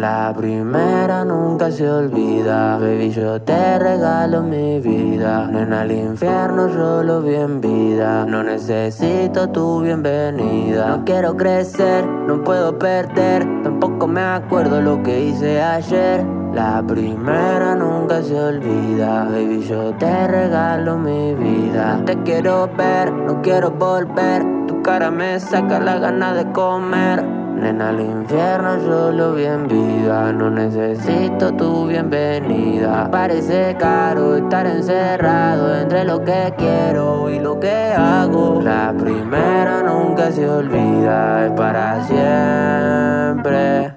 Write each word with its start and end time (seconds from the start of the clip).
La 0.00 0.32
primera 0.34 1.26
nunca 1.26 1.70
se 1.70 1.86
olvida. 1.86 2.78
Baby, 2.78 3.10
yo 3.10 3.38
te 3.42 3.78
regalo 3.78 4.42
mi 4.42 4.80
vida. 4.80 5.46
Nena, 5.46 5.82
al 5.82 5.92
infierno 5.92 6.72
solo 6.72 7.20
bien 7.20 7.60
vida. 7.60 8.24
No 8.24 8.42
necesito 8.42 9.50
tu 9.50 9.82
bienvenida. 9.82 10.96
No 10.96 11.04
quiero 11.04 11.36
crecer, 11.36 12.06
no 12.06 12.42
puedo 12.42 12.78
perder. 12.78 13.46
Tampoco 13.62 14.06
me 14.06 14.22
acuerdo 14.22 14.80
lo 14.80 15.02
que 15.02 15.22
hice 15.26 15.60
ayer. 15.60 16.24
La 16.54 16.82
primera 16.82 17.74
nunca 17.74 18.22
se 18.22 18.40
olvida, 18.40 19.24
baby, 19.24 19.62
yo 19.68 19.92
te 19.96 20.26
regalo 20.26 20.96
mi 20.96 21.34
vida. 21.34 22.02
Te 22.06 22.16
quiero 22.22 22.70
ver, 22.74 23.12
no 23.12 23.42
quiero 23.42 23.70
volver, 23.70 24.42
tu 24.66 24.80
cara 24.80 25.10
me 25.10 25.38
saca 25.38 25.78
la 25.78 25.98
gana 25.98 26.32
de 26.32 26.50
comer. 26.52 27.39
Nena, 27.60 27.90
al 27.90 28.00
infierno 28.00 28.80
solo 28.80 29.34
bien 29.34 29.68
vida, 29.68 30.32
no 30.32 30.50
necesito 30.50 31.52
tu 31.52 31.86
bienvenida. 31.88 33.10
Parece 33.10 33.76
caro 33.78 34.36
estar 34.36 34.66
encerrado 34.66 35.76
entre 35.78 36.04
lo 36.04 36.24
que 36.24 36.54
quiero 36.56 37.28
y 37.28 37.38
lo 37.38 37.60
que 37.60 37.70
hago. 37.94 38.62
La 38.62 38.94
primera 38.98 39.82
nunca 39.82 40.32
se 40.32 40.48
olvida, 40.48 41.46
es 41.46 41.52
para 41.52 42.02
siempre. 42.04 43.94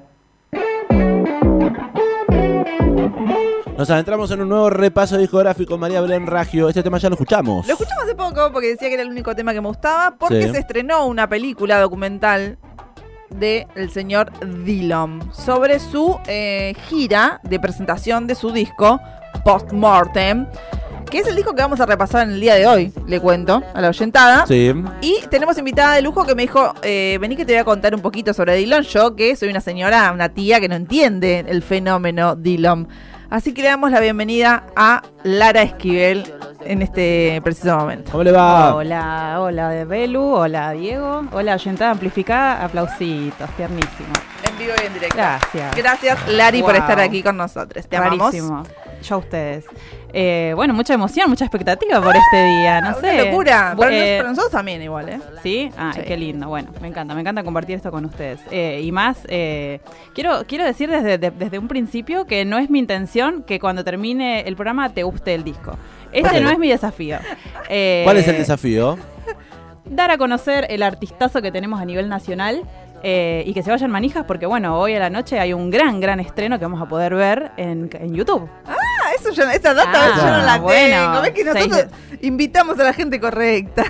Nos 3.78 3.90
adentramos 3.90 4.30
en 4.32 4.42
un 4.42 4.50
nuevo 4.50 4.70
repaso 4.70 5.18
discográfico, 5.18 5.78
María 5.78 6.02
Belén 6.02 6.28
Ragio. 6.28 6.68
Este 6.70 6.84
tema 6.84 6.98
ya 6.98 7.10
lo 7.10 7.16
escuchamos. 7.16 7.66
Lo 7.68 7.74
escuchamos 7.74 8.04
hace 8.04 8.16
poco 8.16 8.52
porque 8.52 8.68
decía 8.70 8.88
que 8.90 8.94
era 8.96 9.04
el 9.04 9.10
único 9.10 9.34
tema 9.36 9.54
que 9.54 9.62
me 9.62 9.68
gustaba, 9.68 10.16
porque 10.18 10.44
Sí. 10.48 10.52
se 10.52 10.60
estrenó 10.60 11.06
una 11.08 11.28
película 11.28 11.80
documental 11.80 12.58
de 13.40 13.68
el 13.76 13.90
señor 13.92 14.32
Dillon 14.64 15.22
sobre 15.34 15.80
su 15.80 16.18
eh, 16.28 16.74
gira 16.88 17.40
de 17.44 17.60
presentación 17.60 18.28
de 18.28 18.36
su 18.36 18.52
disco 18.52 19.00
Postmortem, 19.44 20.48
que 21.10 21.20
es 21.20 21.28
el 21.28 21.36
disco 21.36 21.54
que 21.54 21.62
vamos 21.62 21.80
a 21.80 21.86
repasar 21.86 22.28
en 22.28 22.34
el 22.34 22.42
día 22.42 22.56
de 22.56 22.66
hoy, 22.66 22.94
le 23.08 23.20
cuento 23.20 23.62
a 23.74 23.82
la 23.82 23.90
oyentada. 23.90 24.46
Sí. 24.48 24.74
Y 25.02 25.18
tenemos 25.30 25.58
invitada 25.58 25.96
de 25.96 26.02
lujo 26.02 26.26
que 26.26 26.34
me 26.34 26.44
dijo, 26.44 26.74
eh, 26.82 27.18
vení 27.22 27.36
que 27.36 27.46
te 27.46 27.54
voy 27.54 27.60
a 27.60 27.66
contar 27.66 27.94
un 27.94 28.02
poquito 28.02 28.34
sobre 28.34 28.56
Dillon. 28.56 28.84
Yo 28.84 29.16
que 29.16 29.36
soy 29.36 29.50
una 29.50 29.62
señora, 29.62 30.12
una 30.12 30.30
tía 30.30 30.60
que 30.60 30.68
no 30.68 30.76
entiende 30.76 31.46
el 31.48 31.62
fenómeno 31.62 32.36
Dillon. 32.36 32.88
Así 33.30 33.54
que 33.54 33.64
le 33.64 33.70
damos 33.70 33.92
la 33.92 34.00
bienvenida 34.00 34.66
a 34.76 35.02
Lara 35.24 35.64
Esquivel 35.64 36.24
en 36.66 36.82
este 36.82 37.42
preciso 37.44 37.78
momento. 37.78 38.12
¿Cómo 38.12 38.24
le 38.24 38.32
va? 38.32 38.76
Hola, 38.76 39.38
hola 39.40 39.70
de 39.70 39.86
Belu, 39.86 40.24
hola 40.24 40.72
Diego, 40.72 41.24
hola 41.32 41.56
oyentada 41.56 41.92
amplificada, 41.92 42.64
aplausitos, 42.64 43.50
tiernísimo. 43.58 44.14
En 44.50 44.58
vivo 44.58 44.74
y 44.82 44.86
en 44.88 44.94
directo. 44.94 45.16
Gracias. 45.18 45.76
Gracias, 45.76 46.28
Lari, 46.30 46.62
por 46.62 46.76
estar 46.76 47.00
aquí 47.00 47.24
con 47.24 47.38
nosotros. 47.38 47.88
Te 47.88 47.98
amamos. 47.98 48.20
Rarísimo. 48.34 48.64
Yo 49.02 49.16
a 49.16 49.18
ustedes. 49.18 49.66
Eh, 50.14 50.54
bueno, 50.56 50.74
mucha 50.74 50.94
emoción, 50.94 51.30
mucha 51.30 51.44
expectativa 51.44 52.00
por 52.02 52.16
este 52.16 52.46
día, 52.46 52.80
no 52.82 52.90
Ah, 52.90 52.98
sé. 53.02 53.14
Una 53.16 53.24
locura. 53.26 53.74
Para, 53.78 53.92
Eh, 53.92 54.18
nos- 54.20 54.28
nosotros 54.30 54.52
también 54.52 54.82
igual, 54.82 55.10
¿eh? 55.10 55.20
¿Sí? 55.42 55.70
Ah, 55.78 55.92
Sí. 55.94 56.02
qué 56.06 56.16
lindo. 56.16 56.48
Bueno, 56.48 56.70
me 56.82 56.88
encanta, 56.88 57.14
me 57.16 57.22
encanta 57.22 57.44
compartir 57.44 57.76
esto 57.76 57.92
con 57.92 58.06
ustedes. 58.06 58.40
Eh, 58.52 58.82
y 58.84 58.92
más, 58.92 59.18
eh, 59.28 59.82
quiero, 60.14 60.44
quiero 60.48 60.64
decir 60.66 60.90
desde, 60.90 61.18
de- 61.18 61.32
desde 61.32 61.58
un 61.60 61.68
principio 61.68 62.26
que 62.26 62.46
no 62.46 62.58
es 62.60 62.70
mi 62.70 62.80
intención 62.80 63.44
que 63.44 63.60
cuando 63.60 63.84
termine 63.84 64.42
el 64.42 64.56
programa 64.56 64.90
te 64.90 65.04
guste 65.04 65.34
el 65.34 65.44
disco. 65.44 65.78
Este 66.14 66.42
no 66.42 66.50
es 66.50 66.60
mi 66.60 66.70
desafío. 66.70 67.18
Eh, 67.70 68.02
¿Cuál 68.06 68.18
es 68.18 68.28
el 68.28 68.38
desafío? 68.38 68.98
dar 69.86 70.12
a 70.12 70.18
conocer 70.18 70.66
el 70.70 70.82
artistazo 70.82 71.42
que 71.42 71.52
tenemos 71.52 71.80
a 71.82 71.86
nivel 71.86 72.10
nacional 72.10 72.64
eh, 73.04 73.44
y 73.46 73.54
que 73.54 73.64
se 73.64 73.70
vayan 73.70 73.92
manijas 73.92 74.24
porque 74.26 74.46
bueno, 74.46 74.80
hoy 74.80 74.96
a 74.96 75.00
la 75.00 75.10
noche 75.10 75.40
hay 75.40 75.54
un 75.54 75.70
gran, 75.70 76.00
gran 76.00 76.20
estreno 76.20 76.58
que 76.58 76.66
vamos 76.66 76.82
a 76.82 76.86
poder 76.88 77.14
ver 77.16 77.52
en, 77.58 77.90
en 78.00 78.14
YouTube. 78.16 78.50
Ah, 78.66 78.76
eso 79.20 79.32
yo, 79.32 79.44
esa 79.44 79.74
data 79.74 79.92
Ah, 79.94 80.14
yo 80.16 80.38
no 80.40 80.46
la 80.46 80.58
bueno. 80.60 81.12
tengo. 81.12 81.22
Ves 81.22 81.32
que 81.32 81.44
nosotros 81.44 81.86
invitamos 82.22 82.80
a 82.80 82.84
la 82.86 82.94
gente 82.94 83.20
correcta. 83.20 83.84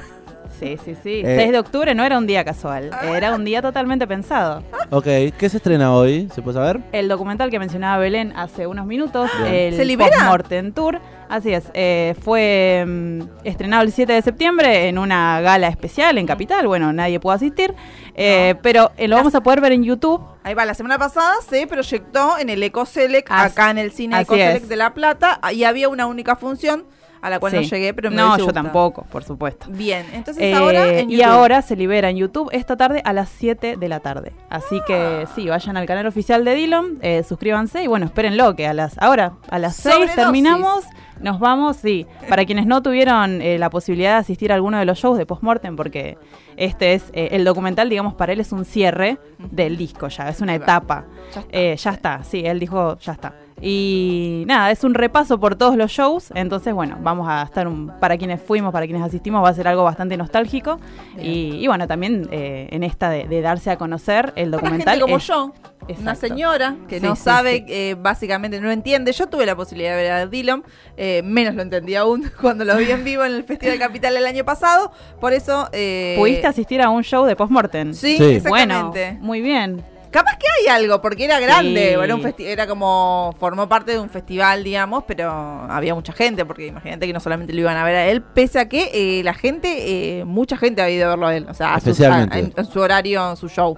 Sí, 0.59 0.77
sí, 0.85 0.95
sí. 1.03 1.21
Eh. 1.25 1.35
6 1.39 1.51
de 1.51 1.59
octubre 1.59 1.93
no 1.93 2.03
era 2.05 2.17
un 2.17 2.25
día 2.25 2.45
casual, 2.45 2.91
era 3.03 3.35
un 3.35 3.43
día 3.43 3.61
totalmente 3.61 4.07
pensado. 4.07 4.63
Ok, 4.91 5.03
¿qué 5.37 5.49
se 5.49 5.57
estrena 5.57 5.93
hoy? 5.93 6.29
¿Se 6.33 6.41
puede 6.41 6.55
saber? 6.57 6.79
El 6.93 7.09
documental 7.09 7.49
que 7.49 7.59
mencionaba 7.59 7.97
Belén 7.97 8.33
hace 8.37 8.65
unos 8.65 8.85
minutos, 8.85 9.29
Bien. 9.41 9.53
el 9.53 9.75
¿Se 9.75 9.83
libera? 9.83 10.37
Tour. 10.73 11.01
Así 11.33 11.51
es, 11.51 11.63
eh, 11.73 12.13
fue 12.21 12.83
mm, 12.87 13.21
estrenado 13.43 13.81
el 13.81 13.91
7 13.91 14.13
de 14.13 14.21
septiembre 14.21 14.87
en 14.87 14.99
una 14.99 15.41
gala 15.41 15.67
especial 15.67 16.19
en 16.19 16.27
Capital. 16.27 16.67
Bueno, 16.67 16.93
nadie 16.93 17.19
pudo 17.19 17.31
asistir, 17.33 17.73
eh, 18.13 18.53
pero 18.61 18.91
eh, 18.97 19.07
lo 19.07 19.15
vamos 19.15 19.33
a 19.33 19.41
poder 19.41 19.59
ver 19.59 19.71
en 19.71 19.83
YouTube. 19.83 20.21
Ahí 20.43 20.53
va, 20.53 20.63
la 20.63 20.75
semana 20.75 20.99
pasada 20.99 21.33
se 21.49 21.65
proyectó 21.65 22.37
en 22.37 22.51
el 22.51 22.61
Ecoselec, 22.61 23.31
As- 23.31 23.51
acá 23.53 23.71
en 23.71 23.79
el 23.79 23.91
cine 23.91 24.13
así 24.17 24.25
Ecoselec 24.25 24.61
es. 24.61 24.69
de 24.69 24.75
La 24.75 24.93
Plata, 24.93 25.39
y 25.51 25.63
había 25.63 25.89
una 25.89 26.05
única 26.05 26.35
función 26.35 26.85
a 27.23 27.29
la 27.29 27.39
cual 27.39 27.53
no 27.55 27.61
llegué, 27.61 27.93
pero 27.93 28.09
me 28.11 28.17
No, 28.17 28.37
yo 28.37 28.51
tampoco, 28.53 29.03
por 29.11 29.23
supuesto. 29.23 29.65
Bien, 29.69 30.05
entonces 30.13 30.43
Eh, 30.43 30.53
ahora 30.53 30.87
en 30.99 31.09
y 31.09 31.17
YouTube. 31.17 31.25
ahora 31.31 31.61
se 31.61 31.75
libera 31.75 32.09
en 32.09 32.17
YouTube 32.17 32.49
esta 32.51 32.75
tarde 32.77 33.01
a 33.05 33.13
las 33.13 33.29
7 33.29 33.77
de 33.77 33.87
la 33.89 33.99
tarde. 34.01 34.33
Así 34.49 34.79
que 34.85 35.25
sí, 35.33 35.47
vayan 35.47 35.77
al 35.77 35.85
canal 35.85 36.05
oficial 36.05 36.43
de 36.45 36.53
Dillon, 36.53 36.99
eh, 37.01 37.23
suscríbanse 37.23 37.81
y 37.83 37.87
bueno, 37.87 38.05
espérenlo 38.05 38.55
que 38.55 38.67
a 38.67 38.73
las 38.73 38.97
ahora 38.99 39.33
a 39.49 39.57
las 39.57 39.75
6 39.77 39.93
Sobredosis. 39.95 40.15
terminamos, 40.15 40.83
nos 41.21 41.39
vamos, 41.39 41.77
sí. 41.77 42.05
Para 42.27 42.43
quienes 42.45 42.65
no 42.65 42.81
tuvieron 42.83 43.41
eh, 43.41 43.57
la 43.57 43.69
posibilidad 43.69 44.11
de 44.15 44.17
asistir 44.19 44.51
a 44.51 44.55
alguno 44.55 44.77
de 44.77 44.85
los 44.85 44.99
shows 44.99 45.17
de 45.17 45.25
Postmortem, 45.25 45.75
porque 45.77 46.17
este 46.57 46.93
es 46.93 47.05
eh, 47.13 47.29
el 47.31 47.45
documental, 47.45 47.89
digamos, 47.89 48.15
para 48.15 48.33
él 48.33 48.41
es 48.41 48.51
un 48.51 48.65
cierre 48.65 49.17
del 49.39 49.77
disco 49.77 50.09
ya, 50.09 50.27
es 50.27 50.41
una 50.41 50.55
etapa. 50.55 51.05
Ya 51.33 51.39
está. 51.39 51.57
Eh, 51.57 51.75
ya 51.77 51.91
está, 51.91 52.23
sí, 52.25 52.41
él 52.45 52.59
dijo, 52.59 52.97
ya 52.99 53.13
está. 53.13 53.33
Y 53.61 54.43
nada, 54.47 54.71
es 54.71 54.83
un 54.83 54.93
repaso 54.93 55.39
por 55.39 55.55
todos 55.55 55.75
los 55.77 55.89
shows, 55.91 56.31
entonces 56.35 56.73
bueno, 56.73 56.97
vamos 57.01 57.27
a 57.29 57.43
estar, 57.43 57.67
un, 57.67 57.87
para 57.99 58.17
quienes 58.17 58.41
fuimos, 58.41 58.73
para 58.73 58.85
quienes 58.85 59.03
asistimos, 59.03 59.43
va 59.43 59.49
a 59.49 59.53
ser 59.53 59.67
algo 59.67 59.83
bastante 59.83 60.17
nostálgico. 60.17 60.79
Y, 61.21 61.57
y 61.61 61.67
bueno, 61.67 61.87
también 61.87 62.27
eh, 62.31 62.67
en 62.71 62.83
esta 62.83 63.09
de, 63.09 63.25
de 63.27 63.41
darse 63.41 63.71
a 63.71 63.77
conocer 63.77 64.33
el 64.35 64.51
Para 64.51 64.61
documental. 64.61 64.93
gente 64.95 65.01
como 65.01 65.17
es- 65.17 65.27
yo, 65.27 65.53
una 65.83 65.91
Exacto. 66.13 66.27
señora 66.27 66.75
que 66.87 66.99
Sí, 66.99 67.05
no 67.05 67.15
sí, 67.15 67.21
sabe, 67.23 67.57
sí. 67.59 67.65
eh, 67.67 67.95
básicamente 67.99 68.59
no 68.61 68.71
entiende. 68.71 69.11
Yo 69.11 69.27
tuve 69.27 69.45
la 69.45 69.55
posibilidad 69.55 69.91
de 69.97 70.03
ver 70.03 70.11
a 70.13 70.25
Dillon, 70.27 70.63
eh, 70.95 71.21
menos 71.25 71.55
lo 71.55 71.61
entendí 71.61 71.95
aún 71.95 72.31
cuando 72.41 72.63
lo 72.65 72.75
vi 72.77 72.89
en 72.91 73.03
vivo 73.03 73.23
en 73.25 73.33
el 73.33 73.43
Festival 73.43 73.79
Capital 73.79 74.15
el 74.17 74.25
año 74.25 74.45
pasado. 74.45 74.91
Por 75.19 75.33
eso. 75.33 75.67
eh, 75.73 76.15
¿Pudiste 76.17 76.47
asistir 76.47 76.81
a 76.81 76.89
un 76.89 77.03
show 77.03 77.25
de 77.25 77.35
Postmortem? 77.35 77.93
Sí, 77.93 78.17
Sí. 78.17 78.39
Bueno, 78.47 78.75
exactamente. 78.91 79.17
muy 79.21 79.41
bien. 79.41 79.83
Capaz 80.13 80.37
que 80.37 80.45
hay 80.61 80.67
algo, 80.81 81.01
porque 81.01 81.25
era 81.25 81.39
grande, 81.39 81.95
Sí. 81.97 82.01
era, 82.03 82.15
un 82.15 82.21
festi- 82.21 82.45
era 82.45 82.67
como, 82.67 83.35
formó 83.39 83.67
parte 83.67 83.91
de 83.93 83.99
un 83.99 84.09
festival, 84.09 84.63
digamos, 84.63 85.03
pero 85.07 85.29
había 85.31 85.95
mucha 85.95 86.13
gente, 86.13 86.45
porque 86.45 86.67
imagínate 86.67 87.07
que 87.07 87.13
no 87.13 87.19
solamente 87.19 87.51
lo 87.51 87.59
iban 87.61 87.75
a 87.75 87.83
ver 87.83 87.95
a 87.95 88.05
él, 88.07 88.21
pese 88.21 88.59
a 88.59 88.69
que 88.69 88.91
eh, 88.93 89.23
la 89.23 89.33
gente, 89.33 90.19
eh, 90.19 90.23
mucha 90.25 90.55
gente 90.55 90.81
había 90.81 90.95
ido 90.95 91.07
a 91.07 91.09
verlo 91.09 91.27
a 91.27 91.35
él, 91.35 91.47
o 91.49 91.53
sea, 91.53 91.73
a 91.73 91.79
sus- 91.79 91.87
a- 91.87 91.91
Especialmente. 91.91 92.39
en, 92.39 92.53
en 92.55 92.65
su 92.65 92.79
horario, 92.79 93.29
en 93.31 93.35
su 93.37 93.49
show. 93.49 93.75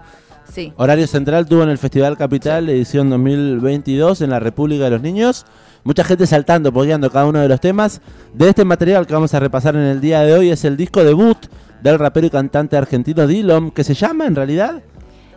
Sí. 0.53 0.71
Horario 0.77 1.07
Central 1.07 1.47
tuvo 1.47 1.63
en 1.63 1.69
el 1.69 1.77
Festival 1.79 2.17
Capital 2.17 2.69
edición 2.69 3.09
2022 3.09 4.21
en 4.21 4.29
la 4.29 4.39
República 4.39 4.83
de 4.83 4.89
los 4.91 5.01
Niños. 5.01 5.45
Mucha 5.83 6.03
gente 6.03 6.27
saltando, 6.27 6.69
apoyando 6.69 7.09
cada 7.11 7.25
uno 7.25 7.39
de 7.39 7.47
los 7.47 7.59
temas. 7.59 8.01
De 8.33 8.49
este 8.49 8.63
material 8.65 9.07
que 9.07 9.13
vamos 9.13 9.33
a 9.33 9.39
repasar 9.39 9.75
en 9.75 9.81
el 9.83 10.01
día 10.01 10.21
de 10.21 10.33
hoy 10.33 10.51
es 10.51 10.63
el 10.65 10.77
disco 10.77 11.03
debut 11.03 11.37
del 11.81 11.97
rapero 11.99 12.27
y 12.27 12.29
cantante 12.29 12.77
argentino 12.77 13.25
Dillon, 13.27 13.71
que 13.71 13.83
se 13.83 13.93
llama 13.93 14.25
en 14.27 14.35
realidad 14.35 14.81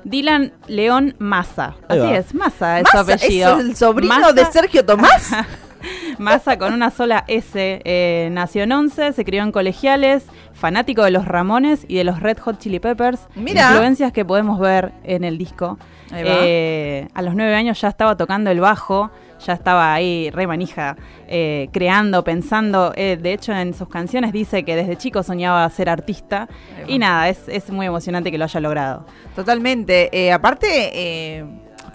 Dylan 0.08 0.52
León 0.66 1.14
Massa. 1.18 1.74
Así 1.88 2.00
es, 2.12 2.34
Massa 2.34 2.80
es 2.80 2.86
su 2.90 2.98
apellido. 2.98 3.58
¿Es 3.58 3.64
el 3.64 3.76
sobrino 3.76 4.14
Massa- 4.14 4.32
de 4.32 4.44
Sergio 4.46 4.84
Tomás? 4.84 5.30
Massa 6.18 6.58
con 6.58 6.72
una 6.72 6.90
sola 6.90 7.24
S. 7.28 7.50
eh, 7.84 8.28
nació 8.32 8.64
en 8.64 8.72
11, 8.72 9.12
se 9.12 9.24
crió 9.24 9.42
en 9.44 9.52
colegiales, 9.52 10.24
fanático 10.52 11.04
de 11.04 11.12
los 11.12 11.24
Ramones 11.24 11.84
y 11.86 11.96
de 11.96 12.04
los 12.04 12.20
Red 12.20 12.38
Hot 12.38 12.58
Chili 12.58 12.80
Peppers. 12.80 13.20
Mira. 13.36 13.70
Influencias 13.70 14.12
que 14.12 14.24
podemos 14.24 14.58
ver 14.58 14.92
en 15.04 15.22
el 15.22 15.38
disco. 15.38 15.78
Eh, 16.12 17.06
a 17.14 17.22
los 17.22 17.34
nueve 17.34 17.54
años 17.54 17.80
ya 17.80 17.88
estaba 17.88 18.16
tocando 18.16 18.50
el 18.50 18.58
bajo, 18.60 19.10
ya 19.44 19.52
estaba 19.52 19.92
ahí 19.94 20.30
re 20.30 20.46
manija, 20.46 20.96
eh, 21.26 21.68
creando, 21.72 22.24
pensando. 22.24 22.92
Eh, 22.96 23.18
de 23.20 23.32
hecho, 23.32 23.52
en 23.52 23.74
sus 23.74 23.88
canciones 23.88 24.32
dice 24.32 24.64
que 24.64 24.76
desde 24.76 24.96
chico 24.96 25.22
soñaba 25.22 25.68
ser 25.70 25.88
artista. 25.88 26.48
Y 26.86 26.98
nada, 26.98 27.28
es, 27.28 27.42
es 27.48 27.70
muy 27.70 27.86
emocionante 27.86 28.30
que 28.30 28.38
lo 28.38 28.44
haya 28.44 28.60
logrado. 28.60 29.06
Totalmente. 29.36 30.08
Eh, 30.12 30.32
aparte, 30.32 30.66
eh, 30.92 31.44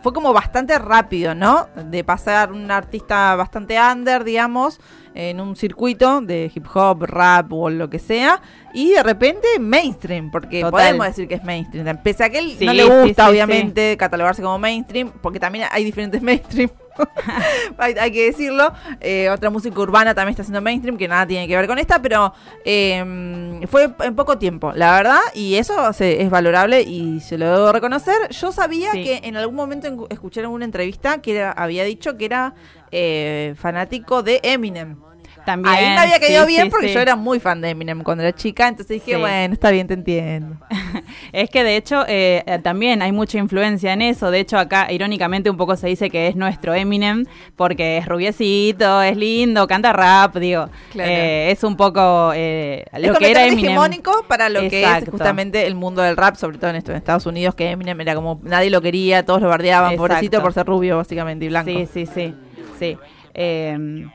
fue 0.01 0.13
como 0.13 0.33
bastante 0.33 0.77
rápido, 0.79 1.33
¿no? 1.33 1.67
De 1.89 2.03
pasar 2.03 2.51
un 2.51 2.69
artista 2.71 3.35
bastante 3.35 3.77
under, 3.79 4.23
digamos, 4.23 4.79
en 5.15 5.39
un 5.39 5.55
circuito 5.55 6.21
de 6.21 6.51
hip 6.53 6.65
hop, 6.73 7.03
rap 7.03 7.53
o 7.53 7.69
lo 7.69 7.89
que 7.89 7.99
sea, 7.99 8.41
y 8.73 8.91
de 8.91 9.03
repente 9.03 9.47
mainstream, 9.59 10.31
porque 10.31 10.61
Total. 10.61 10.71
podemos 10.71 11.07
decir 11.07 11.27
que 11.27 11.35
es 11.35 11.43
mainstream. 11.43 11.97
Pese 12.03 12.23
a 12.23 12.29
que 12.29 12.39
él 12.39 12.55
Sí, 12.57 12.65
no 12.65 12.73
le 12.73 12.83
sí, 12.83 12.89
gusta, 12.89 13.25
sí, 13.25 13.31
obviamente, 13.31 13.95
catalogarse 13.95 14.41
como 14.41 14.57
mainstream, 14.59 15.11
porque 15.21 15.39
también 15.39 15.67
hay 15.71 15.83
diferentes 15.83 16.21
mainstream. 16.23 16.69
hay, 17.77 17.93
hay 17.99 18.11
que 18.11 18.25
decirlo. 18.25 18.73
Eh, 18.99 19.29
otra 19.29 19.49
música 19.49 19.79
urbana 19.79 20.13
también 20.13 20.31
está 20.31 20.41
haciendo 20.43 20.61
mainstream, 20.61 20.97
que 20.97 21.07
nada 21.07 21.25
tiene 21.27 21.47
que 21.47 21.55
ver 21.55 21.67
con 21.67 21.79
esta, 21.79 22.01
pero 22.01 22.33
eh, 22.65 23.61
fue 23.69 23.93
en 23.99 24.15
poco 24.15 24.37
tiempo, 24.37 24.71
la 24.75 24.95
verdad, 24.95 25.19
y 25.33 25.55
eso 25.55 25.91
se- 25.93 26.21
es 26.21 26.29
valorable 26.29 26.81
y 26.81 27.19
se 27.19 27.37
lo 27.37 27.45
debo 27.51 27.71
reconocer. 27.71 28.15
Yo 28.29 28.51
sabía 28.51 28.91
Sí. 28.91 29.03
que 29.03 29.21
en 29.23 29.37
algún 29.37 29.55
momento 29.55 29.87
en- 29.87 29.99
escuché 30.09 30.41
en 30.41 30.47
una 30.47 30.65
entrevista 30.65 31.21
que 31.21 31.35
era- 31.37 31.51
había 31.51 31.83
dicho 31.83 32.17
que 32.17 32.25
era 32.25 32.53
eh, 32.95 33.55
fanático 33.57 34.21
de 34.21 34.39
Eminem. 34.43 34.97
También. 35.45 35.75
Ahí 35.75 35.85
me 35.85 35.97
había 35.97 36.15
sí, 36.15 36.21
caído 36.21 36.45
bien 36.45 36.63
sí, 36.65 36.69
porque 36.69 36.87
sí. 36.87 36.93
yo 36.93 36.99
era 36.99 37.15
muy 37.15 37.39
fan 37.39 37.61
de 37.61 37.69
Eminem 37.71 38.01
cuando 38.03 38.23
era 38.23 38.33
chica, 38.33 38.67
entonces 38.67 39.03
dije, 39.03 39.17
bueno, 39.17 39.53
está 39.53 39.71
bien, 39.71 39.87
te 39.87 39.93
entiendo. 39.93 40.57
Es 41.31 41.49
que 41.49 41.63
de 41.63 41.75
hecho 41.77 42.05
eh, 42.07 42.43
eh, 42.45 42.59
también 42.59 43.01
hay 43.01 43.11
mucha 43.11 43.37
influencia 43.37 43.93
en 43.93 44.01
eso. 44.01 44.29
De 44.29 44.39
hecho 44.39 44.57
acá 44.57 44.91
irónicamente 44.91 45.49
un 45.49 45.57
poco 45.57 45.75
se 45.75 45.87
dice 45.87 46.09
que 46.09 46.27
es 46.27 46.35
nuestro 46.35 46.73
Eminem 46.73 47.25
porque 47.55 47.97
es 47.97 48.05
rubiecito, 48.07 49.01
es 49.01 49.17
lindo, 49.17 49.67
canta 49.67 49.93
rap, 49.93 50.35
digo. 50.35 50.69
Claro. 50.91 51.11
Eh, 51.11 51.51
es 51.51 51.63
un 51.63 51.75
poco 51.75 52.31
eh, 52.35 52.85
Es 52.91 53.07
lo 53.07 53.15
que 53.15 53.31
era 53.31 53.45
Eminem. 53.45 53.65
hegemónico 53.65 54.25
para 54.27 54.49
lo 54.49 54.61
que 54.61 54.83
es 54.83 55.09
justamente 55.09 55.65
el 55.65 55.75
mundo 55.75 56.01
del 56.01 56.17
rap, 56.17 56.35
sobre 56.35 56.57
todo 56.57 56.69
en 56.69 56.75
esto 56.77 56.91
en 56.91 56.97
Estados 56.97 57.25
Unidos, 57.25 57.55
que 57.55 57.71
Eminem 57.71 57.99
era 58.01 58.15
como 58.15 58.39
nadie 58.43 58.69
lo 58.69 58.81
quería, 58.81 59.25
todos 59.25 59.41
lo 59.41 59.49
bardeaban, 59.49 59.93
Exacto. 59.93 60.07
pobrecito 60.13 60.41
por 60.41 60.53
ser 60.53 60.65
rubio 60.65 60.97
básicamente 60.97 61.45
y 61.45 61.47
blanco. 61.49 61.71
Sí, 61.71 61.87
sí, 61.91 62.05
sí. 62.05 62.33
Sí. 62.79 62.97
Eh, 63.33 64.05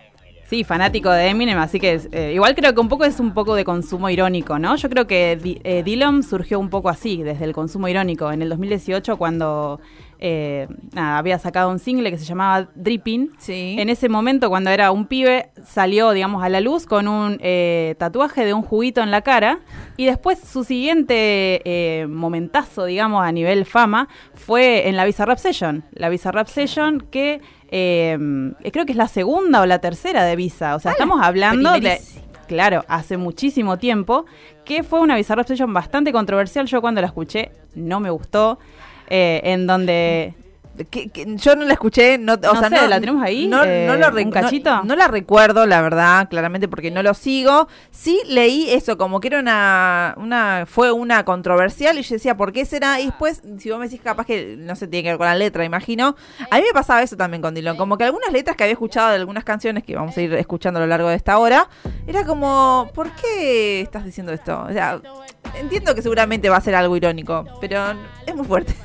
sí, 0.48 0.64
fanático 0.64 1.10
de 1.10 1.28
Eminem, 1.28 1.58
así 1.58 1.78
que 1.78 2.00
eh, 2.12 2.32
igual 2.34 2.54
creo 2.54 2.74
que 2.74 2.80
un 2.80 2.88
poco 2.88 3.04
es 3.04 3.20
un 3.20 3.34
poco 3.34 3.54
de 3.54 3.64
consumo 3.64 4.08
irónico, 4.08 4.58
¿no? 4.58 4.76
Yo 4.76 4.88
creo 4.88 5.06
que 5.06 5.36
Di- 5.36 5.60
eh, 5.62 5.82
Dillom 5.82 6.22
surgió 6.22 6.58
un 6.58 6.70
poco 6.70 6.88
así, 6.88 7.22
desde 7.22 7.44
el 7.44 7.52
consumo 7.52 7.86
irónico, 7.88 8.32
en 8.32 8.40
el 8.42 8.48
2018 8.48 9.16
cuando 9.18 9.80
eh, 10.20 10.66
nada, 10.92 11.18
había 11.18 11.38
sacado 11.38 11.70
un 11.70 11.78
single 11.78 12.10
que 12.10 12.18
se 12.18 12.24
llamaba 12.24 12.68
Dripping. 12.74 13.32
Sí. 13.38 13.76
En 13.78 13.88
ese 13.88 14.08
momento, 14.08 14.48
cuando 14.48 14.70
era 14.70 14.90
un 14.90 15.06
pibe, 15.06 15.50
salió, 15.64 16.10
digamos, 16.10 16.42
a 16.42 16.48
la 16.48 16.60
luz 16.60 16.86
con 16.86 17.08
un 17.08 17.38
eh, 17.40 17.94
tatuaje 17.98 18.44
de 18.44 18.54
un 18.54 18.62
juguito 18.62 19.02
en 19.02 19.10
la 19.10 19.22
cara. 19.22 19.60
Y 19.96 20.06
después 20.06 20.38
su 20.38 20.64
siguiente 20.64 21.62
eh, 21.64 22.06
momentazo, 22.06 22.84
digamos, 22.84 23.24
a 23.24 23.32
nivel 23.32 23.64
fama, 23.64 24.08
fue 24.34 24.88
en 24.88 24.96
la 24.96 25.04
Visa 25.04 25.24
Rap 25.24 25.38
Session. 25.38 25.84
La 25.92 26.08
Visa 26.08 26.32
Rap 26.32 26.48
Session 26.48 27.06
que 27.10 27.40
eh, 27.70 28.18
creo 28.72 28.86
que 28.86 28.92
es 28.92 28.98
la 28.98 29.08
segunda 29.08 29.60
o 29.60 29.66
la 29.66 29.78
tercera 29.80 30.24
de 30.24 30.36
Visa. 30.36 30.74
O 30.74 30.80
sea, 30.80 30.92
estamos 30.92 31.20
hablando 31.22 31.72
de... 31.78 32.00
Claro, 32.48 32.86
hace 32.88 33.18
muchísimo 33.18 33.76
tiempo, 33.76 34.24
que 34.64 34.82
fue 34.82 35.00
una 35.00 35.16
Bizarrap 35.16 35.46
Session 35.46 35.72
bastante 35.74 36.12
controversial. 36.12 36.66
Yo 36.66 36.80
cuando 36.80 37.02
la 37.02 37.08
escuché 37.08 37.52
no 37.74 38.00
me 38.00 38.10
gustó. 38.10 38.58
Eh, 39.08 39.40
en 39.44 39.66
donde 39.66 40.34
Que- 40.92 41.08
que 41.08 41.26
yo 41.38 41.56
no 41.56 41.64
la 41.64 41.72
escuché, 41.72 42.18
no, 42.18 42.34
o 42.34 42.36
No 42.36 42.60
sea, 42.60 42.68
sé, 42.68 42.76
no, 42.76 42.86
¿la 42.86 43.00
tenemos 43.00 43.20
ahí? 43.20 43.48
No, 43.48 43.64
Eh, 43.64 43.84
no 43.88 43.96
lo 43.96 44.06
¿un 44.10 44.12
rec- 44.12 44.84
no- 44.84 44.94
la 44.94 45.08
recuerdo, 45.08 45.66
la 45.66 45.82
verdad, 45.82 46.28
claramente 46.28 46.68
porque 46.68 46.92
no 46.92 47.02
lo 47.02 47.14
sigo. 47.14 47.66
Sí 47.90 48.20
leí 48.28 48.70
eso, 48.70 48.96
como 48.96 49.18
que 49.18 49.26
era 49.26 49.40
una, 49.40 50.14
una, 50.18 50.66
fue 50.68 50.92
una 50.92 51.24
controversial 51.24 51.98
y 51.98 52.02
yo 52.02 52.14
decía, 52.14 52.36
¿por 52.36 52.52
qué 52.52 52.64
será? 52.64 53.00
Y 53.00 53.06
después, 53.06 53.42
si 53.58 53.70
vos 53.70 53.80
me 53.80 53.86
decís 53.86 54.00
capaz 54.04 54.24
que 54.24 54.54
no 54.56 54.76
se 54.76 54.86
tiene 54.86 55.02
que 55.02 55.08
ver 55.08 55.18
con 55.18 55.26
la 55.26 55.34
letra, 55.34 55.64
imagino. 55.64 56.14
A 56.48 56.56
mí 56.58 56.62
me 56.64 56.72
pasaba 56.72 57.02
eso 57.02 57.16
también 57.16 57.42
con 57.42 57.54
Dylan, 57.54 57.76
como 57.76 57.98
que 57.98 58.04
algunas 58.04 58.30
letras 58.30 58.54
que 58.56 58.62
había 58.62 58.74
escuchado 58.74 59.08
de 59.08 59.16
algunas 59.16 59.42
canciones 59.42 59.82
que 59.82 59.96
vamos 59.96 60.16
a 60.16 60.20
ir 60.22 60.32
escuchando 60.34 60.78
a 60.78 60.82
lo 60.82 60.86
largo 60.86 61.08
de 61.08 61.16
esta 61.16 61.38
hora, 61.38 61.68
era 62.06 62.24
como, 62.24 62.88
¿por 62.94 63.10
qué 63.16 63.80
estás 63.80 64.04
diciendo 64.04 64.32
esto? 64.32 64.62
O 64.68 64.72
sea, 64.72 65.00
entiendo 65.58 65.92
que 65.96 66.02
seguramente 66.02 66.48
va 66.50 66.58
a 66.58 66.60
ser 66.60 66.76
algo 66.76 66.96
irónico, 66.96 67.44
pero 67.60 67.82
es 68.24 68.36
muy 68.36 68.46
fuerte. 68.46 68.76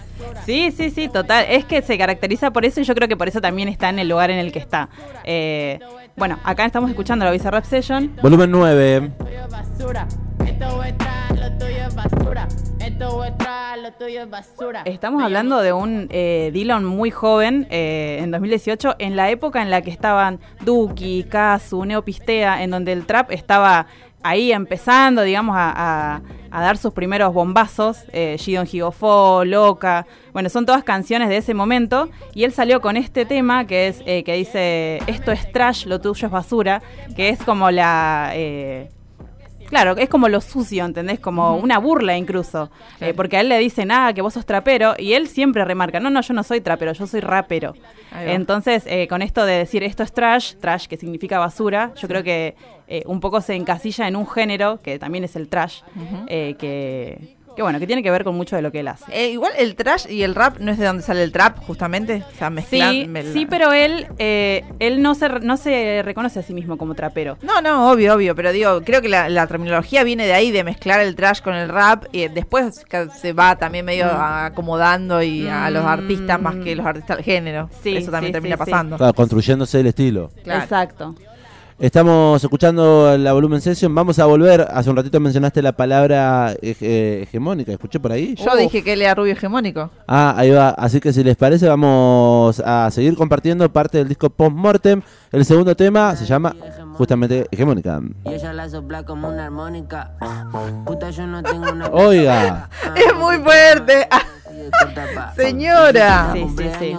Sí, 0.45 0.71
sí, 0.71 0.89
sí, 0.89 1.07
total. 1.07 1.45
Es 1.49 1.65
que 1.65 1.81
se 1.81 1.97
caracteriza 1.97 2.51
por 2.51 2.65
eso 2.65 2.81
y 2.81 2.83
yo 2.83 2.95
creo 2.95 3.07
que 3.07 3.17
por 3.17 3.27
eso 3.27 3.41
también 3.41 3.69
está 3.69 3.89
en 3.89 3.99
el 3.99 4.09
lugar 4.09 4.31
en 4.31 4.39
el 4.39 4.51
que 4.51 4.59
está. 4.59 4.89
Eh, 5.23 5.79
bueno, 6.15 6.39
acá 6.43 6.65
estamos 6.65 6.89
escuchando 6.89 7.25
la 7.25 7.31
Visa 7.31 7.49
Rap 7.51 7.65
Session. 7.65 8.15
Volumen 8.21 8.51
9. 8.51 9.11
basura. 9.49 10.07
Esto 10.45 10.83
es 10.83 10.97
trash, 10.97 11.39
lo 11.39 11.57
tuyo 11.57 11.87
es 11.87 11.95
basura. 11.95 12.47
Esto 12.79 13.23
es 13.23 13.37
trash, 13.37 13.81
lo 13.81 13.93
tuyo 13.93 14.21
es 14.23 14.29
basura. 14.29 14.81
Estamos 14.85 15.23
hablando 15.23 15.61
de 15.61 15.73
un 15.73 16.07
eh, 16.11 16.51
Dylan 16.53 16.83
muy 16.83 17.11
joven, 17.11 17.67
eh, 17.69 18.19
en 18.21 18.31
2018, 18.31 18.95
en 18.99 19.15
la 19.15 19.29
época 19.31 19.61
en 19.61 19.71
la 19.71 19.81
que 19.81 19.89
estaban 19.89 20.39
Duki, 20.61 21.23
Kazu, 21.23 21.85
Neopistea, 21.85 22.61
en 22.61 22.71
donde 22.71 22.91
el 22.91 23.05
trap 23.05 23.31
estaba 23.31 23.87
ahí 24.23 24.51
empezando, 24.51 25.21
digamos, 25.21 25.55
a, 25.57 26.21
dar 26.51 26.77
sus 26.77 26.93
primeros 26.93 27.33
bombazos. 27.33 28.05
Eh, 28.11 28.37
Gidon 28.39 28.65
Gigofo, 28.65 29.43
Loca. 29.45 30.05
Bueno, 30.31 30.49
son 30.49 30.65
todas 30.65 30.83
canciones 30.83 31.29
de 31.29 31.37
ese 31.37 31.53
momento. 31.53 32.09
Y 32.33 32.43
él 32.43 32.53
salió 32.53 32.81
con 32.81 32.97
este 32.97 33.25
tema 33.25 33.65
que 33.65 33.87
es 33.87 34.01
eh, 34.05 34.23
que 34.23 34.33
dice: 34.35 34.99
Esto 35.07 35.31
es 35.31 35.51
trash, 35.51 35.85
lo 35.85 35.99
tuyo 35.99 36.27
es 36.27 36.31
basura. 36.31 36.81
Que 37.15 37.29
es 37.29 37.43
como 37.43 37.69
la. 37.71 38.31
eh, 38.33 38.89
Claro, 39.73 39.97
es 39.97 40.07
como 40.07 40.29
lo 40.29 40.39
sucio, 40.39 40.85
¿entendés? 40.85 41.19
Como 41.19 41.57
una 41.57 41.79
burla 41.79 42.15
incluso. 42.15 42.69
Eh, 43.01 43.15
porque 43.15 43.37
a 43.37 43.41
él 43.41 43.49
le 43.49 43.57
dicen, 43.57 43.91
ah, 43.91 44.13
que 44.13 44.21
vos 44.21 44.35
sos 44.35 44.45
trapero, 44.45 44.93
y 44.99 45.13
él 45.13 45.27
siempre 45.27 45.65
remarca, 45.65 45.99
no, 45.99 46.11
no, 46.11 46.21
yo 46.21 46.35
no 46.35 46.43
soy 46.43 46.61
trapero, 46.61 46.93
yo 46.93 47.07
soy 47.07 47.21
rapero. 47.21 47.73
Entonces, 48.15 48.83
eh, 48.85 49.07
con 49.07 49.23
esto 49.23 49.43
de 49.47 49.53
decir 49.53 49.81
esto 49.81 50.03
es 50.03 50.13
trash, 50.13 50.53
trash 50.57 50.85
que 50.85 50.95
significa 50.95 51.39
basura, 51.39 51.91
yo 51.95 52.07
creo 52.07 52.21
que 52.21 52.55
eh, 52.87 53.01
un 53.07 53.19
poco 53.19 53.41
se 53.41 53.55
encasilla 53.55 54.07
en 54.07 54.15
un 54.15 54.27
género, 54.27 54.79
que 54.83 54.99
también 54.99 55.23
es 55.23 55.35
el 55.35 55.47
trash, 55.47 55.81
eh, 56.27 56.53
que, 56.59 57.35
que 57.55 57.61
bueno, 57.61 57.79
que 57.79 57.87
tiene 57.87 58.01
que 58.03 58.09
ver 58.11 58.23
con 58.23 58.35
mucho 58.35 58.55
de 58.55 58.61
lo 58.61 58.71
que 58.71 58.79
él 58.79 58.87
hace. 58.87 59.05
Eh, 59.11 59.29
igual 59.29 59.51
el 59.57 59.75
trash 59.75 60.07
y 60.09 60.23
el 60.23 60.33
rap 60.35 60.57
no 60.59 60.71
es 60.71 60.77
de 60.79 60.85
donde 60.85 61.03
sale 61.03 61.23
el 61.23 61.31
trap, 61.31 61.59
justamente. 61.59 62.23
O 62.33 62.37
sea, 62.37 62.49
mezclar. 62.49 62.91
Sí, 62.91 63.07
sí, 63.31 63.45
pero 63.45 63.73
él, 63.73 64.07
eh, 64.17 64.63
él 64.79 65.01
no 65.01 65.13
se, 65.15 65.27
re- 65.27 65.39
no 65.41 65.57
se 65.57 66.01
reconoce 66.03 66.39
a 66.39 66.43
sí 66.43 66.53
mismo 66.53 66.77
como 66.77 66.95
trapero. 66.95 67.37
No, 67.43 67.61
no, 67.61 67.91
obvio, 67.91 68.15
obvio. 68.15 68.35
Pero 68.35 68.51
digo, 68.51 68.81
creo 68.83 69.01
que 69.01 69.09
la, 69.09 69.29
la 69.29 69.45
terminología 69.47 70.03
viene 70.03 70.25
de 70.25 70.33
ahí, 70.33 70.51
de 70.51 70.63
mezclar 70.63 70.99
el 71.01 71.15
trash 71.15 71.41
con 71.41 71.53
el 71.53 71.69
rap. 71.69 72.05
Y 72.11 72.27
después 72.27 72.83
se 73.21 73.33
va 73.33 73.55
también 73.57 73.85
medio 73.85 74.05
acomodando 74.07 75.21
y 75.21 75.47
a 75.47 75.69
los 75.69 75.83
Mm. 75.83 75.87
artistas 75.87 76.41
más 76.41 76.55
que 76.55 76.75
los 76.75 76.85
artistas 76.85 77.17
del 77.17 77.25
género. 77.25 77.69
Sí, 77.83 77.97
Eso 77.97 78.11
también 78.11 78.29
sí, 78.29 78.33
termina 78.33 78.55
sí, 78.57 78.63
sí. 78.65 78.71
pasando. 78.71 78.97
Claro, 78.97 79.13
construyéndose 79.13 79.79
el 79.79 79.87
estilo. 79.87 80.31
Claro. 80.43 80.63
Exacto. 80.63 81.15
Estamos 81.79 82.41
escuchando 82.43 83.17
la 83.17 83.33
volumen 83.33 83.59
session. 83.59 83.93
Vamos 83.93 84.17
a 84.19 84.25
volver. 84.25 84.65
Hace 84.71 84.89
un 84.89 84.95
ratito 84.95 85.19
mencionaste 85.19 85.61
la 85.61 85.71
palabra 85.73 86.53
hege- 86.61 87.23
hegemónica. 87.23 87.71
¿Escuché 87.73 87.99
por 87.99 88.11
ahí? 88.11 88.35
Yo 88.35 88.55
dije 88.55 88.83
que 88.83 88.93
él 88.93 89.01
era 89.01 89.15
rubio 89.15 89.33
hegemónico. 89.33 89.89
Ah, 90.07 90.33
ahí 90.37 90.51
va. 90.51 90.69
Así 90.69 90.99
que 91.01 91.11
si 91.11 91.23
les 91.23 91.35
parece, 91.35 91.67
vamos 91.67 92.61
a 92.63 92.89
seguir 92.91 93.15
compartiendo 93.15 93.67
parte 93.71 93.97
del 93.97 94.07
disco 94.07 94.29
Post 94.29 94.55
Mortem. 94.55 95.01
El 95.31 95.43
segundo 95.45 95.75
tema 95.75 96.15
se 96.15 96.25
llama 96.25 96.55
justamente 96.93 97.47
Hegemónica. 97.51 98.01
Y 98.25 98.33
ella 98.33 98.53
la 98.53 98.69
sopla 98.69 99.03
como 99.03 99.29
una 99.29 99.45
armónica. 99.45 100.11
Puta, 100.85 101.09
yo 101.09 101.27
no 101.27 101.43
tengo 101.43 101.71
una. 101.71 101.87
Oiga. 101.89 102.69
Es 102.95 103.15
muy 103.15 103.37
fuerte. 103.37 104.07
Ah, 104.11 104.21
Señora. 105.35 106.31
Sí, 106.33 106.45
sí, 106.57 106.63
sí. 106.79 106.95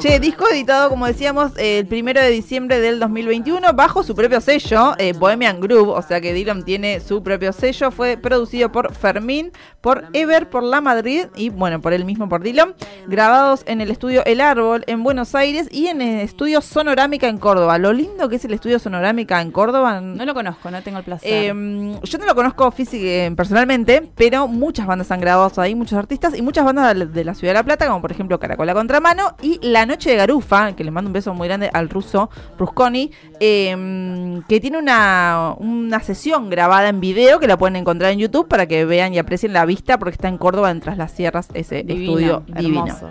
Che, 0.00 0.20
disco 0.20 0.44
editado, 0.50 0.88
como 0.90 1.06
decíamos, 1.06 1.52
eh, 1.56 1.80
el 1.80 1.86
primero 1.86 2.20
de 2.20 2.30
diciembre 2.30 2.80
del 2.80 2.98
2021 2.98 3.72
bajo 3.74 4.02
su 4.02 4.14
propio 4.14 4.40
sello, 4.40 4.94
eh, 4.98 5.12
Bohemian 5.12 5.60
Groove, 5.60 5.90
o 5.90 6.02
sea 6.02 6.20
que 6.20 6.32
Dylan 6.32 6.64
tiene 6.64 7.00
su 7.00 7.22
propio 7.22 7.52
sello. 7.52 7.90
Fue 7.90 8.16
producido 8.16 8.72
por 8.72 8.92
Fermín, 8.94 9.52
por 9.80 10.04
Ever, 10.12 10.48
por 10.48 10.62
La 10.62 10.80
Madrid 10.80 11.26
y, 11.36 11.50
bueno, 11.50 11.80
por 11.80 11.92
él 11.92 12.04
mismo, 12.04 12.28
por 12.28 12.42
Dylan. 12.42 12.74
Grabados 13.06 13.62
en 13.66 13.80
el 13.80 13.90
estudio 13.90 14.22
El 14.24 14.40
Árbol 14.40 14.84
en 14.86 15.02
Buenos 15.02 15.34
Aires 15.34 15.68
y 15.70 15.86
en 15.86 16.00
el 16.02 16.20
estudio 16.20 16.60
Sonorámica 16.60 17.28
en 17.28 17.38
Córdoba. 17.38 17.78
Lo 17.78 17.92
lindo 17.92 18.28
que 18.28 18.36
es 18.36 18.44
el 18.44 18.54
estudio 18.54 18.78
Sonorámica 18.78 19.19
en 19.28 19.50
Córdoba. 19.50 20.00
No 20.00 20.24
lo 20.24 20.34
conozco, 20.34 20.70
no 20.70 20.82
tengo 20.82 20.98
el 20.98 21.04
placer. 21.04 21.28
Eh, 21.32 21.98
yo 22.02 22.18
no 22.18 22.26
lo 22.26 22.34
conozco 22.34 22.72
eh, 22.92 23.32
personalmente, 23.36 24.10
pero 24.16 24.48
muchas 24.48 24.86
bandas 24.86 25.10
han 25.10 25.20
grabado 25.20 25.60
ahí, 25.60 25.74
muchos 25.74 25.98
artistas 25.98 26.36
y 26.36 26.42
muchas 26.42 26.64
bandas 26.64 26.88
de 26.88 26.94
la- 26.94 27.04
de 27.06 27.24
la 27.24 27.34
Ciudad 27.34 27.52
de 27.54 27.58
La 27.58 27.64
Plata, 27.64 27.86
como 27.86 28.00
por 28.00 28.10
ejemplo 28.12 28.38
Caracola 28.38 28.74
Contramano 28.74 29.36
y 29.42 29.58
La 29.62 29.86
Noche 29.86 30.10
de 30.10 30.16
Garufa, 30.16 30.72
que 30.74 30.84
le 30.84 30.90
mando 30.90 31.08
un 31.08 31.12
beso 31.12 31.34
muy 31.34 31.48
grande 31.48 31.70
al 31.72 31.88
ruso 31.88 32.30
Rusconi, 32.58 33.10
eh, 33.40 34.40
que 34.48 34.60
tiene 34.60 34.78
una, 34.78 35.54
una 35.58 36.00
sesión 36.00 36.50
grabada 36.50 36.88
en 36.88 37.00
video 37.00 37.38
que 37.40 37.46
la 37.46 37.56
pueden 37.58 37.76
encontrar 37.76 38.12
en 38.12 38.18
YouTube 38.18 38.48
para 38.48 38.66
que 38.66 38.84
vean 38.84 39.12
y 39.14 39.18
aprecien 39.18 39.52
la 39.52 39.64
vista, 39.66 39.98
porque 39.98 40.14
está 40.14 40.28
en 40.28 40.38
Córdoba, 40.38 40.70
en 40.70 40.80
Tras 40.80 40.96
las 40.96 41.12
Sierras, 41.12 41.48
ese 41.54 41.82
Divino, 41.82 42.02
estudio 42.12 42.42
divino. 42.46 42.86
hermoso. 42.86 43.10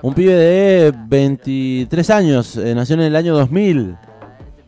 Un 0.00 0.14
pibe 0.14 0.32
de 0.34 0.94
23 1.08 2.10
años. 2.10 2.56
eh, 2.56 2.74
nació 2.74 2.94
en 2.94 3.00
el 3.02 3.16
año 3.16 3.34
2000. 3.34 3.96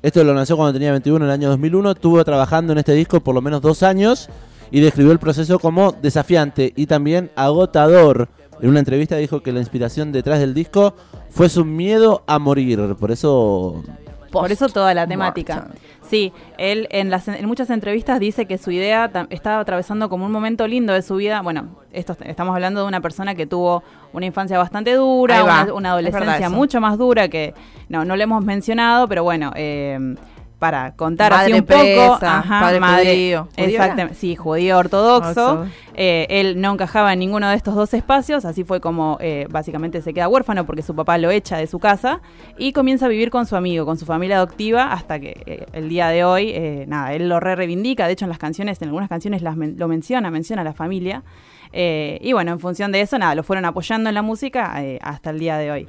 Esto 0.02 0.24
lo 0.24 0.32
nació 0.32 0.56
cuando 0.56 0.72
tenía 0.72 0.92
21 0.92 1.24
en 1.24 1.30
el 1.30 1.30
año 1.30 1.48
2001. 1.50 1.90
Estuvo 1.90 2.24
trabajando 2.24 2.72
en 2.72 2.78
este 2.78 2.94
disco 2.94 3.20
por 3.20 3.34
lo 3.34 3.42
menos 3.42 3.60
dos 3.60 3.82
años 3.82 4.30
y 4.70 4.80
describió 4.80 5.12
el 5.12 5.18
proceso 5.18 5.58
como 5.58 5.92
desafiante 5.92 6.72
y 6.74 6.86
también 6.86 7.30
agotador. 7.36 8.30
En 8.62 8.70
una 8.70 8.78
entrevista 8.78 9.16
dijo 9.16 9.42
que 9.42 9.52
la 9.52 9.60
inspiración 9.60 10.10
detrás 10.10 10.40
del 10.40 10.54
disco 10.54 10.94
fue 11.28 11.50
su 11.50 11.66
miedo 11.66 12.22
a 12.26 12.38
morir. 12.38 12.96
Por 12.98 13.10
eso 13.10 13.82
Por 14.30 14.52
eso 14.52 14.68
toda 14.68 14.94
la 14.94 15.06
temática. 15.06 15.68
Sí, 16.02 16.32
él 16.58 16.88
en, 16.90 17.10
las, 17.10 17.28
en 17.28 17.46
muchas 17.46 17.70
entrevistas 17.70 18.18
dice 18.18 18.46
que 18.46 18.58
su 18.58 18.70
idea 18.70 19.10
estaba 19.30 19.60
atravesando 19.60 20.08
como 20.08 20.26
un 20.26 20.32
momento 20.32 20.66
lindo 20.66 20.92
de 20.92 21.02
su 21.02 21.16
vida. 21.16 21.40
Bueno, 21.42 21.76
esto 21.92 22.16
estamos 22.24 22.54
hablando 22.54 22.82
de 22.82 22.88
una 22.88 23.00
persona 23.00 23.34
que 23.34 23.46
tuvo 23.46 23.82
una 24.12 24.26
infancia 24.26 24.58
bastante 24.58 24.94
dura, 24.94 25.44
una, 25.72 25.90
adolescencia 25.90 26.50
mucho 26.50 26.80
más 26.80 26.98
dura 26.98 27.28
que 27.28 27.54
no, 27.88 28.04
no 28.04 28.16
lo 28.16 28.22
hemos 28.22 28.44
mencionado, 28.44 29.08
pero 29.08 29.22
bueno, 29.22 29.52
eh, 29.54 30.16
para 30.60 30.92
contar 30.94 31.32
así 31.32 31.50
Madre 31.50 31.60
un 31.60 31.66
poco, 31.66 32.18
presa, 32.18 32.44
padre 32.48 32.80
judío. 32.80 33.48
¿Judío 33.56 33.64
exactamente, 33.66 34.14
sí, 34.14 34.36
judío 34.36 34.78
ortodoxo. 34.78 35.66
Eh, 35.94 36.26
él 36.30 36.60
no 36.60 36.72
encajaba 36.72 37.12
en 37.12 37.18
ninguno 37.18 37.48
de 37.48 37.56
estos 37.56 37.74
dos 37.74 37.92
espacios, 37.94 38.44
así 38.44 38.62
fue 38.62 38.80
como 38.80 39.18
eh, 39.20 39.46
básicamente 39.50 40.02
se 40.02 40.14
queda 40.14 40.28
huérfano 40.28 40.64
porque 40.66 40.82
su 40.82 40.94
papá 40.94 41.18
lo 41.18 41.30
echa 41.30 41.56
de 41.56 41.66
su 41.66 41.78
casa 41.78 42.20
y 42.56 42.72
comienza 42.72 43.06
a 43.06 43.08
vivir 43.08 43.30
con 43.30 43.46
su 43.46 43.56
amigo, 43.56 43.84
con 43.84 43.98
su 43.98 44.06
familia 44.06 44.36
adoptiva, 44.36 44.92
hasta 44.92 45.18
que 45.18 45.42
eh, 45.46 45.66
el 45.72 45.88
día 45.88 46.08
de 46.08 46.22
hoy, 46.24 46.54
nada, 46.86 47.14
él 47.14 47.28
lo 47.28 47.40
re 47.40 47.56
reivindica, 47.56 48.06
de 48.06 48.12
hecho 48.12 48.26
en 48.26 48.30
las 48.30 48.38
canciones, 48.38 48.80
en 48.82 48.88
algunas 48.88 49.08
canciones 49.08 49.42
las 49.42 49.56
men- 49.56 49.74
lo 49.78 49.88
menciona, 49.88 50.30
menciona 50.30 50.62
a 50.62 50.64
la 50.64 50.74
familia. 50.74 51.24
Y 51.72 52.32
bueno, 52.32 52.52
en 52.52 52.60
función 52.60 52.92
de 52.92 53.00
eso, 53.00 53.18
nada, 53.18 53.34
lo 53.34 53.42
fueron 53.42 53.64
apoyando 53.64 54.08
en 54.10 54.14
la 54.14 54.22
música 54.22 54.74
hasta 55.02 55.30
el 55.30 55.38
día 55.38 55.56
de 55.56 55.70
hoy. 55.70 55.88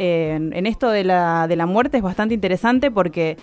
Eh, 0.00 0.34
en, 0.36 0.52
en 0.52 0.66
esto 0.66 0.90
de 0.90 1.02
la, 1.02 1.48
de 1.48 1.56
la 1.56 1.66
muerte 1.66 1.96
es 1.96 2.02
bastante 2.04 2.32
interesante 2.32 2.88
porque 2.90 3.36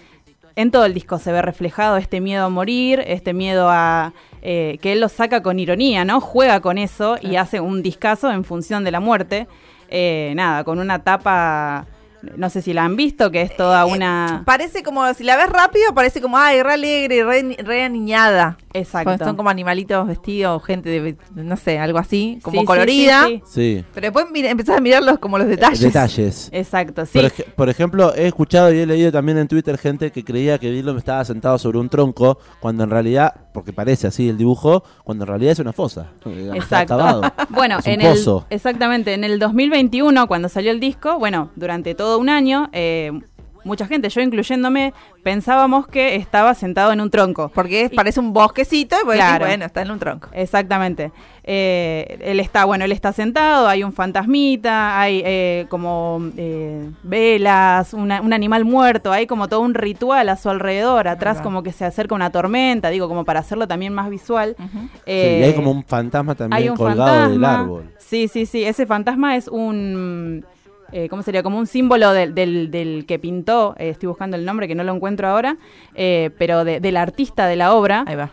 en 0.56 0.72
todo 0.72 0.86
el 0.86 0.94
disco 0.94 1.20
se 1.20 1.32
ve 1.32 1.42
reflejado 1.42 1.98
este 1.98 2.22
miedo 2.22 2.46
a 2.46 2.50
morir, 2.50 3.04
este 3.06 3.34
miedo 3.34 3.68
a 3.70 4.14
eh, 4.42 4.78
que 4.82 4.94
él 4.94 5.02
lo 5.02 5.10
saca 5.10 5.44
con 5.44 5.60
ironía, 5.60 6.06
¿no? 6.06 6.22
Juega 6.22 6.62
con 6.62 6.78
eso 6.78 7.18
y 7.22 7.36
hace 7.36 7.60
un 7.60 7.82
discazo 7.82 8.32
en 8.32 8.44
función 8.44 8.84
de 8.84 8.92
la 8.92 9.00
muerte. 9.00 9.48
Eh, 9.90 10.34
nada, 10.36 10.64
con 10.64 10.80
una 10.80 11.04
tapa, 11.04 11.86
no 12.38 12.50
sé 12.50 12.62
si 12.62 12.74
la 12.74 12.84
han 12.86 12.96
visto, 12.96 13.32
que 13.32 13.42
es 13.42 13.56
toda 13.56 13.86
una... 13.86 14.44
Parece 14.46 14.84
como, 14.84 15.14
si 15.14 15.24
la 15.24 15.36
ves 15.38 15.50
rápido, 15.50 15.94
parece 15.94 16.22
como, 16.22 16.38
ay, 16.38 16.62
re 16.64 16.74
alegre, 16.74 17.24
re, 17.24 17.56
re 17.64 17.84
aniñada. 17.84 18.58
Exacto. 18.74 19.24
Son 19.24 19.36
como 19.38 19.50
animalitos 19.50 20.06
vestidos, 20.08 20.64
gente 20.66 20.90
de, 20.90 21.16
no 21.34 21.56
sé, 21.58 21.80
algo 21.80 21.98
así, 21.98 22.40
como 22.42 22.62
Sí, 22.62 22.66
colorida. 22.68 23.26
sí, 23.28 23.42
sí. 23.46 23.76
Sí. 23.78 23.86
Pero 23.94 24.06
después 24.06 24.26
mira, 24.32 24.50
empezás 24.50 24.78
a 24.78 24.82
mirarlos 24.82 25.20
como 25.20 25.38
los 25.38 25.48
detalles. 25.48 25.80
Detalles. 25.80 26.50
Exacto, 26.52 27.06
sí. 27.06 27.14
Por, 27.20 27.26
ej- 27.26 27.46
por 27.56 27.70
ejemplo, 27.70 28.14
he 28.16 28.28
escuchado 28.28 28.74
y 28.74 28.80
he 28.80 28.86
leído 28.86 29.12
también 29.12 29.38
en 29.38 29.48
Twitter 29.48 29.78
gente 29.78 30.12
que 30.12 30.24
creía 30.24 30.58
que 30.58 30.72
Dylan 30.72 30.98
estaba 30.98 31.24
sentado 31.24 31.58
sobre 31.58 31.78
un 31.80 31.88
tronco, 31.90 32.38
cuando 32.60 32.84
en 32.84 32.90
realidad, 32.90 33.34
porque 33.56 33.74
parece 33.74 34.06
así 34.06 34.30
el 34.30 34.38
dibujo, 34.38 34.84
cuando 35.04 35.24
en 35.24 35.30
realidad 35.30 35.54
es 35.54 35.60
una 35.60 35.74
fosa. 35.74 36.12
está 36.24 36.56
Exacto. 36.56 36.94
acabado. 36.94 37.22
Bueno, 37.50 37.80
Es 37.80 37.86
un 37.88 37.94
en 37.94 38.02
pozo. 38.02 38.46
el 38.50 38.56
exactamente 38.56 39.14
en 39.16 39.24
el 39.24 39.40
2021 39.40 40.28
cuando 40.28 40.48
salió 40.50 40.70
el 40.72 40.80
disco, 40.80 41.18
bueno, 41.18 41.50
durante 41.56 41.96
todo 41.96 42.20
un 42.20 42.30
año 42.30 42.70
eh, 42.74 43.12
mucha 43.66 43.86
gente, 43.88 44.08
yo 44.10 44.22
incluyéndome, 44.22 44.94
pensábamos 45.24 45.88
que 45.88 46.16
estaba 46.16 46.54
sentado 46.54 46.94
en 46.94 47.02
un 47.02 47.10
tronco. 47.10 47.52
Porque 47.54 47.82
es- 47.82 47.92
Y- 47.92 47.96
parece 47.96 48.20
un 48.22 48.32
bosquecito 48.32 48.96
y 48.96 49.06
decís, 49.06 49.16
Claro. 49.16 49.46
bueno, 49.46 49.66
está 49.66 49.82
en 49.82 49.92
un 49.92 50.00
tronco. 50.00 50.30
Exactamente. 50.32 51.12
Eh, 51.44 52.18
él 52.22 52.40
está, 52.40 52.66
bueno, 52.66 52.86
él 52.86 52.92
está 52.92 53.12
sentado, 53.14 53.68
hay 53.68 53.84
un 53.84 53.92
fantasmita, 53.94 55.00
hay 55.00 55.22
eh, 55.26 55.66
como 55.70 56.22
eh, 56.38 56.90
velas, 57.04 57.94
una- 57.94 58.22
un 58.22 58.34
animal 58.34 58.66
muerto, 58.66 59.12
hay 59.12 59.28
como 59.28 59.48
todo 59.48 59.60
un 59.62 59.74
ritual 59.74 60.30
a 60.30 60.38
su 60.38 60.50
alrededor, 60.50 61.08
atrás 61.08 61.42
como 61.42 61.62
que 61.64 61.72
se 61.72 61.86
acerca 61.86 62.16
una 62.16 62.32
tormenta, 62.32 62.90
digo, 62.90 63.08
como 63.08 63.26
para 63.26 63.40
hacerlo 63.42 63.68
también 63.68 63.94
más 63.94 64.10
visual. 64.10 64.56
Ujú. 64.60 64.80
Sí, 64.80 65.02
Eh, 65.06 65.40
y 65.42 65.44
hay 65.44 65.54
como 65.54 65.72
un 65.72 65.84
fantasma 65.84 66.36
también 66.36 66.62
hay 66.64 66.70
un 66.70 66.78
colgado 66.78 67.06
fantasma. 67.10 67.30
del 67.32 67.46
árbol. 67.46 67.92
Sí, 68.00 68.28
sí, 68.28 68.46
sí. 68.46 68.64
Ese 68.64 68.86
fantasma 68.86 69.36
es 69.36 69.48
un. 69.48 70.46
Eh, 70.92 71.08
¿Cómo 71.10 71.24
sería? 71.24 71.44
Como 71.44 71.58
un 71.60 71.68
símbolo 71.68 72.12
del, 72.14 72.34
del- 72.36 72.72
del 72.72 73.06
que 73.06 73.20
pintó. 73.20 73.76
eh, 73.78 73.90
estoy 73.90 74.08
buscando 74.08 74.38
el 74.38 74.46
nombre 74.46 74.68
que 74.68 74.76
no 74.76 74.84
lo 74.84 74.94
encuentro 74.94 75.28
ahora. 75.28 75.58
eh, 75.96 76.30
pero 76.38 76.64
de- 76.64 76.80
del 76.80 76.98
artista 76.98 77.48
de 77.48 77.56
la 77.56 77.74
obra. 77.74 78.04
Ahí 78.08 78.16
va. 78.16 78.30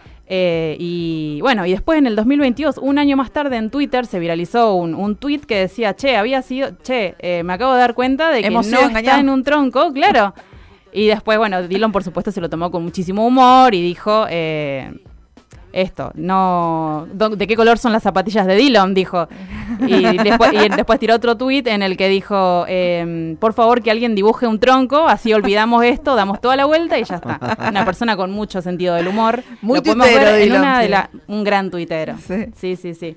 Y 0.78 1.38
bueno, 1.42 1.66
y 1.66 1.72
después 1.72 1.98
en 1.98 2.06
el 2.06 2.16
2022, 2.16 2.78
un 2.78 2.98
año 2.98 3.16
más 3.16 3.30
tarde 3.32 3.56
en 3.56 3.68
Twitter, 3.70 4.06
se 4.06 4.18
viralizó 4.18 4.74
un, 4.74 4.94
un 4.94 5.16
tweet 5.16 5.40
que 5.40 5.56
decía: 5.58 5.94
Che, 5.94 6.16
había 6.16 6.40
sido. 6.42 6.70
Che, 6.82 7.14
me 7.44 7.52
acabo 7.52 7.72
de 7.74 7.80
dar 7.80 7.94
cuenta 7.94 8.30
de 8.30 8.40
que 8.40 8.46
Hemos 8.46 8.66
no 8.68 8.78
está 8.78 8.88
engañados". 8.88 9.20
en 9.20 9.28
un 9.28 9.44
tronco, 9.44 9.92
claro. 9.92 10.34
Y 10.92 11.06
después, 11.06 11.38
bueno, 11.38 11.62
Dylan, 11.66 11.92
por 11.92 12.02
supuesto, 12.04 12.30
se 12.32 12.40
lo 12.40 12.48
tomó 12.50 12.70
con 12.70 12.82
muchísimo 12.82 13.26
humor 13.26 13.74
y 13.74 13.82
dijo. 13.82 14.26
Eh, 15.72 15.82
esto, 15.82 16.10
no. 16.14 17.06
¿De 17.12 17.46
qué 17.46 17.56
color 17.56 17.78
son 17.78 17.92
las 17.92 18.02
zapatillas 18.02 18.46
de 18.46 18.54
Dylan? 18.56 18.94
Dijo. 18.94 19.28
Y 19.86 20.18
después, 20.18 20.52
y 20.52 20.68
después 20.68 20.98
tiró 20.98 21.14
otro 21.16 21.36
tuit 21.36 21.66
en 21.66 21.82
el 21.82 21.96
que 21.96 22.08
dijo: 22.08 22.64
em, 22.68 23.36
Por 23.36 23.52
favor, 23.52 23.82
que 23.82 23.90
alguien 23.90 24.14
dibuje 24.14 24.46
un 24.46 24.58
tronco, 24.58 25.06
así 25.08 25.32
olvidamos 25.32 25.84
esto, 25.84 26.14
damos 26.14 26.40
toda 26.40 26.56
la 26.56 26.64
vuelta 26.66 26.98
y 26.98 27.04
ya 27.04 27.16
está. 27.16 27.38
Una 27.68 27.84
persona 27.84 28.16
con 28.16 28.30
mucho 28.30 28.60
sentido 28.62 28.94
del 28.94 29.08
humor. 29.08 29.42
Muy 29.62 29.78
Lo 29.78 29.82
podemos 29.82 30.06
tuitero, 30.08 30.30
ver 30.32 30.42
en 30.42 30.52
una 30.52 30.80
de 30.80 30.88
la- 30.88 31.10
un 31.28 31.44
gran 31.44 31.70
tuitero. 31.70 32.14
Sí. 32.26 32.46
Sí, 32.56 32.76
sí, 32.76 32.94
sí. 32.94 33.16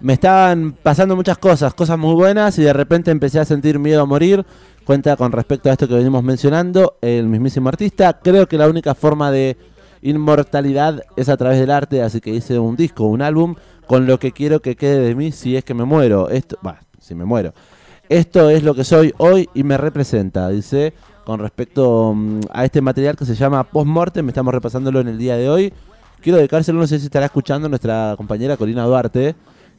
Me 0.00 0.14
estaban 0.14 0.72
pasando 0.82 1.14
muchas 1.14 1.38
cosas, 1.38 1.74
cosas 1.74 1.96
muy 1.96 2.14
buenas, 2.14 2.58
y 2.58 2.62
de 2.62 2.72
repente 2.72 3.10
empecé 3.12 3.38
a 3.38 3.44
sentir 3.44 3.78
miedo 3.78 4.02
a 4.02 4.06
morir. 4.06 4.44
Cuenta 4.84 5.16
con 5.16 5.30
respecto 5.30 5.68
a 5.70 5.72
esto 5.74 5.86
que 5.86 5.94
venimos 5.94 6.24
mencionando, 6.24 6.96
el 7.00 7.26
mismísimo 7.28 7.68
artista. 7.68 8.18
Creo 8.20 8.48
que 8.48 8.58
la 8.58 8.68
única 8.68 8.96
forma 8.96 9.30
de 9.30 9.56
inmortalidad 10.02 11.02
es 11.16 11.28
a 11.28 11.36
través 11.36 11.58
del 11.58 11.70
arte, 11.70 12.02
así 12.02 12.20
que 12.20 12.30
hice 12.30 12.58
un 12.58 12.76
disco, 12.76 13.04
un 13.04 13.22
álbum, 13.22 13.54
con 13.86 14.06
lo 14.06 14.18
que 14.18 14.32
quiero 14.32 14.60
que 14.60 14.76
quede 14.76 15.00
de 15.00 15.14
mí 15.14 15.32
si 15.32 15.56
es 15.56 15.64
que 15.64 15.74
me 15.74 15.84
muero. 15.84 16.28
Esto, 16.28 16.58
bah, 16.62 16.80
si 17.00 17.14
me 17.14 17.24
muero. 17.24 17.52
Esto 18.08 18.50
es 18.50 18.62
lo 18.62 18.74
que 18.74 18.84
soy 18.84 19.14
hoy 19.18 19.48
y 19.54 19.62
me 19.62 19.76
representa, 19.78 20.48
dice, 20.48 20.92
con 21.24 21.40
respecto 21.40 22.12
mm, 22.14 22.40
a 22.50 22.64
este 22.64 22.80
material 22.80 23.16
que 23.16 23.24
se 23.24 23.34
llama 23.34 23.64
Postmortem, 23.64 24.28
estamos 24.28 24.52
repasándolo 24.52 25.00
en 25.00 25.08
el 25.08 25.18
día 25.18 25.36
de 25.36 25.48
hoy. 25.48 25.72
Quiero 26.20 26.38
dedicárselo, 26.38 26.78
no 26.78 26.86
sé 26.86 26.98
si 26.98 27.06
estará 27.06 27.26
escuchando 27.26 27.68
nuestra 27.68 28.14
compañera 28.16 28.56
Corina 28.56 28.84
Duarte, 28.84 29.34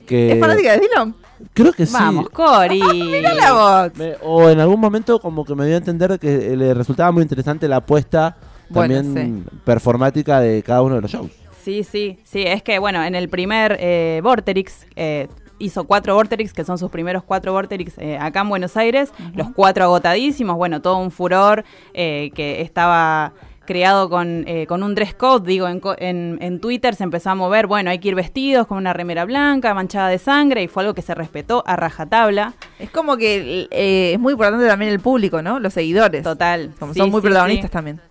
que 0.05 0.33
¿Es 0.33 0.39
fanática 0.39 0.73
de 0.73 0.79
Dylan? 0.79 1.15
creo 1.53 1.71
que 1.71 1.85
sí. 1.85 1.93
Vamos, 1.93 2.29
Cori. 2.29 2.81
Mira 2.81 3.33
la 3.33 3.53
voz. 3.53 3.97
Me- 3.97 4.15
o 4.23 4.49
en 4.49 4.59
algún 4.59 4.79
momento 4.79 5.19
como 5.19 5.45
que 5.45 5.55
me 5.55 5.65
dio 5.65 5.75
a 5.75 5.77
entender 5.77 6.19
que 6.19 6.53
eh, 6.53 6.57
le 6.57 6.73
resultaba 6.73 7.11
muy 7.11 7.23
interesante 7.23 7.67
la 7.69 7.77
apuesta 7.77 8.35
Bueno, 8.73 8.95
también 8.95 9.45
performática 9.65 10.39
de 10.39 10.61
cada 10.63 10.81
uno 10.81 10.95
de 10.95 11.01
los 11.01 11.11
shows. 11.11 11.31
Sí, 11.63 11.83
sí, 11.83 12.19
sí, 12.23 12.43
es 12.45 12.61
que 12.61 12.77
bueno, 12.79 13.03
en 13.03 13.15
el 13.15 13.29
primer 13.29 13.77
eh, 13.79 14.19
Vorterix, 14.23 14.85
eh, 14.97 15.27
hizo 15.59 15.85
cuatro 15.85 16.13
Vorterix, 16.15 16.51
que 16.51 16.65
son 16.65 16.77
sus 16.77 16.91
primeros 16.91 17.23
cuatro 17.23 17.53
Vorterix 17.53 17.97
eh, 17.97 18.17
acá 18.19 18.41
en 18.41 18.49
Buenos 18.49 18.75
Aires, 18.75 19.13
los 19.33 19.49
cuatro 19.51 19.85
agotadísimos, 19.85 20.57
bueno, 20.57 20.81
todo 20.81 20.97
un 20.97 21.09
furor 21.11 21.63
eh, 21.93 22.31
que 22.35 22.61
estaba 22.61 23.31
creado 23.65 24.09
con, 24.09 24.43
eh, 24.45 24.65
con 24.67 24.83
un 24.83 24.93
dress 24.93 25.13
code, 25.13 25.47
digo, 25.47 25.69
en, 25.69 25.79
co- 25.79 25.95
en, 25.97 26.37
en 26.41 26.59
Twitter 26.59 26.95
se 26.95 27.05
empezó 27.05 27.29
a 27.29 27.35
mover, 27.35 27.65
bueno, 27.65 27.91
hay 27.91 27.99
que 27.99 28.09
ir 28.09 28.15
vestidos 28.15 28.67
con 28.67 28.77
una 28.77 28.91
remera 28.91 29.23
blanca, 29.23 29.73
manchada 29.73 30.09
de 30.09 30.17
sangre, 30.17 30.63
y 30.63 30.67
fue 30.67 30.83
algo 30.83 30.93
que 30.93 31.01
se 31.01 31.15
respetó 31.15 31.63
a 31.65 31.77
rajatabla, 31.77 32.55
Es 32.77 32.89
como 32.89 33.15
que 33.15 33.69
eh, 33.71 34.11
es 34.15 34.19
muy 34.19 34.33
importante 34.33 34.67
también 34.67 34.91
el 34.91 34.99
público, 34.99 35.41
¿no? 35.41 35.59
Los 35.61 35.71
seguidores. 35.75 36.23
total. 36.23 36.71
Como 36.77 36.91
Sí, 36.93 36.99
son 36.99 37.09
muy 37.09 37.21
sí, 37.21 37.27
protagonistas 37.27 37.69
sí. 37.69 37.71
también. 37.71 38.01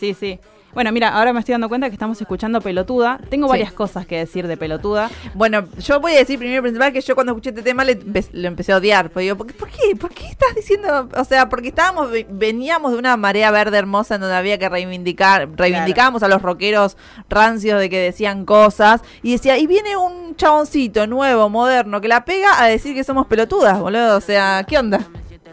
Sí, 0.00 0.14
sí. 0.14 0.40
Bueno, 0.72 0.92
mira, 0.92 1.08
ahora 1.08 1.32
me 1.32 1.40
estoy 1.40 1.52
dando 1.52 1.68
cuenta 1.68 1.88
que 1.88 1.94
estamos 1.94 2.20
escuchando 2.20 2.60
Pelotuda. 2.60 3.18
Tengo 3.28 3.48
Sí. 3.48 3.50
varias 3.50 3.72
cosas 3.72 4.06
que 4.06 4.18
decir 4.18 4.46
de 4.46 4.56
Pelotuda. 4.56 5.10
Bueno, 5.34 5.64
yo 5.80 5.98
voy 5.98 6.12
a 6.12 6.18
decir 6.18 6.38
primero 6.38 6.60
y 6.60 6.62
principal 6.62 6.92
que 6.92 7.00
yo 7.00 7.16
cuando 7.16 7.32
escuché 7.32 7.50
este 7.50 7.62
tema 7.62 7.82
le 7.82 7.98
empe- 7.98 8.28
lo 8.32 8.46
empecé 8.46 8.72
a 8.72 8.76
odiar. 8.76 9.10
Porque 9.10 9.24
digo, 9.24 9.36
¿por 9.36 9.48
qué, 9.48 9.54
¿por 9.54 9.68
qué? 9.68 9.96
¿Por 9.96 10.10
qué 10.14 10.28
estás 10.28 10.54
diciendo? 10.54 11.08
O 11.16 11.24
sea, 11.24 11.48
porque 11.48 11.68
estábamos, 11.68 12.12
ve- 12.12 12.24
veníamos 12.30 12.92
de 12.92 12.98
una 12.98 13.16
marea 13.16 13.50
verde 13.50 13.78
hermosa 13.78 14.14
en 14.14 14.20
donde 14.20 14.36
había 14.36 14.58
que 14.58 14.68
reivindicar, 14.68 15.48
reivindicábamos 15.56 16.22
a 16.22 16.28
los 16.28 16.40
rockeros 16.40 16.96
rancios 17.28 17.80
de 17.80 17.90
que 17.90 17.98
decían 17.98 18.44
cosas. 18.44 19.02
Y 19.24 19.32
decía, 19.32 19.58
y 19.58 19.66
viene 19.66 19.96
un 19.96 20.36
chaboncito 20.36 21.08
nuevo, 21.08 21.48
moderno, 21.48 22.00
que 22.00 22.06
la 22.06 22.24
pega 22.24 22.62
a 22.62 22.66
decir 22.68 22.94
que 22.94 23.02
somos 23.02 23.26
pelotudas, 23.26 23.80
boludo. 23.80 24.16
O 24.16 24.20
sea, 24.20 24.64
¿qué 24.68 24.78
onda? 24.78 25.00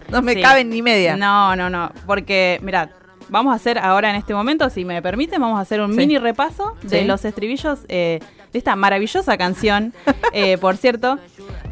No 0.10 0.22
me 0.22 0.36
Sí. 0.36 0.42
caben 0.44 0.70
ni 0.70 0.84
media. 0.84 1.18
No, 1.18 1.56
no, 1.56 1.72
no. 1.72 1.92
Porque, 2.06 2.60
mirad, 2.62 2.90
vamos 3.30 3.54
a 3.54 3.56
hacer 3.56 3.78
ahora 3.78 4.10
en 4.10 4.16
este 4.16 4.34
momento, 4.34 4.70
si 4.70 4.86
me 4.86 5.02
permiten, 5.02 5.42
vamos 5.42 5.58
a 5.58 5.62
hacer 5.62 5.82
un 5.82 5.92
Sí. 5.92 5.98
mini 5.98 6.18
repaso 6.18 6.76
de 6.84 7.00
Sí. 7.02 7.06
los 7.06 7.24
estribillos 7.26 7.80
eh, 7.90 8.20
de 8.54 8.58
esta 8.60 8.76
maravillosa 8.76 9.38
canción, 9.38 9.94
eh, 10.34 10.58
por 10.62 10.78
cierto. 10.78 11.18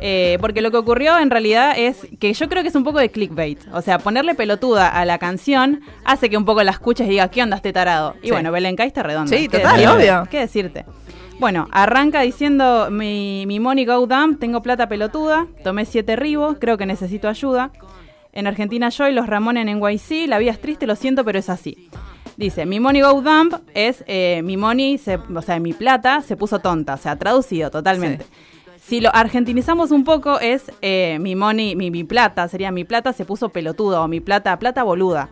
Eh, 0.01 0.37
porque 0.41 0.61
lo 0.61 0.71
que 0.71 0.77
ocurrió 0.77 1.17
en 1.17 1.29
realidad 1.29 1.73
es 1.77 2.05
que 2.19 2.33
yo 2.33 2.49
creo 2.49 2.61
que 2.63 2.69
es 2.69 2.75
un 2.75 2.83
poco 2.83 2.99
de 2.99 3.09
clickbait. 3.09 3.59
O 3.73 3.81
sea, 3.81 3.97
ponerle 3.97 4.35
pelotuda 4.35 4.89
a 4.89 5.05
la 5.05 5.17
canción 5.17 5.81
hace 6.03 6.29
que 6.29 6.35
un 6.37 6.43
poco 6.45 6.61
la 6.63 6.71
escuches 6.71 7.07
y 7.07 7.11
digas, 7.11 7.29
¿qué 7.31 7.41
onda 7.41 7.55
este 7.55 7.71
tarado? 7.71 8.15
Y 8.21 8.25
Sí. 8.27 8.31
bueno, 8.31 8.51
Belén 8.51 8.75
está 8.77 9.03
redonda. 9.03 9.29
Sí, 9.35 9.47
¿Qué 9.47 9.59
total, 9.59 9.77
decirte? 9.77 9.95
obvio. 9.95 10.27
¿Qué 10.29 10.39
decirte? 10.39 10.85
Bueno, 11.39 11.67
arranca 11.71 12.21
diciendo, 12.21 12.89
mi, 12.91 13.45
mi 13.47 13.59
money 13.59 13.85
go 13.85 14.05
down, 14.07 14.37
tengo 14.37 14.61
plata 14.61 14.87
pelotuda, 14.87 15.47
tomé 15.63 15.85
siete 15.85 16.15
ribos, 16.15 16.57
creo 16.59 16.77
que 16.77 16.85
necesito 16.85 17.27
ayuda. 17.27 17.71
En 18.35 18.47
Argentina 18.47 18.89
yo 18.89 19.07
y 19.07 19.13
los 19.13 19.27
Ramones 19.27 19.65
en 19.67 19.79
NYC, 19.79 20.27
la 20.27 20.37
vida 20.37 20.51
es 20.51 20.59
triste, 20.61 20.85
lo 20.85 20.95
siento, 20.95 21.23
pero 21.25 21.39
es 21.39 21.49
así. 21.49 21.89
Dice, 22.37 22.65
mi 22.65 22.79
money 22.81 23.01
go 23.01 23.21
dump 23.21 23.53
es, 23.73 24.03
eh, 24.07 24.41
mi 24.43 24.57
money, 24.57 24.97
se- 24.97 25.15
o 25.17 25.41
sea, 25.41 25.57
mi 25.59 25.71
plata 25.73 26.21
se 26.21 26.35
puso 26.35 26.59
tonta, 26.59 26.95
o 26.95 26.97
sea, 26.97 27.15
traducido 27.15 27.71
totalmente. 27.71 28.25
Si 28.77 28.99
lo 29.01 29.09
argentinizamos 29.15 29.89
un 29.91 30.03
poco 30.03 30.39
es, 30.39 30.71
eh, 30.81 31.17
mi 31.21 31.35
money, 31.35 31.75
mi, 31.75 31.89
mi 31.91 32.03
plata, 32.03 32.47
sería 32.49 32.71
mi 32.71 32.83
plata 32.83 33.13
se 33.13 33.25
puso 33.25 33.49
pelotuda 33.49 34.01
o 34.01 34.07
mi 34.07 34.19
plata, 34.19 34.59
plata 34.59 34.83
boluda. 34.83 35.29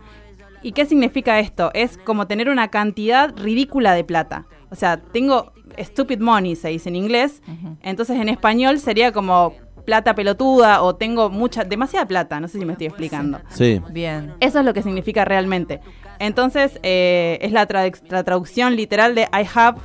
¿Y 0.63 0.71
qué 0.71 0.85
significa 0.85 1.39
esto? 1.39 1.71
Es 1.73 1.97
como 1.97 2.25
tener 2.25 2.49
una 2.49 2.69
cantidad 2.69 3.35
ridícula 3.37 3.93
de 3.93 4.05
plata. 4.05 4.45
O 4.71 4.75
sea, 4.75 4.95
tengo 4.97 5.51
stupid 5.77 6.19
money, 6.21 6.55
se 6.55 6.69
dice 6.69 6.87
en 6.89 6.95
inglés. 6.95 7.41
Entonces 7.83 8.17
en 8.19 8.29
español 8.29 8.79
sería 8.79 9.11
como 9.11 9.53
plata 9.85 10.15
pelotuda 10.15 10.81
o 10.81 10.95
tengo 10.95 11.29
mucha, 11.29 11.63
demasiada 11.63 12.05
plata. 12.07 12.39
No 12.39 12.47
sé 12.47 12.59
si 12.59 12.65
me 12.65 12.73
estoy 12.73 12.87
explicando. 12.87 13.41
Sí. 13.49 13.81
Bien. 13.91 14.33
Eso 14.39 14.59
es 14.59 14.65
lo 14.65 14.73
que 14.73 14.81
significa 14.83 15.25
realmente. 15.25 15.79
Entonces, 16.19 16.79
eh, 16.83 17.37
es 17.41 17.51
la, 17.51 17.67
tradu- 17.67 17.99
la 18.09 18.23
traducción 18.23 18.75
literal 18.75 19.15
de 19.15 19.23
I 19.23 19.47
have 19.55 19.77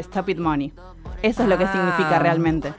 stupid 0.00 0.38
money. 0.38 0.72
Eso 1.22 1.42
es 1.44 1.48
lo 1.48 1.56
que 1.58 1.64
Ah. 1.64 1.72
significa 1.72 2.18
realmente. 2.18 2.72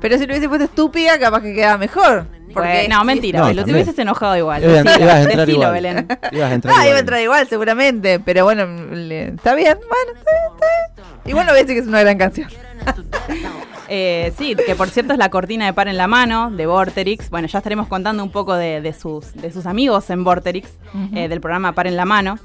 Pero 0.00 0.18
si 0.18 0.26
lo 0.26 0.32
hubiese 0.32 0.48
puesto 0.48 0.64
estúpida, 0.64 1.18
capaz 1.18 1.42
que 1.42 1.54
queda 1.54 1.76
mejor. 1.78 2.26
Porque 2.52 2.86
no, 2.90 3.02
mentira, 3.04 3.40
No, 3.40 3.46
Belu, 3.46 3.64
te 3.64 3.72
hubieses 3.72 3.98
enojado 3.98 4.36
igual. 4.36 4.62
Ibas 4.62 4.78
a, 4.80 4.82
Decilo, 4.82 5.04
ibas 5.04 5.14
a 5.14 5.22
entrar 5.22 5.38
decilo, 5.46 5.56
igual. 5.58 5.72
Belén. 5.72 6.08
Ibas 6.32 6.50
a 6.50 6.54
entrar 6.54 6.74
Ah, 6.74 6.76
iba 6.76 6.84
igual. 6.84 6.96
a 6.96 7.00
entrar 7.00 7.20
igual, 7.22 7.48
seguramente. 7.48 8.20
Pero 8.20 8.44
bueno, 8.44 8.66
le- 8.66 9.28
está 9.28 9.54
bien. 9.54 9.78
Bueno, 9.78 10.18
está 10.18 10.30
bien, 10.32 10.52
está 10.54 10.66
bien. 10.66 11.20
Igual 11.24 11.46
no 11.46 11.52
voy 11.52 11.60
a 11.60 11.62
decir 11.62 11.76
que 11.76 11.82
es 11.82 11.88
una 11.88 12.00
gran 12.00 12.18
canción. 12.18 12.48
Eh, 13.94 14.32
sí, 14.38 14.54
que 14.54 14.74
por 14.74 14.88
cierto 14.88 15.12
es 15.12 15.18
la 15.18 15.28
cortina 15.28 15.66
de 15.66 15.74
Par 15.74 15.86
en 15.86 15.98
la 15.98 16.06
Mano 16.06 16.50
de 16.50 16.64
Vorterix. 16.64 17.28
Bueno, 17.28 17.46
ya 17.46 17.58
estaremos 17.58 17.88
contando 17.88 18.22
un 18.22 18.30
poco 18.30 18.54
de, 18.54 18.80
de 18.80 18.94
sus, 18.94 19.34
de 19.34 19.52
sus 19.52 19.66
amigos 19.66 20.08
en 20.08 20.24
Vorterix, 20.24 20.70
eh, 21.14 21.28
del 21.28 21.42
programa 21.42 21.72
Par 21.72 21.86
en 21.86 21.96
la 21.96 22.06
Mano. 22.06 22.38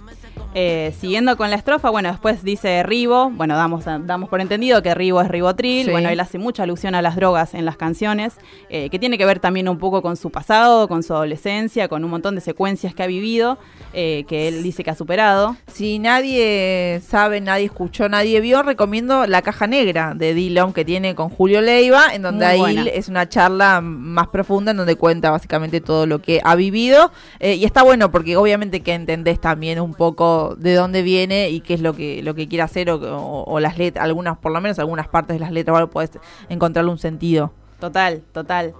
Eh, 0.59 0.91
siguiendo 0.99 1.37
con 1.37 1.51
la 1.51 1.55
estrofa, 1.55 1.91
bueno, 1.91 2.09
después 2.09 2.43
dice 2.43 2.81
Ribo, 2.81 3.29
bueno, 3.29 3.55
damos, 3.55 3.85
damos 3.85 4.27
por 4.27 4.41
entendido 4.41 4.81
que 4.81 4.95
Ribo 4.95 5.21
es 5.21 5.27
Ribotril, 5.27 5.85
Sí. 5.85 5.91
bueno, 5.91 6.09
él 6.09 6.19
hace 6.19 6.39
mucha 6.39 6.63
alusión 6.63 6.95
a 6.95 7.03
las 7.03 7.15
drogas 7.15 7.53
en 7.53 7.63
las 7.63 7.77
canciones, 7.77 8.33
eh, 8.69 8.89
que 8.89 8.97
tiene 8.97 9.19
que 9.19 9.25
ver 9.27 9.39
también 9.39 9.69
un 9.69 9.77
poco 9.77 10.01
con 10.01 10.17
su 10.17 10.31
pasado, 10.31 10.87
con 10.87 11.03
su 11.03 11.13
adolescencia, 11.13 11.87
con 11.87 12.03
un 12.03 12.09
montón 12.09 12.33
de 12.33 12.41
secuencias 12.41 12.95
que 12.95 13.03
ha 13.03 13.07
vivido, 13.07 13.59
eh, 13.93 14.25
que 14.27 14.47
él 14.47 14.63
dice 14.63 14.83
que 14.83 14.89
ha 14.89 14.95
superado. 14.95 15.55
Si 15.67 15.99
nadie 15.99 17.01
sabe, 17.07 17.39
nadie 17.39 17.65
escuchó, 17.65 18.09
nadie 18.09 18.41
vio, 18.41 18.63
recomiendo 18.63 19.27
La 19.27 19.43
Caja 19.43 19.67
Negra 19.67 20.13
de 20.15 20.33
Dillon 20.33 20.73
que 20.73 20.83
tiene 20.83 21.13
con 21.13 21.29
Julio 21.29 21.61
Leiva, 21.61 22.05
en 22.15 22.23
donde 22.23 22.45
Muy 22.45 22.53
ahí 22.55 22.59
buena. 22.61 22.81
es 22.89 23.09
una 23.09 23.29
charla 23.29 23.81
más 23.81 24.29
profunda 24.29 24.71
en 24.71 24.77
donde 24.77 24.95
cuenta 24.95 25.29
básicamente 25.29 25.81
todo 25.81 26.07
lo 26.07 26.19
que 26.19 26.41
ha 26.43 26.55
vivido. 26.55 27.11
Eh, 27.39 27.53
y 27.53 27.65
está 27.65 27.83
bueno 27.83 28.09
porque 28.09 28.37
obviamente 28.37 28.81
que 28.81 28.95
entendés 28.95 29.39
también 29.39 29.79
un 29.79 29.93
poco 29.93 30.46
de 30.55 30.73
dónde 30.75 31.01
viene 31.01 31.49
y 31.49 31.61
qué 31.61 31.73
es 31.73 31.81
lo 31.81 31.93
que, 31.93 32.21
lo 32.23 32.35
que 32.35 32.47
quiere 32.47 32.63
hacer 32.63 32.89
o, 32.89 32.95
o- 32.95 33.43
o 33.43 33.59
las 33.59 33.77
letras, 33.77 34.05
algunas, 34.05 34.37
por 34.37 34.51
lo 34.51 34.61
menos 34.61 34.79
algunas 34.79 35.07
partes 35.07 35.35
de 35.35 35.39
las 35.39 35.51
letras, 35.51 35.73
o 35.75 35.77
algo, 35.77 35.89
podés 35.91 36.11
encontrarle 36.49 36.91
un 36.91 36.97
sentido. 36.99 37.51
Total, 37.79 38.23
total. 38.33 38.73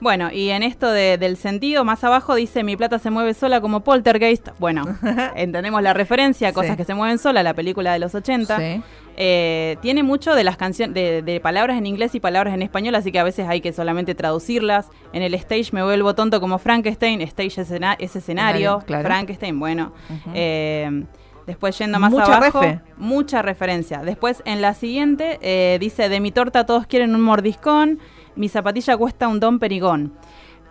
Bueno, 0.00 0.30
y 0.30 0.50
en 0.50 0.62
esto 0.62 0.90
de- 0.90 1.16
del 1.16 1.36
sentido, 1.38 1.84
más 1.84 2.04
abajo 2.04 2.34
dice 2.34 2.62
mi 2.62 2.76
plata 2.76 2.98
se 2.98 3.10
mueve 3.10 3.32
sola 3.34 3.60
como 3.62 3.80
poltergeist. 3.80 4.48
Bueno, 4.58 4.84
entendemos 5.36 5.82
la 5.82 5.94
referencia, 5.94 6.52
cosas 6.52 6.72
Sí. 6.72 6.76
que 6.76 6.84
se 6.84 6.94
mueven 6.94 7.18
sola, 7.18 7.42
la 7.42 7.54
película 7.54 7.92
de 7.94 7.98
los 7.98 8.14
80. 8.14 8.58
Sí. 8.58 8.82
Eh, 9.16 9.76
tiene 9.80 10.02
mucho 10.02 10.34
de 10.34 10.44
las 10.44 10.58
canciones, 10.58 10.94
de, 10.94 11.22
de 11.22 11.40
palabras 11.40 11.78
en 11.78 11.86
inglés 11.86 12.14
y 12.14 12.20
palabras 12.20 12.52
en 12.52 12.60
español, 12.60 12.94
así 12.94 13.10
que 13.10 13.18
a 13.18 13.24
veces 13.24 13.48
hay 13.48 13.62
que 13.62 13.72
solamente 13.72 14.14
traducirlas. 14.14 14.88
En 15.14 15.22
el 15.22 15.32
stage 15.34 15.70
me 15.72 15.82
vuelvo 15.82 16.14
tonto 16.14 16.40
como 16.40 16.58
Frankenstein, 16.58 17.22
stage 17.22 17.46
es, 17.46 17.58
escena- 17.70 17.96
es 17.98 18.14
escenario, 18.14 18.80
claro. 18.86 19.04
Frankenstein, 19.08 19.58
bueno. 19.58 19.92
Eh, 20.34 21.04
después 21.46 21.78
yendo 21.78 21.98
más 21.98 22.10
Mucha 22.10 22.36
abajo, 22.36 22.60
refe. 22.60 22.80
mucha 22.98 23.40
referencia. 23.40 24.00
Después 24.02 24.42
en 24.44 24.60
la 24.60 24.74
siguiente 24.74 25.38
eh, 25.40 25.78
dice, 25.80 26.08
de 26.10 26.20
mi 26.20 26.30
torta 26.32 26.66
todos 26.66 26.86
quieren 26.86 27.14
un 27.14 27.22
mordiscón, 27.22 27.98
mi 28.36 28.48
zapatilla 28.48 28.96
cuesta 28.96 29.28
un 29.28 29.40
don 29.40 29.58
perigón. 29.58 30.12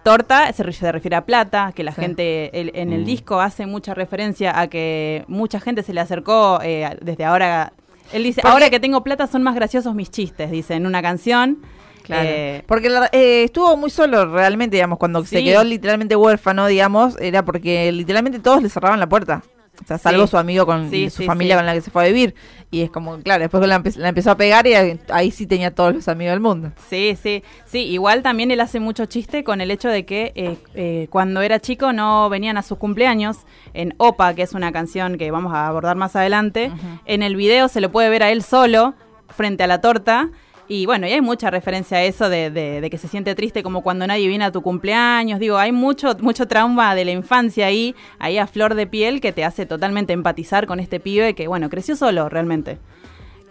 Torta 0.04 0.54
se, 0.54 0.62
re- 0.64 0.72
se 0.74 0.92
refiere 0.92 1.16
a 1.16 1.26
plata, 1.26 1.72
que 1.76 1.84
la 1.84 1.92
Sí. 1.92 2.02
gente 2.02 2.60
el- 2.60 2.72
en 2.76 2.94
el 2.94 3.02
Mm. 3.02 3.06
disco 3.06 3.40
hace 3.42 3.66
mucha 3.66 3.94
referencia 3.96 4.60
a 4.60 4.68
que 4.68 5.26
mucha 5.28 5.60
gente 5.60 5.82
se 5.82 5.94
le 5.94 6.02
acercó 6.02 6.60
eh, 6.64 6.96
desde 7.02 7.26
ahora. 7.26 7.74
Él 8.14 8.24
dice, 8.24 8.42
Porque- 8.42 8.54
ahora 8.54 8.70
que 8.70 8.80
tengo 8.80 9.04
plata 9.04 9.26
son 9.26 9.42
más 9.42 9.56
graciosos 9.56 9.96
mis 9.96 10.12
chistes, 10.12 10.52
dice 10.52 10.76
en 10.76 10.86
una 10.86 11.02
canción. 11.02 11.58
Claro. 12.04 12.30
Eh, 12.30 12.64
porque 12.68 12.88
la- 12.88 13.10
eh, 13.12 13.46
estuvo 13.46 13.76
muy 13.78 13.90
solo 13.90 14.32
realmente, 14.32 14.76
digamos, 14.76 15.00
cuando 15.00 15.26
se 15.26 15.44
quedó 15.44 15.64
literalmente 15.64 16.16
huérfano, 16.16 16.68
digamos, 16.68 17.20
era 17.20 17.44
porque 17.44 17.92
literalmente 17.92 18.38
todos 18.40 18.62
le 18.62 18.70
cerraban 18.70 19.00
la 19.00 19.10
puerta. 19.10 19.42
O 19.84 19.88
sea, 19.88 19.98
salvo 19.98 20.24
Sí. 20.26 20.32
su 20.32 20.38
amigo 20.38 20.66
con 20.66 20.90
Sí, 20.90 21.10
su 21.10 21.18
sí, 21.24 21.26
familia 21.26 21.56
con 21.58 21.66
la 21.66 21.74
que 21.74 21.82
se 21.82 21.92
fue 21.92 22.04
a 22.04 22.08
vivir. 22.08 22.36
Y 22.72 22.82
es 22.82 22.90
como, 22.90 23.18
claro, 23.20 23.42
después 23.42 23.66
la, 23.68 23.80
empe- 23.82 23.96
la 23.98 24.10
empezó 24.10 24.32
a 24.32 24.38
pegar 24.38 24.66
y 24.68 24.74
ahí, 24.74 25.00
ahí 25.10 25.32
sí 25.32 25.46
tenía 25.48 25.74
todos 25.74 25.94
los 25.94 26.08
amigos 26.08 26.32
del 26.34 26.40
mundo. 26.40 26.72
Sí, 26.90 27.18
sí, 27.22 27.44
sí. 27.66 27.80
Igual 27.86 28.22
también 28.24 28.52
él 28.52 28.60
hace 28.62 28.80
mucho 28.80 29.06
chiste 29.06 29.44
con 29.44 29.62
el 29.62 29.72
hecho 29.72 29.90
de 29.90 30.06
que 30.06 30.32
eh, 30.36 30.58
eh, 30.74 31.08
cuando 31.10 31.42
era 31.42 31.60
chico 31.60 31.94
no 31.94 32.30
venían 32.30 32.58
a 32.58 32.64
sus 32.64 32.78
cumpleaños. 32.78 33.38
En 33.74 33.94
Opa, 33.98 34.34
que 34.34 34.42
es 34.42 34.54
una 34.54 34.72
canción 34.72 35.18
que 35.18 35.32
vamos 35.32 35.54
a 35.54 35.68
abordar 35.68 35.96
más 35.96 36.16
adelante, 36.16 36.72
en 37.06 37.24
el 37.24 37.36
video 37.36 37.68
se 37.68 37.82
lo 37.82 37.92
puede 37.92 38.10
ver 38.10 38.24
a 38.24 38.32
él 38.32 38.42
solo 38.44 38.94
frente 39.30 39.64
a 39.64 39.68
la 39.68 39.82
torta. 39.82 40.30
Y 40.68 40.86
bueno, 40.88 41.06
y 41.08 41.12
hay 41.12 41.22
mucha 41.22 41.52
referencia 41.52 41.98
a 41.98 42.04
eso 42.04 42.28
de, 42.28 42.88
que 42.90 42.98
se 42.98 43.08
siente 43.08 43.36
triste 43.36 43.62
como 43.62 43.82
cuando 43.84 44.08
nadie 44.08 44.28
viene 44.28 44.46
a 44.46 44.52
tu 44.52 44.62
cumpleaños. 44.64 45.40
Digo, 45.40 45.58
hay 45.58 45.72
mucho, 45.72 46.16
mucho 46.22 46.48
trauma 46.48 46.96
de 46.96 47.06
la 47.06 47.12
infancia 47.12 47.68
ahí, 47.68 47.96
ahí 48.18 48.38
a 48.40 48.48
flor 48.48 48.74
de 48.74 48.88
piel, 48.88 49.22
que 49.22 49.32
te 49.32 49.44
hace 49.46 49.66
totalmente 49.68 50.14
empatizar 50.14 50.66
con 50.66 50.80
este 50.80 51.00
pibe 51.00 51.36
que, 51.36 51.48
bueno, 51.48 51.70
creció 51.70 51.96
solo 51.96 52.30
realmente. 52.30 52.80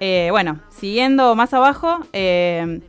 Eh, 0.00 0.28
bueno, 0.32 0.60
siguiendo 0.70 1.34
más 1.36 1.54
abajo, 1.54 2.00
eh, 2.12 2.80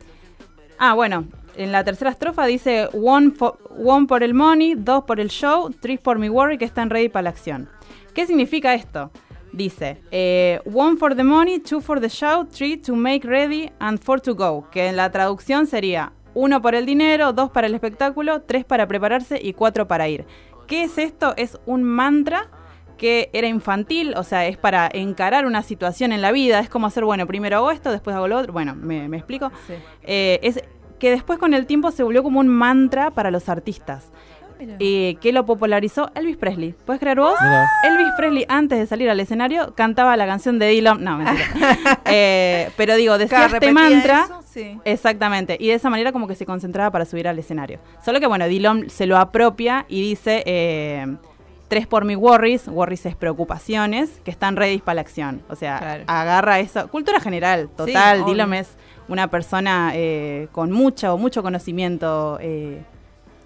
Ah, 0.78 0.92
bueno, 0.92 1.24
en 1.56 1.72
la 1.72 1.84
tercera 1.84 2.10
estrofa 2.10 2.44
dice 2.44 2.88
one, 2.92 3.30
for- 3.30 3.56
one 3.82 4.06
por 4.06 4.22
el 4.22 4.34
money, 4.34 4.74
dos 4.74 5.04
por 5.04 5.20
el 5.20 5.30
show, 5.30 5.70
tres 5.80 5.98
por 5.98 6.18
mi 6.18 6.28
worry 6.28 6.58
que 6.58 6.66
están 6.66 6.90
ready 6.90 7.08
para 7.08 7.22
la 7.22 7.30
acción. 7.30 7.70
¿Qué 8.12 8.26
significa 8.26 8.74
esto? 8.74 9.10
Dice, 9.52 10.02
eh, 10.10 10.60
one 10.64 10.96
for 10.96 11.14
the 11.14 11.24
money, 11.24 11.58
two 11.60 11.80
for 11.80 12.00
the 12.00 12.08
show, 12.08 12.44
three 12.46 12.76
to 12.76 12.94
make 12.94 13.26
ready 13.26 13.70
and 13.78 13.98
four 13.98 14.20
to 14.20 14.34
go. 14.34 14.68
Que 14.70 14.88
en 14.88 14.96
la 14.96 15.10
traducción 15.10 15.66
sería 15.66 16.12
uno 16.34 16.60
por 16.60 16.74
el 16.74 16.84
dinero, 16.84 17.32
dos 17.32 17.50
para 17.50 17.66
el 17.66 17.74
espectáculo, 17.74 18.42
tres 18.42 18.64
para 18.64 18.86
prepararse 18.86 19.40
y 19.42 19.54
cuatro 19.54 19.88
para 19.88 20.08
ir. 20.08 20.26
¿Qué 20.66 20.84
es 20.84 20.98
esto? 20.98 21.32
Es 21.36 21.58
un 21.64 21.84
mantra 21.84 22.50
que 22.98 23.30
era 23.32 23.46
infantil, 23.46 24.14
o 24.16 24.22
sea, 24.22 24.46
es 24.46 24.56
para 24.56 24.88
encarar 24.92 25.46
una 25.46 25.62
situación 25.62 26.12
en 26.12 26.22
la 26.22 26.32
vida. 26.32 26.60
Es 26.60 26.68
como 26.68 26.86
hacer, 26.86 27.04
bueno, 27.04 27.26
primero 27.26 27.56
hago 27.56 27.70
esto, 27.70 27.90
después 27.90 28.16
hago 28.16 28.28
lo 28.28 28.38
otro. 28.38 28.52
Bueno, 28.52 28.74
me, 28.74 29.08
me 29.08 29.16
explico. 29.16 29.52
Eh, 30.02 30.38
es 30.42 30.62
que 30.98 31.10
después 31.10 31.38
con 31.38 31.54
el 31.54 31.66
tiempo 31.66 31.90
se 31.90 32.02
volvió 32.02 32.22
como 32.22 32.40
un 32.40 32.48
mantra 32.48 33.10
para 33.10 33.30
los 33.30 33.48
artistas. 33.48 34.10
Y 34.78 35.16
que 35.16 35.32
lo 35.32 35.44
popularizó 35.46 36.10
Elvis 36.14 36.36
Presley. 36.36 36.74
¿Puedes 36.84 37.00
creer 37.00 37.18
vos? 37.20 37.34
Mira. 37.42 37.68
Elvis 37.84 38.12
Presley, 38.16 38.44
antes 38.48 38.78
de 38.78 38.86
salir 38.86 39.10
al 39.10 39.20
escenario, 39.20 39.74
cantaba 39.74 40.16
la 40.16 40.26
canción 40.26 40.58
de 40.58 40.68
Dylan. 40.68 41.02
No, 41.02 41.18
mentira. 41.18 42.00
Eh, 42.06 42.70
pero 42.76 42.94
digo, 42.96 43.18
decía 43.18 43.46
este 43.46 43.72
mantra. 43.72 44.24
eso, 44.24 44.40
sí. 44.48 44.78
Exactamente. 44.84 45.56
Y 45.60 45.68
de 45.68 45.74
esa 45.74 45.90
manera 45.90 46.12
como 46.12 46.26
que 46.28 46.34
se 46.34 46.46
concentraba 46.46 46.90
para 46.90 47.04
subir 47.04 47.26
al 47.28 47.38
escenario. 47.38 47.78
Solo 48.04 48.20
que, 48.20 48.26
bueno, 48.26 48.46
Dylan 48.46 48.88
se 48.90 49.06
lo 49.06 49.16
apropia 49.18 49.84
y 49.88 50.00
dice... 50.02 50.42
eh, 50.46 51.16
Tres 51.68 51.88
por 51.88 52.04
mi 52.04 52.14
worries, 52.14 52.68
worries 52.68 53.06
es 53.06 53.16
preocupaciones, 53.16 54.20
que 54.24 54.30
están 54.30 54.54
ready 54.54 54.78
para 54.78 54.94
la 54.94 55.00
acción. 55.00 55.42
O 55.48 55.56
sea, 55.56 55.78
Claro. 55.80 56.04
agarra 56.06 56.60
eso. 56.60 56.86
Cultura 56.86 57.18
general, 57.18 57.68
total. 57.76 58.20
obvio. 58.20 58.32
Dylan 58.34 58.54
es 58.54 58.68
una 59.08 59.26
persona 59.26 59.90
eh, 59.94 60.46
con 60.52 60.70
mucho, 60.70 61.18
mucho 61.18 61.42
conocimiento 61.42 62.38
eh, 62.40 62.82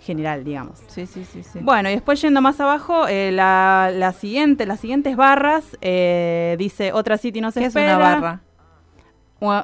general, 0.01 0.45
digamos. 0.45 0.79
Sí, 0.89 1.07
sí, 1.07 1.25
sí, 1.31 1.43
sí. 1.43 1.59
Bueno, 1.63 1.89
y 1.91 1.93
después 1.93 2.21
yendo 2.23 2.41
más 2.41 2.59
abajo, 2.61 3.07
eh, 3.07 3.31
la, 3.33 3.91
la 3.93 4.13
siguiente, 4.13 4.67
las 4.67 4.81
siguientes 4.81 5.17
barras, 5.17 5.65
eh, 5.81 6.57
dice 6.59 6.93
otra 6.93 7.19
City 7.19 7.41
no 7.41 7.51
se 7.51 7.61
¿Qué 7.61 7.67
es 7.67 7.75
una 7.75 7.99
barra? 7.99 8.41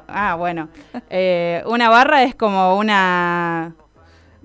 Ah, 0.07 0.35
bueno. 0.37 0.69
Eh, 1.09 1.63
una 1.67 1.89
barra 1.89 2.23
es 2.23 2.35
como 2.35 2.77
una... 2.77 3.73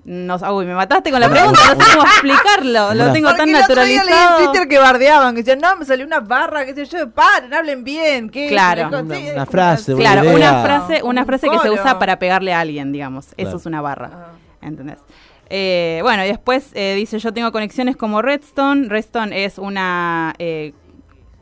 No, 0.05 0.35
uy, 0.53 0.65
me 0.65 0.75
mataste 0.75 1.11
con 1.11 1.21
la 1.21 1.29
pregunta, 1.29 1.61
no 1.75 1.81
sé 1.85 1.91
cómo 1.95 2.05
explicarlo. 2.07 2.93
Lo 2.93 3.13
tengo 3.13 3.29
tan 3.29 3.37
Porque 3.49 3.51
el 3.51 3.63
otro 3.63 3.83
día 3.85 4.03
leí 4.03 4.09
naturalizado. 4.13 4.39
en 4.39 4.45
Twitter 4.51 4.67
que 4.67 4.77
bardeaban, 4.77 5.33
que 5.33 5.43
decían, 5.43 5.59
no, 5.59 5.75
me 5.77 5.85
salió 5.85 6.05
una 6.05 6.19
barra, 6.19 6.65
qué 6.65 6.75
sé 6.75 6.83
yo, 6.85 7.09
paren, 7.11 7.53
hablen 7.53 7.85
bien. 7.85 8.29
¿qué? 8.29 8.49
Claro. 8.49 8.89
Una- 8.89 8.99
es 9.17 9.23
una 9.23 9.33
como 9.33 9.45
frase, 9.45 9.93
una 9.93 10.01
Claro, 10.03 10.23
idea. 10.25 10.35
una 10.51 10.61
frase, 10.63 11.03
una 11.03 11.21
Un 11.21 11.27
frase 11.27 11.49
que 11.49 11.59
se 11.59 11.71
usa 11.71 11.99
para 11.99 12.19
pegarle 12.19 12.53
a 12.53 12.59
alguien, 12.59 12.91
digamos. 12.91 13.27
Eso 13.37 13.55
es 13.55 13.65
una 13.65 13.79
barra. 13.79 14.09
Ah. 14.13 14.27
¿Entendés? 14.61 14.97
Eh, 15.55 15.99
bueno, 16.01 16.23
y 16.25 16.27
después 16.29 16.71
eh, 16.73 16.95
dice, 16.95 17.19
yo 17.19 17.31
tengo 17.31 17.51
conexiones 17.51 17.95
como 17.95 18.23
Redstone. 18.23 18.87
Redstone 18.89 19.45
es 19.45 19.59
una... 19.59 20.33
eh, 20.39 20.73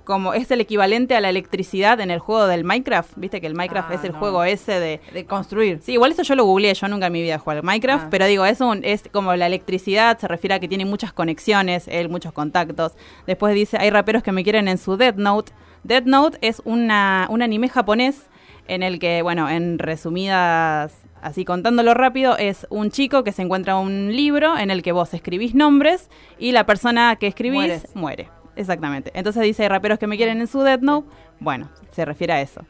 como 0.04 0.34
es 0.34 0.50
el 0.52 0.60
equivalente 0.60 1.16
a 1.16 1.22
la 1.22 1.30
electricidad 1.30 1.98
en 2.02 2.12
el 2.12 2.20
juego 2.20 2.48
del 2.48 2.66
Minecraft. 2.66 3.14
Viste 3.16 3.40
que 3.40 3.48
el 3.48 3.54
Minecraft 3.56 3.92
Ah, 3.92 3.94
es 3.94 4.04
el 4.04 4.12
no. 4.12 4.20
juego 4.20 4.44
ese 4.44 4.80
de... 4.82 5.00
De 5.14 5.26
construir. 5.26 5.80
Sí, 5.82 5.94
igual 5.94 6.12
eso 6.12 6.24
yo 6.24 6.36
lo 6.36 6.44
googleé, 6.44 6.74
yo 6.74 6.88
nunca 6.90 7.06
en 7.08 7.14
mi 7.14 7.22
vida 7.22 7.38
jugado 7.38 7.60
al 7.60 7.66
Minecraft, 7.66 8.06
Ah. 8.06 8.08
pero 8.12 8.26
digo, 8.26 8.44
es, 8.46 8.60
un, 8.60 8.84
es 8.84 9.04
como 9.14 9.34
la 9.36 9.46
electricidad, 9.48 10.18
se 10.18 10.28
refiere 10.28 10.56
a 10.56 10.60
que 10.60 10.68
tiene 10.68 10.84
muchas 10.84 11.14
conexiones, 11.14 11.88
él 11.88 12.10
muchos 12.10 12.34
contactos. 12.34 12.94
Después 13.28 13.54
dice, 13.56 13.78
hay 13.80 13.92
raperos 13.92 14.24
que 14.24 14.34
me 14.34 14.44
quieren 14.44 14.68
en 14.68 14.78
su 14.80 14.98
Death 14.98 15.16
Note. 15.16 15.54
Death 15.84 16.06
Note 16.06 16.38
es 16.42 16.62
una, 16.66 17.28
un 17.30 17.42
anime 17.44 17.70
japonés 17.70 18.24
en 18.68 18.84
el 18.84 19.00
que, 19.00 19.22
bueno, 19.22 19.50
en 19.50 19.80
resumidas, 19.80 20.94
así 21.22 21.46
contándolo 21.46 21.94
rápido, 21.94 22.38
es 22.38 22.68
un 22.70 22.92
chico 22.92 23.24
que 23.24 23.32
se 23.32 23.42
encuentra 23.42 23.78
un 23.78 24.16
libro 24.16 24.58
en 24.58 24.72
el 24.72 24.84
que 24.84 24.92
vos 24.92 25.14
escribís 25.14 25.56
nombres 25.56 26.10
y 26.38 26.52
la 26.52 26.66
persona 26.66 27.16
que 27.16 27.28
escribís 27.28 27.56
Mueres. 27.56 27.96
muere. 27.96 28.30
Exactamente. 28.56 29.12
Entonces 29.14 29.44
dice, 29.44 29.68
raperos 29.70 29.98
que 29.98 30.08
me 30.08 30.18
quieren 30.18 30.42
en 30.42 30.48
su 30.48 30.62
Death 30.62 30.82
Note. 30.82 31.08
Bueno, 31.40 31.70
se 31.92 32.06
refiere 32.06 32.34
a 32.34 32.42
eso. 32.42 32.62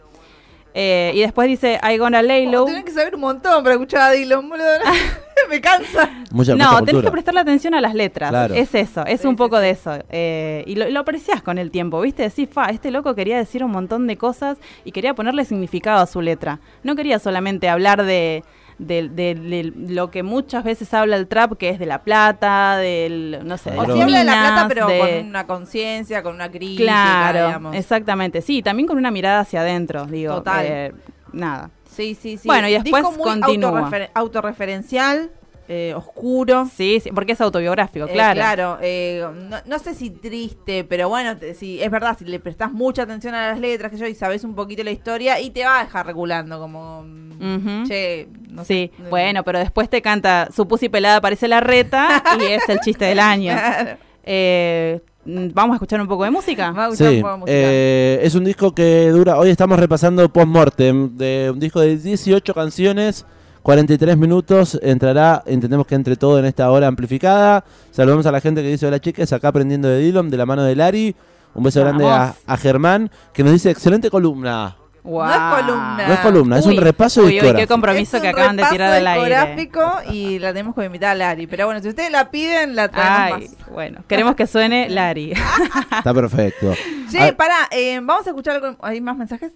Eh, 0.73 1.11
y 1.15 1.19
después 1.19 1.47
dice, 1.47 1.79
I 1.83 1.97
gonna 1.97 2.21
lay 2.21 2.45
low. 2.45 2.63
Oh, 2.63 2.65
tenés 2.65 2.85
que 2.85 2.91
saber 2.91 3.15
un 3.15 3.21
montón 3.21 3.61
para 3.63 3.73
escuchar 3.75 4.01
a 4.01 4.11
Dylan, 4.11 4.47
boludo. 4.49 4.65
me 5.49 5.59
cansa. 5.59 6.09
Mucha, 6.31 6.53
mucha 6.53 6.55
No, 6.55 6.69
tenés 6.79 6.79
cultura. 6.93 7.01
que 7.03 7.11
prestarle 7.11 7.39
atención 7.41 7.73
a 7.73 7.81
las 7.81 7.93
letras. 7.93 8.29
Claro. 8.29 8.53
Es 8.53 8.73
eso, 8.75 9.05
es 9.05 9.21
Sí, 9.21 9.27
un 9.27 9.33
sí, 9.33 9.37
poco 9.37 9.57
sí. 9.57 9.63
de 9.63 9.69
eso. 9.71 9.91
Eh, 10.09 10.63
y 10.67 10.75
lo, 10.75 10.87
lo 10.89 10.99
apreciás 11.01 11.41
con 11.41 11.57
el 11.57 11.71
tiempo, 11.71 11.99
¿viste? 12.01 12.23
Decís, 12.23 12.47
fa, 12.51 12.65
este 12.67 12.91
loco 12.91 13.15
quería 13.15 13.37
decir 13.37 13.63
un 13.63 13.71
montón 13.71 14.07
de 14.07 14.17
cosas 14.17 14.57
y 14.85 14.91
quería 14.91 15.13
ponerle 15.13 15.43
significado 15.45 15.99
a 16.01 16.05
su 16.05 16.21
letra. 16.21 16.59
No 16.83 16.95
quería 16.95 17.19
solamente 17.19 17.67
hablar 17.69 18.03
de, 18.03 18.43
de- 18.85 19.09
de- 19.09 19.35
de 19.35 19.71
lo 19.93 20.11
que 20.11 20.23
muchas 20.23 20.63
veces 20.63 20.93
habla 20.93 21.15
el 21.15 21.27
trap, 21.27 21.57
que 21.57 21.69
es 21.69 21.79
de 21.79 21.85
la 21.85 22.03
plata, 22.03 22.77
del, 22.77 23.39
no 23.43 23.57
sé, 23.57 23.71
de 23.71 23.77
O 23.79 23.83
las 23.83 23.89
habla 23.99 24.17
de 24.19 24.23
la 24.25 24.31
plata, 24.31 24.51
minas, 24.51 24.65
pero 24.67 24.87
con 24.87 25.27
una 25.27 25.47
conciencia, 25.47 26.23
con 26.23 26.35
una 26.35 26.49
crítica, 26.49 26.83
Claro, 26.83 27.45
digamos. 27.47 27.75
exactamente. 27.75 28.41
Sí, 28.41 28.61
también 28.61 28.87
con 28.87 28.97
una 28.97 29.11
mirada 29.11 29.41
hacia 29.41 29.61
adentro, 29.61 30.05
digo. 30.05 30.35
Total. 30.35 30.65
eh, 30.67 30.93
nada. 31.33 31.69
Sí, 31.89 32.15
sí, 32.15 32.37
sí. 32.37 32.47
Bueno, 32.47 32.67
y 32.69 32.71
después 32.73 33.03
Disco 33.03 33.11
muy 33.17 33.39
continúa. 33.41 33.89
autorrefer- 33.89 34.09
autorreferencial, 34.13 35.29
eh, 35.67 35.93
oscuro. 35.95 36.67
Sí, 36.75 36.99
sí, 37.01 37.11
porque 37.13 37.31
es 37.33 37.41
autobiográfico, 37.41 38.05
Eh, 38.07 38.11
claro. 38.13 38.35
claro, 38.35 38.77
eh, 38.81 39.25
no, 39.49 39.57
no 39.65 39.79
sé 39.79 39.93
si 39.95 40.09
triste, 40.09 40.83
pero 40.83 41.07
bueno, 41.09 41.37
te- 41.37 41.53
si, 41.53 41.81
es 41.81 41.89
verdad, 41.91 42.17
si 42.17 42.25
le 42.25 42.39
prestás 42.39 42.71
mucha 42.71 43.03
atención 43.03 43.33
a 43.35 43.49
las 43.49 43.59
letras 43.59 43.91
que 43.91 43.97
yo 43.97 44.05
y 44.07 44.15
sabes 44.15 44.43
un 44.43 44.53
poquito 44.55 44.83
la 44.83 44.91
historia 44.91 45.39
y 45.39 45.49
te 45.51 45.63
va 45.63 45.79
a 45.79 45.83
dejar 45.85 46.05
regulando 46.05 46.59
como, 46.59 47.05
che, 47.87 48.27
no 48.49 48.65
sí, 48.65 48.91
sé. 48.97 49.09
bueno, 49.09 49.43
pero 49.43 49.59
después 49.59 49.89
te 49.89 50.01
canta 50.01 50.49
Su 50.53 50.67
pussy 50.67 50.89
pelada 50.89 51.21
parece 51.21 51.47
la 51.47 51.59
reta 51.61 52.21
y 52.39 52.43
es 52.51 52.67
el 52.69 52.79
chiste 52.79 53.05
del 53.05 53.19
año. 53.19 53.53
Claro. 53.53 53.97
Eh, 54.23 55.01
Vamos 55.23 55.73
a 55.73 55.75
escuchar 55.75 56.01
un 56.01 56.07
poco 56.07 56.23
de 56.23 56.31
música. 56.31 56.71
Vamos 56.71 56.99
a 56.99 57.05
escuchar 57.05 57.09
Sí, 57.11 57.15
un 57.17 57.21
poco 57.21 57.33
de 57.33 57.39
música. 57.41 57.53
eh, 57.55 58.19
es 58.23 58.33
un 58.33 58.43
disco 58.43 58.73
que 58.73 59.09
dura. 59.09 59.37
Hoy 59.37 59.51
estamos 59.51 59.79
repasando 59.79 60.27
Postmortem, 60.33 61.15
de 61.15 61.51
un 61.53 61.59
disco 61.59 61.79
de 61.79 61.95
18 61.95 62.53
canciones, 62.55 63.23
43 63.63 64.17
minutos. 64.17 64.79
Entrará, 64.81 65.43
entendemos 65.45 65.85
que 65.87 65.95
entre 65.95 66.15
todo 66.15 66.39
en 66.39 66.45
esta 66.45 66.69
hora 66.71 66.87
amplificada. 66.87 67.63
Saludamos 67.91 68.25
a 68.25 68.31
la 68.31 68.41
gente 68.41 68.61
que 68.61 68.69
dice: 68.69 68.87
Hola 68.87 68.99
chicas, 68.99 69.31
acá 69.33 69.49
aprendiendo 69.49 69.87
de 69.87 69.99
Dylan, 69.99 70.29
de 70.29 70.37
la 70.37 70.45
mano 70.45 70.63
de 70.63 70.75
Lari. 70.75 71.15
Un 71.53 71.63
beso 71.63 71.81
grande 71.81 72.05
a, 72.07 72.33
Germán, 72.57 73.11
que 73.33 73.43
nos 73.43 73.53
dice: 73.53 73.69
Excelente 73.71 74.09
columna. 74.09 74.77
Guau. 75.03 75.27
No 75.27 75.33
es 75.33 75.63
columna. 75.65 76.07
No 76.07 76.13
es 76.13 76.19
columna, 76.19 76.59
es 76.59 76.65
Uy, 76.67 76.77
un 76.77 76.83
repaso 76.83 77.21
uy, 77.23 77.41
uy, 77.41 77.55
qué 77.55 77.65
compromiso 77.65 78.17
Es 78.17 78.21
que 78.21 78.27
un 78.29 78.33
acaban 78.35 78.55
de 78.55 78.65
tirar 78.65 78.93
al 78.93 79.07
aire. 79.07 79.35
discográfico 79.35 80.11
y 80.13 80.37
la 80.37 80.53
tenemos 80.53 80.75
que 80.75 80.85
invitar 80.85 81.09
a 81.09 81.15
Lari. 81.15 81.47
Pero 81.47 81.65
bueno, 81.65 81.81
si 81.81 81.89
ustedes 81.89 82.11
la 82.11 82.29
piden, 82.29 82.75
la 82.75 82.87
traemos 82.87 83.19
Ay, 83.41 83.47
más. 83.57 83.69
bueno, 83.71 84.03
queremos 84.07 84.35
que 84.35 84.45
suene 84.45 84.89
Lari. 84.91 85.31
Está 85.97 86.13
perfecto. 86.13 86.73
Che, 87.09 87.19
Ah, 87.19 87.33
pará, 87.35 87.67
eh, 87.71 87.99
vamos 88.01 88.27
a 88.27 88.29
escuchar 88.29 88.57
algo. 88.57 88.77
¿Hay 88.83 89.01
más 89.01 89.17
mensajes? 89.17 89.51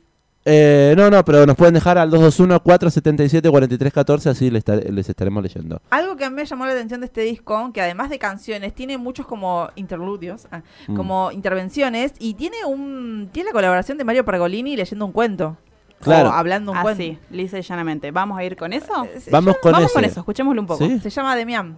Eh, 0.46 0.94
no, 0.96 1.10
no, 1.10 1.24
pero 1.26 1.46
nos 1.46 1.56
pueden 1.56 1.74
dejar 1.74 1.98
al 1.98 2.12
221-477-4314, 2.12 4.28
así 4.30 4.50
les, 4.52 4.64
estar- 4.64 4.84
les 4.90 5.10
estaremos 5.10 5.44
leyendo. 5.44 5.82
Algo 5.90 6.16
que 6.16 6.26
a 6.26 6.30
mí 6.30 6.36
me 6.36 6.46
llamó 6.46 6.66
la 6.66 6.74
atención 6.74 7.00
de 7.02 7.08
este 7.08 7.22
disco, 7.22 7.72
que 7.74 7.82
además 7.82 8.10
de 8.10 8.20
canciones, 8.20 8.74
tiene 8.74 8.98
muchos 8.98 9.26
como 9.26 9.70
interludios, 9.76 10.48
ah, 10.52 10.62
Mm. 10.88 10.96
como 10.96 11.32
intervenciones, 11.32 12.14
y 12.20 12.36
tiene 12.36 12.58
un 12.66 13.30
tiene 13.32 13.50
la 13.50 13.54
colaboración 13.54 13.98
de 13.98 14.04
Mario 14.04 14.26
Pergolini 14.26 14.76
leyendo 14.76 15.06
un 15.06 15.12
cuento. 15.12 15.58
Claro. 16.02 16.30
O 16.30 16.34
hablando 16.34 16.72
un 16.74 16.82
cuento. 16.82 17.02
Así, 17.02 17.18
lisa 17.32 17.58
y 17.58 17.62
llanamente. 17.62 18.12
¿Vamos 18.12 18.38
a 18.38 18.44
ir 18.44 18.56
con 18.56 18.74
eso? 18.74 19.06
Eh, 19.06 19.22
Vamos 19.32 19.56
con 19.62 19.72
Vamos 19.72 19.88
ese. 19.88 19.94
con 19.96 20.06
eso, 20.06 20.20
escuchémoslo 20.20 20.62
un 20.62 20.68
poco. 20.68 20.86
¿Sí? 20.86 21.00
Se 21.00 21.10
llama 21.10 21.36
Demian. 21.36 21.78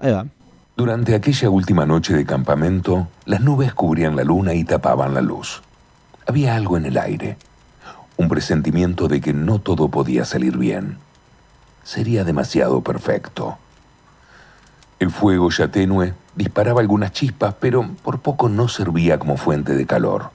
Ahí 0.00 0.12
va. 0.12 0.26
Durante 0.76 1.14
aquella 1.14 1.50
última 1.50 1.84
noche 1.84 2.14
de 2.14 2.24
campamento, 2.24 3.08
las 3.26 3.40
nubes 3.40 3.74
cubrían 3.74 4.14
la 4.16 4.22
luna 4.24 4.54
y 4.54 4.64
tapaban 4.64 5.12
la 5.12 5.20
luz. 5.20 5.60
Había 6.26 6.54
algo 6.54 6.76
en 6.76 6.86
el 6.86 6.96
aire, 6.98 7.36
un 8.18 8.28
presentimiento 8.28 9.08
de 9.08 9.20
que 9.20 9.32
no 9.32 9.60
todo 9.60 9.88
podía 9.88 10.24
salir 10.24 10.58
bien. 10.58 10.98
Sería 11.84 12.24
demasiado 12.24 12.82
perfecto. 12.82 13.56
El 14.98 15.10
fuego 15.10 15.48
ya 15.50 15.68
tenue 15.68 16.12
disparaba 16.34 16.80
algunas 16.80 17.12
chispas, 17.12 17.54
pero 17.60 17.88
por 18.02 18.18
poco 18.20 18.48
no 18.48 18.68
servía 18.68 19.18
como 19.18 19.36
fuente 19.36 19.74
de 19.74 19.86
calor. 19.86 20.30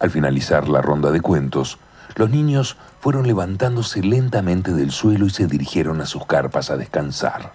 Al 0.00 0.10
finalizar 0.10 0.68
la 0.68 0.80
ronda 0.80 1.10
de 1.10 1.20
cuentos, 1.20 1.78
los 2.14 2.30
niños 2.30 2.78
fueron 3.00 3.26
levantándose 3.26 4.02
lentamente 4.02 4.72
del 4.72 4.90
suelo 4.90 5.26
y 5.26 5.30
se 5.30 5.46
dirigieron 5.46 6.00
a 6.00 6.06
sus 6.06 6.24
carpas 6.24 6.70
a 6.70 6.78
descansar. 6.78 7.52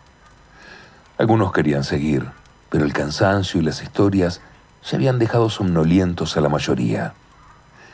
Algunos 1.17 1.51
querían 1.51 1.83
seguir, 1.83 2.29
pero 2.69 2.85
el 2.85 2.93
cansancio 2.93 3.59
y 3.59 3.63
las 3.63 3.81
historias 3.81 4.41
se 4.81 4.95
habían 4.95 5.17
dejado 5.17 5.49
somnolientos 5.49 6.37
a 6.37 6.41
la 6.41 6.49
mayoría. 6.49 7.13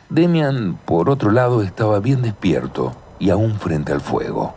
Demian, 0.10 0.80
por 0.86 1.10
otro 1.10 1.32
lado, 1.32 1.62
estaba 1.62 2.00
bien 2.00 2.22
despierto 2.22 2.94
y 3.20 3.30
aún 3.30 3.60
frente 3.60 3.92
al 3.92 4.00
fuego. 4.00 4.56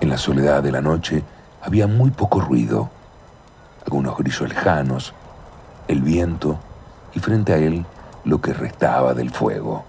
En 0.00 0.08
la 0.08 0.18
soledad 0.18 0.62
de 0.62 0.70
la 0.70 0.80
noche 0.80 1.24
había 1.60 1.88
muy 1.88 2.12
poco 2.12 2.40
ruido, 2.40 2.88
algunos 3.84 4.16
grillos 4.16 4.48
lejanos, 4.48 5.14
el 5.88 6.02
viento 6.02 6.60
y 7.12 7.18
frente 7.18 7.54
a 7.54 7.56
él 7.56 7.86
lo 8.24 8.40
que 8.40 8.52
restaba 8.52 9.14
del 9.14 9.30
fuego. 9.30 9.84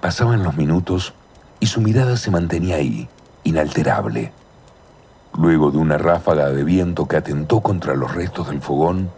Pasaban 0.00 0.42
los 0.42 0.56
minutos 0.56 1.12
y 1.60 1.66
su 1.66 1.82
mirada 1.82 2.16
se 2.16 2.30
mantenía 2.30 2.76
ahí, 2.76 3.10
inalterable. 3.44 4.32
Luego 5.36 5.70
de 5.70 5.76
una 5.76 5.98
ráfaga 5.98 6.48
de 6.48 6.64
viento 6.64 7.06
que 7.06 7.18
atentó 7.18 7.60
contra 7.60 7.94
los 7.94 8.14
restos 8.14 8.48
del 8.48 8.62
fogón, 8.62 9.10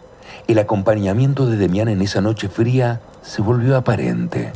el 0.49 0.59
acompañamiento 0.59 1.47
de 1.47 1.57
Demián 1.57 1.89
en 1.89 2.03
esa 2.03 2.21
noche 2.21 2.49
fría 2.49 3.01
se 3.23 3.43
volvió 3.43 3.77
aparente. 3.77 4.53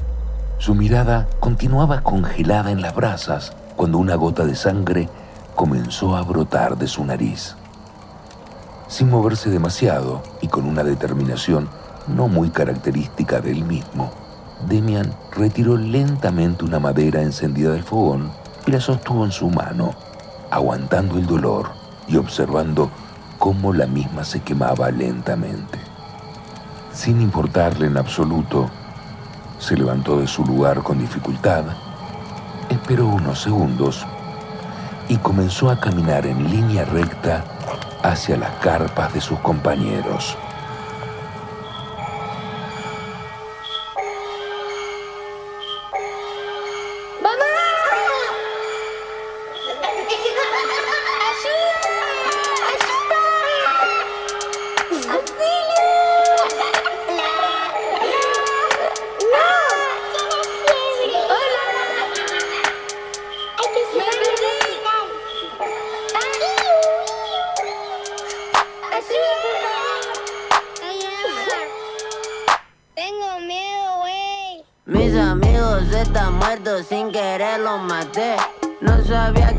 Su 0.59 0.75
mirada 0.75 1.29
continuaba 1.41 2.03
congelada 2.03 2.71
en 2.71 2.81
las 2.81 2.95
brasas 2.95 3.53
cuando 3.77 3.99
una 3.99 4.15
gota 4.15 4.45
de 4.45 4.55
sangre 4.55 5.09
comenzó 5.55 6.17
a 6.17 6.23
brotar 6.23 6.79
de 6.79 6.87
su 6.87 7.05
nariz. 7.05 7.57
Sin 8.89 9.11
moverse 9.11 9.51
demasiado 9.51 10.23
y 10.41 10.49
con 10.49 10.67
una 10.67 10.83
determinación 10.85 11.69
no 12.07 12.29
muy 12.29 12.51
característica 12.51 13.41
de 13.41 13.53
él 13.53 13.65
mismo, 13.65 14.11
Demian 14.69 15.13
retiró 15.33 15.77
lentamente 15.77 16.65
una 16.65 16.79
madera 16.79 17.23
encendida 17.23 17.73
del 17.73 17.83
fogón 17.83 18.31
y 18.67 18.71
la 18.71 18.81
sostuvo 18.81 19.25
en 19.25 19.33
su 19.33 19.51
mano, 19.51 19.95
aguantando 20.51 21.19
el 21.19 21.27
dolor 21.27 21.71
y 22.09 22.17
observando 22.17 22.91
cómo 23.39 23.73
la 23.73 23.87
misma 23.87 24.25
se 24.25 24.41
quemaba 24.41 24.91
lentamente. 24.91 25.94
Sin 26.95 27.21
importarle 27.21 27.87
en 27.89 27.97
absoluto, 27.97 28.71
se 29.59 29.77
levantó 29.77 30.21
de 30.21 30.29
su 30.29 30.45
lugar 30.45 30.85
con 30.85 31.01
dificultad, 31.01 31.65
esperó 32.71 33.09
unos 33.09 33.43
segundos 33.43 34.07
y 35.09 35.17
comenzó 35.17 35.71
a 35.71 35.81
caminar 35.81 36.25
en 36.25 36.49
línea 36.49 36.85
recta 36.85 37.45
hacia 38.05 38.37
las 38.37 38.53
carpas 38.61 39.13
de 39.13 39.21
sus 39.21 39.41
compañeros. 39.41 40.39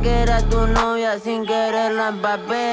Que 0.06 0.22
era 0.22 0.40
tu 0.52 0.68
novia 0.68 1.18
sin 1.18 1.44
querer 1.48 1.94
la 1.94 2.10
empapé. 2.10 2.70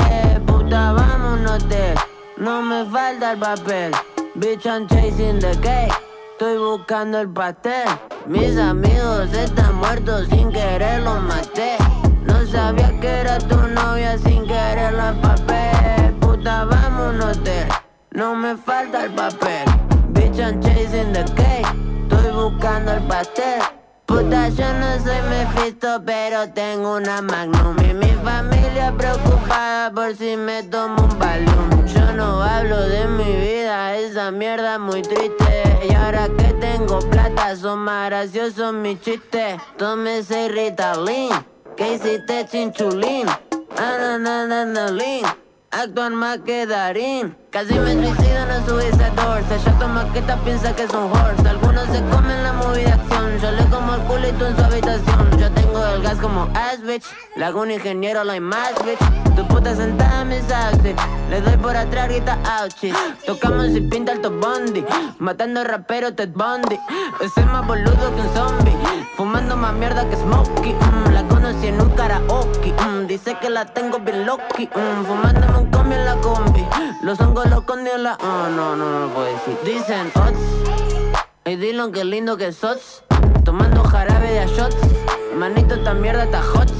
Puta, 0.46 0.92
vámonos 0.92 1.66
de. 1.66 1.94
No 2.36 2.60
me 2.60 2.84
falta 2.84 3.32
el 3.32 3.38
papel. 3.38 3.90
Bitch, 4.34 4.66
I'm 4.66 4.86
chasing 4.86 5.38
the 5.38 5.56
cake. 5.62 5.94
Estoy 6.32 6.58
buscando 6.58 7.20
el 7.20 7.30
pastel. 7.30 7.88
Mis 8.26 8.58
amigos 8.58 9.32
están 9.32 9.76
muertos 9.76 10.28
sin 10.28 10.50
querer 10.50 11.00
los 11.00 11.22
maté. 11.22 11.78
No 12.26 12.46
sabía 12.46 13.00
que 13.00 13.08
era 13.08 13.38
tu 13.38 13.56
novia 13.56 14.18
sin 14.18 14.46
querer 14.46 14.92
la 14.92 15.08
empapé. 15.08 16.12
Puta, 16.20 16.66
vámonos 16.66 17.42
de. 17.44 17.66
No 18.10 18.34
me 18.34 18.58
falta 18.58 19.04
el 19.06 19.14
papel. 19.14 19.64
Bitch, 20.12 20.38
I'm 20.38 20.60
chasing 20.60 21.14
the 21.14 21.24
cake. 21.34 21.66
Estoy 22.02 22.30
buscando 22.30 22.92
el 22.92 23.02
pastel. 23.06 23.62
Puta, 24.12 24.51
yo 24.51 24.70
no 24.75 25.03
soy 25.03 25.22
Mephisto, 25.31 26.03
pero 26.05 26.46
tengo 26.51 26.96
una 26.96 27.22
Magnum. 27.22 27.75
Y 27.83 27.94
mi 27.94 28.12
familia 28.22 28.92
preocupada 28.94 29.90
por 29.90 30.14
si 30.14 30.37
me 30.37 30.62
tomo 30.64 31.03
un 31.03 31.18
balón. 31.18 31.87
Yo 31.87 32.12
no 32.12 32.42
hablo 32.42 32.79
de 32.79 33.07
mi 33.07 33.25
vida, 33.25 33.96
esa 33.96 34.31
mierda 34.31 34.79
muy 34.79 35.01
triste. 35.01 35.87
Y 35.88 35.94
ahora 35.94 36.29
que 36.29 36.53
tengo 36.61 36.98
plata, 36.98 37.57
son 37.57 37.79
más 37.79 38.11
graciosos 38.11 38.75
mis 38.75 39.01
chistes. 39.01 39.59
Tómese 39.79 40.51
Ritalin, 40.51 41.31
que 41.75 41.94
hiciste 41.94 42.46
chinchulín. 42.51 43.27
Ananananalín, 43.79 45.25
actuar 45.72 46.12
más 46.12 46.38
que 46.38 46.66
Darín. 46.66 47.37
Casi 47.50 47.74
me 47.74 47.92
suicido, 47.92 48.46
no 48.46 48.66
subís 48.66 48.94
a 49.00 49.11
dorsa. 49.11 49.56
Ya 49.64 49.78
tu 49.78 49.88
maqueta 49.88 50.37
piensa 50.44 50.74
que 50.74 50.85
es 50.85 50.90
un 50.92 51.11
horse. 51.11 51.48
Algunos 51.48 51.85
se 51.87 52.02
comen 52.04 52.42
la 52.42 52.52
movida 52.52 52.94
acción. 52.94 53.38
Yo 53.40 53.50
le 53.52 53.64
como 53.66 53.94
el 53.94 54.00
culito 54.02 54.46
en 54.46 54.56
su 54.56 54.62
habitación. 54.62 55.38
Yo 55.38 55.50
tengo 55.52 55.85
el 55.87 56.02
gas 56.02 56.18
como 56.18 56.48
ass 56.54 56.82
bitch. 56.82 57.04
Le 57.37 57.44
hago 57.44 57.62
un 57.62 57.70
ingeniero, 57.70 58.24
like 58.24 58.40
más. 58.40 58.72
Tu 59.37 59.46
puta 59.48 59.74
sentada 59.74 60.22
en 60.22 60.28
mis 60.28 60.50
outfits. 60.50 61.02
Le 61.30 61.40
doy 61.40 61.56
por 61.56 61.76
atrás, 61.76 62.08
grita 62.08 62.38
ouchie. 62.61 62.94
Tocamos 63.26 63.68
y 63.68 63.80
pinta 63.82 64.12
alto 64.12 64.30
bondi. 64.30 64.85
Matando 65.18 65.64
rapero 65.64 66.14
Ted 66.14 66.30
Bundy. 66.35 66.78
Ese 67.20 67.44
más 67.46 67.66
boludo 67.66 68.14
que 68.14 68.20
un 68.20 68.35
zombie. 68.35 68.76
Fumando 69.16 69.56
más 69.56 69.74
mierda 69.74 70.08
que 70.08 70.16
Smokey. 70.16 70.72
mm, 70.72 71.12
la 71.12 71.22
conocí 71.28 71.66
en 71.66 71.80
un 71.80 71.90
karaoke. 71.90 72.41
Dice 73.12 73.37
que 73.38 73.51
la 73.51 73.66
tengo 73.66 73.98
bien 73.98 74.25
loki. 74.25 74.66
mm, 74.68 75.05
fumándome 75.05 75.59
un 75.59 75.70
combi 75.70 75.94
en 75.94 76.05
la 76.07 76.16
combi. 76.16 76.66
Los 77.03 77.20
hongos 77.20 77.44
los 77.51 77.61
escondí 77.61 77.90
en 77.90 78.05
la. 78.05 78.16
Oh, 78.22 78.48
no, 78.48 78.75
no, 78.75 78.90
no 78.90 79.01
lo 79.01 79.09
puedo 79.12 79.27
decir. 79.27 79.59
Dicen 79.64 80.11
ots. 80.14 81.20
Y 81.44 81.57
Dylan, 81.57 81.92
qué 81.92 82.05
lindo 82.05 82.38
que 82.38 82.53
sos. 82.53 83.05
Tomando 83.44 83.85
jarabe 83.85 84.31
de 84.33 84.46
shots. 84.46 84.77
Manito, 85.37 85.75
esta 85.75 85.92
mierda 85.92 86.25
está 86.25 86.42
hot. 86.42 86.70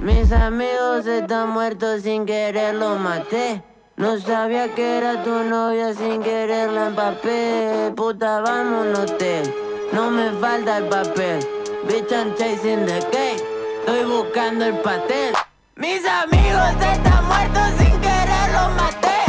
Mis 0.00 0.32
amigos 0.32 1.06
están 1.06 1.50
muertos 1.50 2.02
sin 2.02 2.24
querer, 2.24 2.74
los 2.74 2.98
maté. 2.98 3.62
No 3.96 4.18
sabía 4.18 4.74
que 4.74 4.96
era 4.96 5.22
tu 5.22 5.30
novia 5.30 5.92
sin 5.92 6.22
querer 6.22 6.70
la 6.70 6.86
empapé. 6.86 7.92
Puta, 7.94 8.40
vamos 8.40 8.86
a 8.86 8.90
un 8.90 8.96
hotel. 8.96 9.54
No 9.92 10.10
me 10.10 10.30
falta 10.40 10.78
el 10.78 10.84
papel. 10.84 11.40
Bitch, 11.86 12.10
I'm 12.12 12.34
chasing 12.36 12.86
the 12.86 13.00
cake. 13.10 13.44
Estoy 13.80 14.04
buscando 14.04 14.64
el 14.64 14.78
pastel. 14.78 15.34
Mis 15.78 16.00
amigos 16.04 16.70
están 16.92 17.24
muertos 17.26 17.62
sin 17.78 18.00
querer, 18.00 18.48
los 18.52 18.76
maté. 18.76 19.20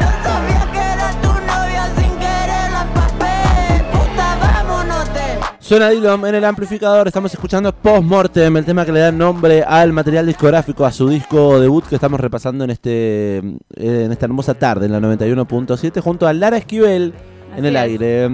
No 0.00 0.10
sabía 0.24 0.72
que 0.72 0.78
era 0.78 1.10
tu 1.22 1.28
novia 1.28 1.84
sin 1.96 2.18
querer 2.18 2.70
la 2.72 2.82
empapé. 2.82 3.84
Puta, 3.92 4.82
un 4.82 4.90
hotel. 4.90 5.38
Suena 5.60 5.90
Dillom 5.90 6.26
en 6.26 6.34
el 6.34 6.44
amplificador, 6.44 7.06
estamos 7.06 7.32
escuchando 7.32 7.72
Postmortem, 7.72 8.56
el 8.56 8.64
tema 8.64 8.84
que 8.84 8.90
le 8.92 8.98
da 9.00 9.12
nombre 9.12 9.62
al 9.62 9.92
material 9.92 10.26
discográfico, 10.26 10.84
a 10.84 10.90
su 10.90 11.08
disco 11.08 11.60
debut 11.60 11.84
que 11.86 11.94
estamos 11.94 12.18
repasando 12.18 12.64
en 12.64 12.70
este 12.70 13.38
eh, 13.38 13.52
en 13.76 14.10
esta 14.10 14.26
hermosa 14.26 14.54
tarde, 14.54 14.86
en 14.86 14.92
la 14.92 14.98
91.7, 15.00 16.00
junto 16.00 16.26
a 16.26 16.32
Lara 16.32 16.56
Esquivel 16.56 17.14
en 17.56 17.64
Así 17.64 17.66
el 17.68 17.76
es. 17.76 17.82
aire. 17.82 18.28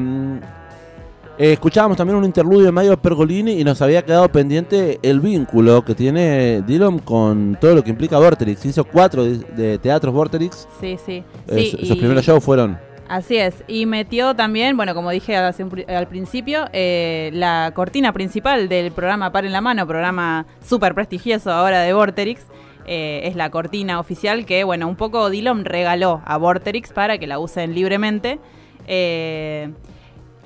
Eh, 1.38 1.52
escuchábamos 1.52 1.96
también 1.96 2.16
un 2.18 2.24
interludio 2.24 2.66
de 2.66 2.72
Mario 2.72 3.00
Pergolini 3.00 3.52
y 3.60 3.64
nos 3.64 3.80
había 3.80 4.02
quedado 4.04 4.28
pendiente 4.28 4.98
el 5.02 5.20
vínculo 5.20 5.84
que 5.84 5.94
tiene 5.94 6.62
Dillom 6.62 6.98
con 6.98 7.56
todo 7.60 7.76
lo 7.76 7.84
que 7.84 7.90
implica 7.90 8.18
Vorterix. 8.18 8.64
Hizo 8.66 8.84
cuatro 8.84 9.24
de, 9.24 9.38
de 9.56 9.78
teatros 9.78 10.12
Vorterix. 10.12 10.66
Sí, 10.80 10.98
sí. 11.04 11.22
Eh, 11.46 11.58
sí 11.60 11.70
su- 11.70 11.76
y- 11.80 11.86
sus 11.86 11.96
primeros 11.96 12.24
shows 12.24 12.42
fueron 12.42 12.78
Así 13.08 13.38
es, 13.38 13.54
y 13.66 13.86
metió 13.86 14.36
también, 14.36 14.76
bueno, 14.76 14.94
como 14.94 15.10
dije 15.10 15.34
al 15.34 16.08
principio, 16.08 16.66
eh, 16.74 17.30
la 17.32 17.72
cortina 17.74 18.12
principal 18.12 18.68
del 18.68 18.92
programa 18.92 19.32
Par 19.32 19.46
en 19.46 19.52
la 19.52 19.62
Mano, 19.62 19.86
programa 19.86 20.44
súper 20.62 20.94
prestigioso 20.94 21.50
ahora 21.50 21.80
de 21.80 21.94
Vorterix, 21.94 22.42
eh, 22.86 23.22
es 23.24 23.34
la 23.34 23.48
cortina 23.50 23.98
oficial 23.98 24.44
que, 24.44 24.62
bueno, 24.62 24.86
un 24.88 24.96
poco 24.96 25.30
Dillon 25.30 25.64
regaló 25.64 26.20
a 26.26 26.36
Vorterix 26.36 26.92
para 26.92 27.16
que 27.16 27.26
la 27.26 27.38
usen 27.38 27.74
libremente. 27.74 28.40
Eh, 28.86 29.70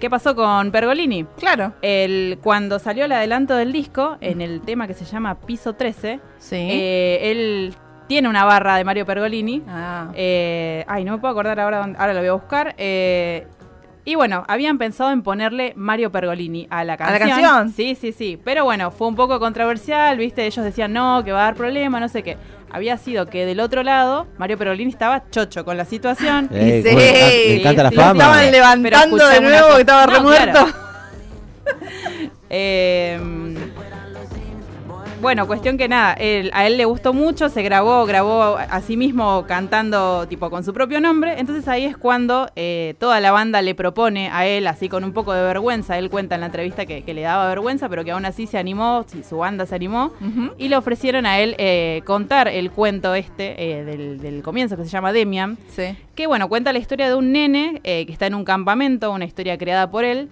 ¿Qué 0.03 0.11
pasó 0.11 0.35
con 0.35 0.73
Pergolini? 0.73 1.23
Claro. 1.39 1.75
El, 1.81 2.41
cuando 2.43 2.81
salió 2.81 3.05
el 3.05 3.13
adelanto 3.13 3.55
del 3.55 3.73
disco, 3.73 4.17
en 4.21 4.41
el 4.41 4.61
tema 4.63 4.89
que 4.89 4.95
se 4.95 5.05
llama 5.05 5.37
Piso 5.39 5.75
13, 5.75 6.19
Sí. 6.39 6.57
eh, 6.57 7.31
él 7.31 7.73
tiene 8.09 8.29
una 8.29 8.45
barra 8.45 8.75
de 8.75 8.83
Mario 8.83 9.07
Pergolini. 9.07 9.63
Ah. 9.69 10.09
Eh, 10.17 10.85
ay, 10.89 11.05
no 11.05 11.13
me 11.13 11.19
puedo 11.19 11.31
acordar 11.31 11.61
ahora, 11.61 11.79
dónde- 11.79 11.99
ahora 12.01 12.15
lo 12.15 12.19
voy 12.19 12.29
a 12.31 12.33
buscar. 12.33 12.75
Eh, 12.79 13.47
y 14.05 14.17
bueno, 14.17 14.43
habían 14.49 14.77
pensado 14.77 15.13
en 15.13 15.23
ponerle 15.23 15.73
Mario 15.77 16.11
Pergolini 16.11 16.67
a 16.69 16.83
la 16.83 16.95
la 16.95 16.97
canción. 16.97 17.29
canción? 17.41 17.71
Sí, 17.71 17.95
sí, 17.95 18.11
sí. 18.11 18.41
Pero 18.45 18.65
bueno, 18.65 18.91
fue 18.91 19.07
un 19.07 19.15
poco 19.15 19.39
controversial, 19.39 20.19
¿viste? 20.19 20.45
Ellos 20.45 20.65
decían 20.65 20.93
no, 20.93 21.23
que 21.25 21.31
va 21.31 21.43
a 21.43 21.45
dar 21.45 21.55
problema, 21.55 22.01
no 22.01 22.09
sé 22.09 22.25
qué. 22.25 22.37
Había 22.75 22.97
sido 22.97 23.27
que 23.27 23.45
del 23.45 23.61
otro 23.61 23.83
lado, 23.83 24.27
Mario 24.39 24.57
Pergolini 24.57 24.91
estaba 24.91 25.29
chocho 25.31 25.63
con 25.65 25.77
la 25.77 25.85
situación. 25.85 26.49
Eh, 26.53 26.83
sí, 26.83 26.95
le 26.95 27.61
encanta 27.61 27.83
la 27.83 27.91
sí, 27.91 27.97
fama. 27.97 28.13
estaban 28.25 28.51
levantando 28.51 29.29
de 29.29 29.41
nuevo 29.43 29.75
que 29.75 29.81
estaba 29.81 30.07
No, 30.07 30.13
remuerto. 30.15 30.65
claro. 30.65 30.73
Eh, 32.55 33.19
bueno, 35.23 35.47
cuestión 35.47 35.79
que 35.79 35.89
nada, 35.89 36.13
él- 36.15 36.51
a 36.53 36.67
él 36.67 36.77
le 36.77 36.85
gustó 36.85 37.15
mucho, 37.15 37.49
se 37.49 37.63
grabó, 37.63 38.05
grabó 38.05 38.57
a 38.59 38.81
sí 38.83 38.97
mismo 38.97 39.45
cantando 39.47 40.27
tipo 40.29 40.51
con 40.51 40.65
su 40.65 40.75
propio 40.75 41.01
nombre, 41.01 41.39
entonces 41.39 41.67
ahí 41.69 41.85
es 41.85 41.97
cuando 41.97 42.49
eh, 42.57 42.95
toda 42.99 43.21
la 43.21 43.31
banda 43.33 43.63
le 43.63 43.75
propone 43.75 44.29
a 44.31 44.47
él, 44.47 44.67
así 44.67 44.89
con 44.89 45.05
un 45.05 45.13
poco 45.13 45.33
de 45.33 45.43
vergüenza, 45.43 45.97
él 45.97 46.11
cuenta 46.11 46.35
en 46.35 46.41
la 46.41 46.47
entrevista 46.49 46.85
que, 46.85 47.03
que 47.03 47.15
le 47.15 47.23
daba 47.23 47.49
vergüenza, 47.49 47.89
pero 47.89 48.05
que 48.05 48.11
aún 48.11 48.25
así 48.27 48.47
se 48.47 48.59
animó, 48.59 49.07
su 49.27 49.39
banda 49.39 49.65
se 49.65 49.75
animó, 49.77 50.13
y 50.59 50.69
le 50.69 50.77
ofrecieron 50.77 51.25
a 51.25 51.39
él 51.39 51.55
eh, 51.59 52.03
contar 52.05 52.49
el 52.49 52.71
cuento 52.73 53.15
este 53.15 53.55
eh, 53.81 53.85
del, 53.85 54.21
del 54.21 54.43
comienzo, 54.43 54.77
que 54.77 54.83
se 54.85 54.91
llama 54.91 55.13
Demian, 55.13 55.57
Sí. 55.69 55.97
que 56.17 56.27
bueno, 56.27 56.49
cuenta 56.49 56.73
la 56.73 56.81
historia 56.81 57.09
de 57.09 57.15
un 57.15 57.33
nene 57.33 57.81
eh, 57.85 58.05
que 58.07 58.13
está 58.13 58.27
en 58.27 58.35
un 58.35 58.45
campamento, 58.45 59.13
una 59.13 59.25
historia 59.25 59.57
creada 59.57 59.91
por 59.91 60.05
él. 60.05 60.29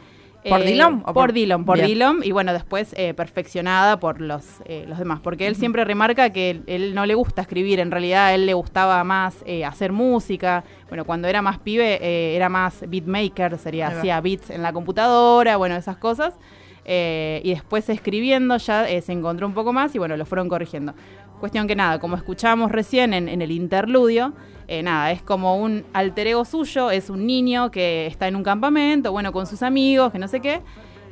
¿Por 0.49 0.61
eh, 0.63 0.65
Dillon 0.65 1.03
Por, 1.03 1.13
por- 1.15 1.33
Dillon, 1.33 1.65
por. 1.65 1.81
Dillon, 1.81 2.21
y 2.25 2.33
bueno, 2.33 2.53
después 2.53 2.95
eh, 2.97 3.13
perfeccionada 3.13 4.01
por 4.01 4.21
los, 4.21 4.45
eh, 4.65 4.85
los 4.89 4.99
demás, 4.99 5.21
porque 5.21 5.47
él 5.47 5.55
siempre 5.55 5.85
remarca 5.85 6.31
que 6.31 6.51
él, 6.51 6.63
él 6.67 6.95
no 6.95 7.05
le 7.05 7.15
gusta 7.15 7.43
escribir, 7.43 7.79
en 7.79 7.91
realidad 7.91 8.27
a 8.27 8.35
él 8.35 8.47
le 8.47 8.55
gustaba 8.55 9.05
más 9.05 9.43
eh, 9.45 9.65
hacer 9.67 9.93
música, 9.93 10.65
bueno, 10.89 11.05
cuando 11.05 11.29
era 11.29 11.43
más 11.43 11.59
pibe 11.59 11.99
eh, 12.01 12.37
era 12.37 12.49
más 12.49 12.85
beatmaker, 12.89 13.59
sería, 13.59 13.89
hacía 13.89 14.21
beats 14.21 14.49
en 14.51 14.63
la 14.63 14.73
computadora, 14.73 15.57
bueno, 15.59 15.77
esas 15.77 15.99
cosas, 15.99 16.39
eh, 16.87 17.43
y 17.45 17.51
después 17.51 17.89
escribiendo 17.91 18.57
ya 18.57 18.89
eh, 18.89 19.03
se 19.03 19.13
encontró 19.13 19.47
un 19.47 19.53
poco 19.55 19.73
más 19.75 19.95
y 19.95 19.99
bueno, 19.99 20.17
lo 20.17 20.25
fueron 20.25 20.49
corrigiendo. 20.49 20.95
Cuestión 21.39 21.67
que 21.67 21.77
nada, 21.77 21.99
como 22.01 22.17
escuchamos 22.17 22.73
recién 22.73 23.13
en, 23.15 23.29
en 23.29 23.41
el 23.43 23.51
interludio, 23.51 24.33
eh, 24.71 24.83
nada, 24.83 25.11
es 25.11 25.21
como 25.23 25.57
un 25.59 25.85
alter 25.93 26.29
ego 26.29 26.45
suyo, 26.45 26.91
es 26.91 27.11
un 27.11 27.27
niño 27.27 27.71
que 27.71 28.07
está 28.07 28.29
en 28.29 28.37
un 28.37 28.43
campamento, 28.43 29.13
bueno, 29.13 29.33
con 29.33 29.47
sus 29.47 29.63
amigos, 29.63 30.13
que 30.13 30.19
no 30.19 30.29
sé 30.29 30.41
qué, 30.41 30.61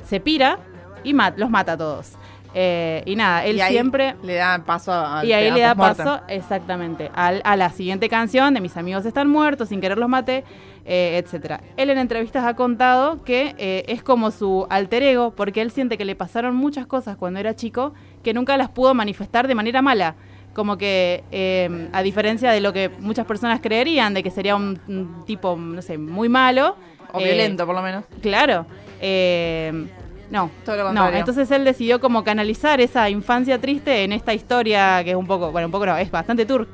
se 0.03 0.19
pira 0.19 0.57
y 1.03 1.13
mat- 1.13 1.37
los 1.37 1.49
mata 1.49 1.73
a 1.73 1.77
todos. 1.77 2.13
Eh, 2.55 3.03
y 3.05 3.15
nada, 3.15 3.45
él 3.45 3.57
Y 3.57 3.61
ahí 3.61 3.73
siempre... 3.73 4.15
Le 4.23 4.33
da 4.33 4.63
paso 4.65 4.91
a. 4.91 5.23
Y 5.23 5.33
ahí 5.33 5.51
le 5.51 5.59
da 5.61 5.75
paso, 5.75 6.21
exactamente, 6.27 7.11
a 7.13 7.55
la 7.55 7.69
siguiente 7.69 8.09
canción 8.09 8.55
de 8.55 8.59
Mis 8.61 8.75
amigos 8.75 9.05
están 9.05 9.29
muertos, 9.29 9.69
sin 9.69 9.81
querer 9.81 9.99
los 9.99 10.09
maté, 10.09 10.43
eh, 10.85 11.21
etcétera. 11.23 11.61
Él 11.77 11.91
en 11.91 11.99
entrevistas 11.99 12.43
ha 12.45 12.55
contado 12.55 13.23
que 13.23 13.53
eh, 13.59 13.83
es 13.87 14.01
como 14.01 14.31
su 14.31 14.65
alter 14.71 15.03
ego, 15.03 15.31
porque 15.35 15.61
él 15.61 15.69
siente 15.69 15.95
que 15.97 16.05
le 16.05 16.15
pasaron 16.15 16.55
muchas 16.55 16.87
cosas 16.87 17.17
cuando 17.17 17.39
era 17.39 17.55
chico 17.55 17.93
que 18.23 18.33
nunca 18.33 18.57
las 18.57 18.69
pudo 18.69 18.95
manifestar 18.95 19.47
de 19.47 19.53
manera 19.53 19.83
mala. 19.83 20.15
Como 20.53 20.77
que, 20.77 21.23
eh, 21.31 21.89
a 21.93 22.01
diferencia 22.01 22.51
de 22.51 22.59
lo 22.59 22.73
que 22.73 22.89
muchas 22.99 23.25
personas 23.25 23.59
creerían, 23.61 24.13
de 24.13 24.23
que 24.23 24.31
sería 24.31 24.55
un, 24.55 24.79
un 24.87 25.23
tipo, 25.25 25.55
no 25.55 25.81
sé, 25.81 25.97
muy 25.97 26.27
malo. 26.27 26.75
O 27.13 27.19
eh, 27.19 27.23
violento, 27.25 27.65
por 27.65 27.75
lo 27.75 27.81
menos. 27.81 28.03
Claro. 28.21 28.65
eh, 28.99 29.87
no. 30.31 30.51
Todo 30.65 30.75
lo 30.77 30.93
No, 30.93 31.09
entonces 31.09 31.49
él 31.51 31.63
decidió 31.65 31.99
como 31.99 32.23
canalizar 32.23 32.81
esa 32.81 33.09
infancia 33.09 33.59
triste 33.59 34.03
en 34.03 34.11
esta 34.11 34.33
historia 34.33 35.03
que 35.03 35.11
es 35.11 35.15
un 35.15 35.25
poco, 35.25 35.51
bueno, 35.51 35.67
un 35.67 35.71
poco 35.71 35.85
no, 35.87 35.97
es 35.97 36.11
bastante 36.11 36.45
tur- 36.47 36.67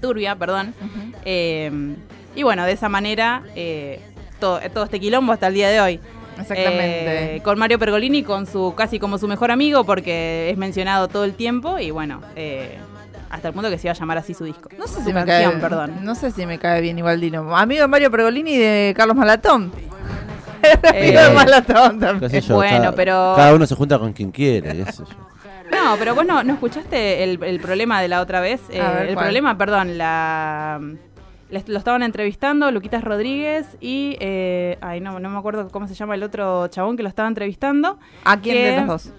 turbia, 0.00 0.36
perdón. 0.36 0.72
Eh, 1.24 1.70
y 2.36 2.42
bueno, 2.44 2.64
de 2.64 2.72
esa 2.72 2.88
manera, 2.88 3.42
eh, 3.56 4.00
todo, 4.38 4.60
todo 4.72 4.84
este 4.84 5.00
quilombo 5.00 5.32
hasta 5.32 5.48
el 5.48 5.54
día 5.54 5.68
de 5.70 5.80
hoy. 5.80 6.00
Exactamente. 6.38 7.36
Eh, 7.36 7.42
con 7.42 7.58
Mario 7.58 7.78
Pergolini, 7.78 8.22
con 8.22 8.46
su 8.46 8.74
casi 8.76 8.98
como 8.98 9.18
su 9.18 9.26
mejor 9.28 9.50
amigo, 9.50 9.84
porque 9.84 10.48
es 10.50 10.56
mencionado 10.56 11.08
todo 11.08 11.24
el 11.24 11.34
tiempo 11.34 11.78
y 11.78 11.90
bueno, 11.90 12.20
eh, 12.36 12.78
hasta 13.32 13.48
el 13.48 13.54
punto 13.54 13.68
que 13.70 13.78
se 13.78 13.88
iba 13.88 13.92
a 13.92 13.96
llamar 13.96 14.18
así 14.18 14.34
su 14.34 14.44
disco. 14.44 14.68
No 14.78 14.86
sé 14.86 15.00
Su 15.00 15.04
si 15.06 15.12
me 15.12 15.24
canción, 15.24 15.52
cae. 15.52 15.60
perdón. 15.60 15.92
No 16.02 16.14
sé 16.14 16.30
si 16.30 16.46
me 16.46 16.58
cae 16.58 16.80
bien 16.80 16.98
igual 16.98 17.20
Dino. 17.20 17.56
Amigo 17.56 17.82
de 17.82 17.88
Mario 17.88 18.10
Pergolini 18.10 18.52
y 18.52 18.58
de 18.58 18.94
Carlos 18.96 19.16
Malatón. 19.16 19.72
Eh, 20.94 21.10
de 21.10 21.34
Malatón 21.34 21.98
también. 21.98 22.40
yo, 22.40 22.54
bueno, 22.54 22.76
cada, 22.78 22.92
pero- 22.94 23.32
cada 23.34 23.52
uno 23.54 23.66
se 23.66 23.74
junta 23.74 23.98
con 23.98 24.12
quien 24.12 24.30
quiere. 24.30 24.84
qué 24.84 24.92
sé 24.92 25.02
yo. 25.02 25.16
No, 25.72 25.96
pero 25.98 26.14
vos 26.14 26.24
no, 26.24 26.44
no 26.44 26.52
escuchaste 26.52 27.24
el, 27.24 27.42
el 27.42 27.58
problema 27.58 28.00
de 28.00 28.06
la 28.08 28.20
otra 28.20 28.40
vez. 28.40 28.60
Eh, 28.70 28.80
ver, 28.80 29.06
el 29.08 29.14
¿cuál? 29.14 29.24
problema, 29.26 29.58
perdón, 29.58 29.98
la 29.98 30.80
lo 31.66 31.78
estaban 31.78 32.02
entrevistando 32.02 32.70
Luquitas 32.70 33.04
Rodríguez 33.04 33.66
y 33.80 34.16
eh, 34.20 34.78
ay 34.80 35.00
no, 35.00 35.18
no 35.20 35.28
me 35.28 35.36
acuerdo 35.38 35.68
cómo 35.68 35.86
se 35.86 35.92
llama 35.94 36.14
el 36.14 36.22
otro 36.22 36.66
chabón 36.68 36.96
que 36.96 37.02
lo 37.02 37.08
estaba 37.10 37.28
entrevistando. 37.28 37.98
¿A 38.24 38.38
quién 38.38 38.56
que- 38.56 38.70
de 38.70 38.76
los 38.78 38.86
dos? 38.86 39.12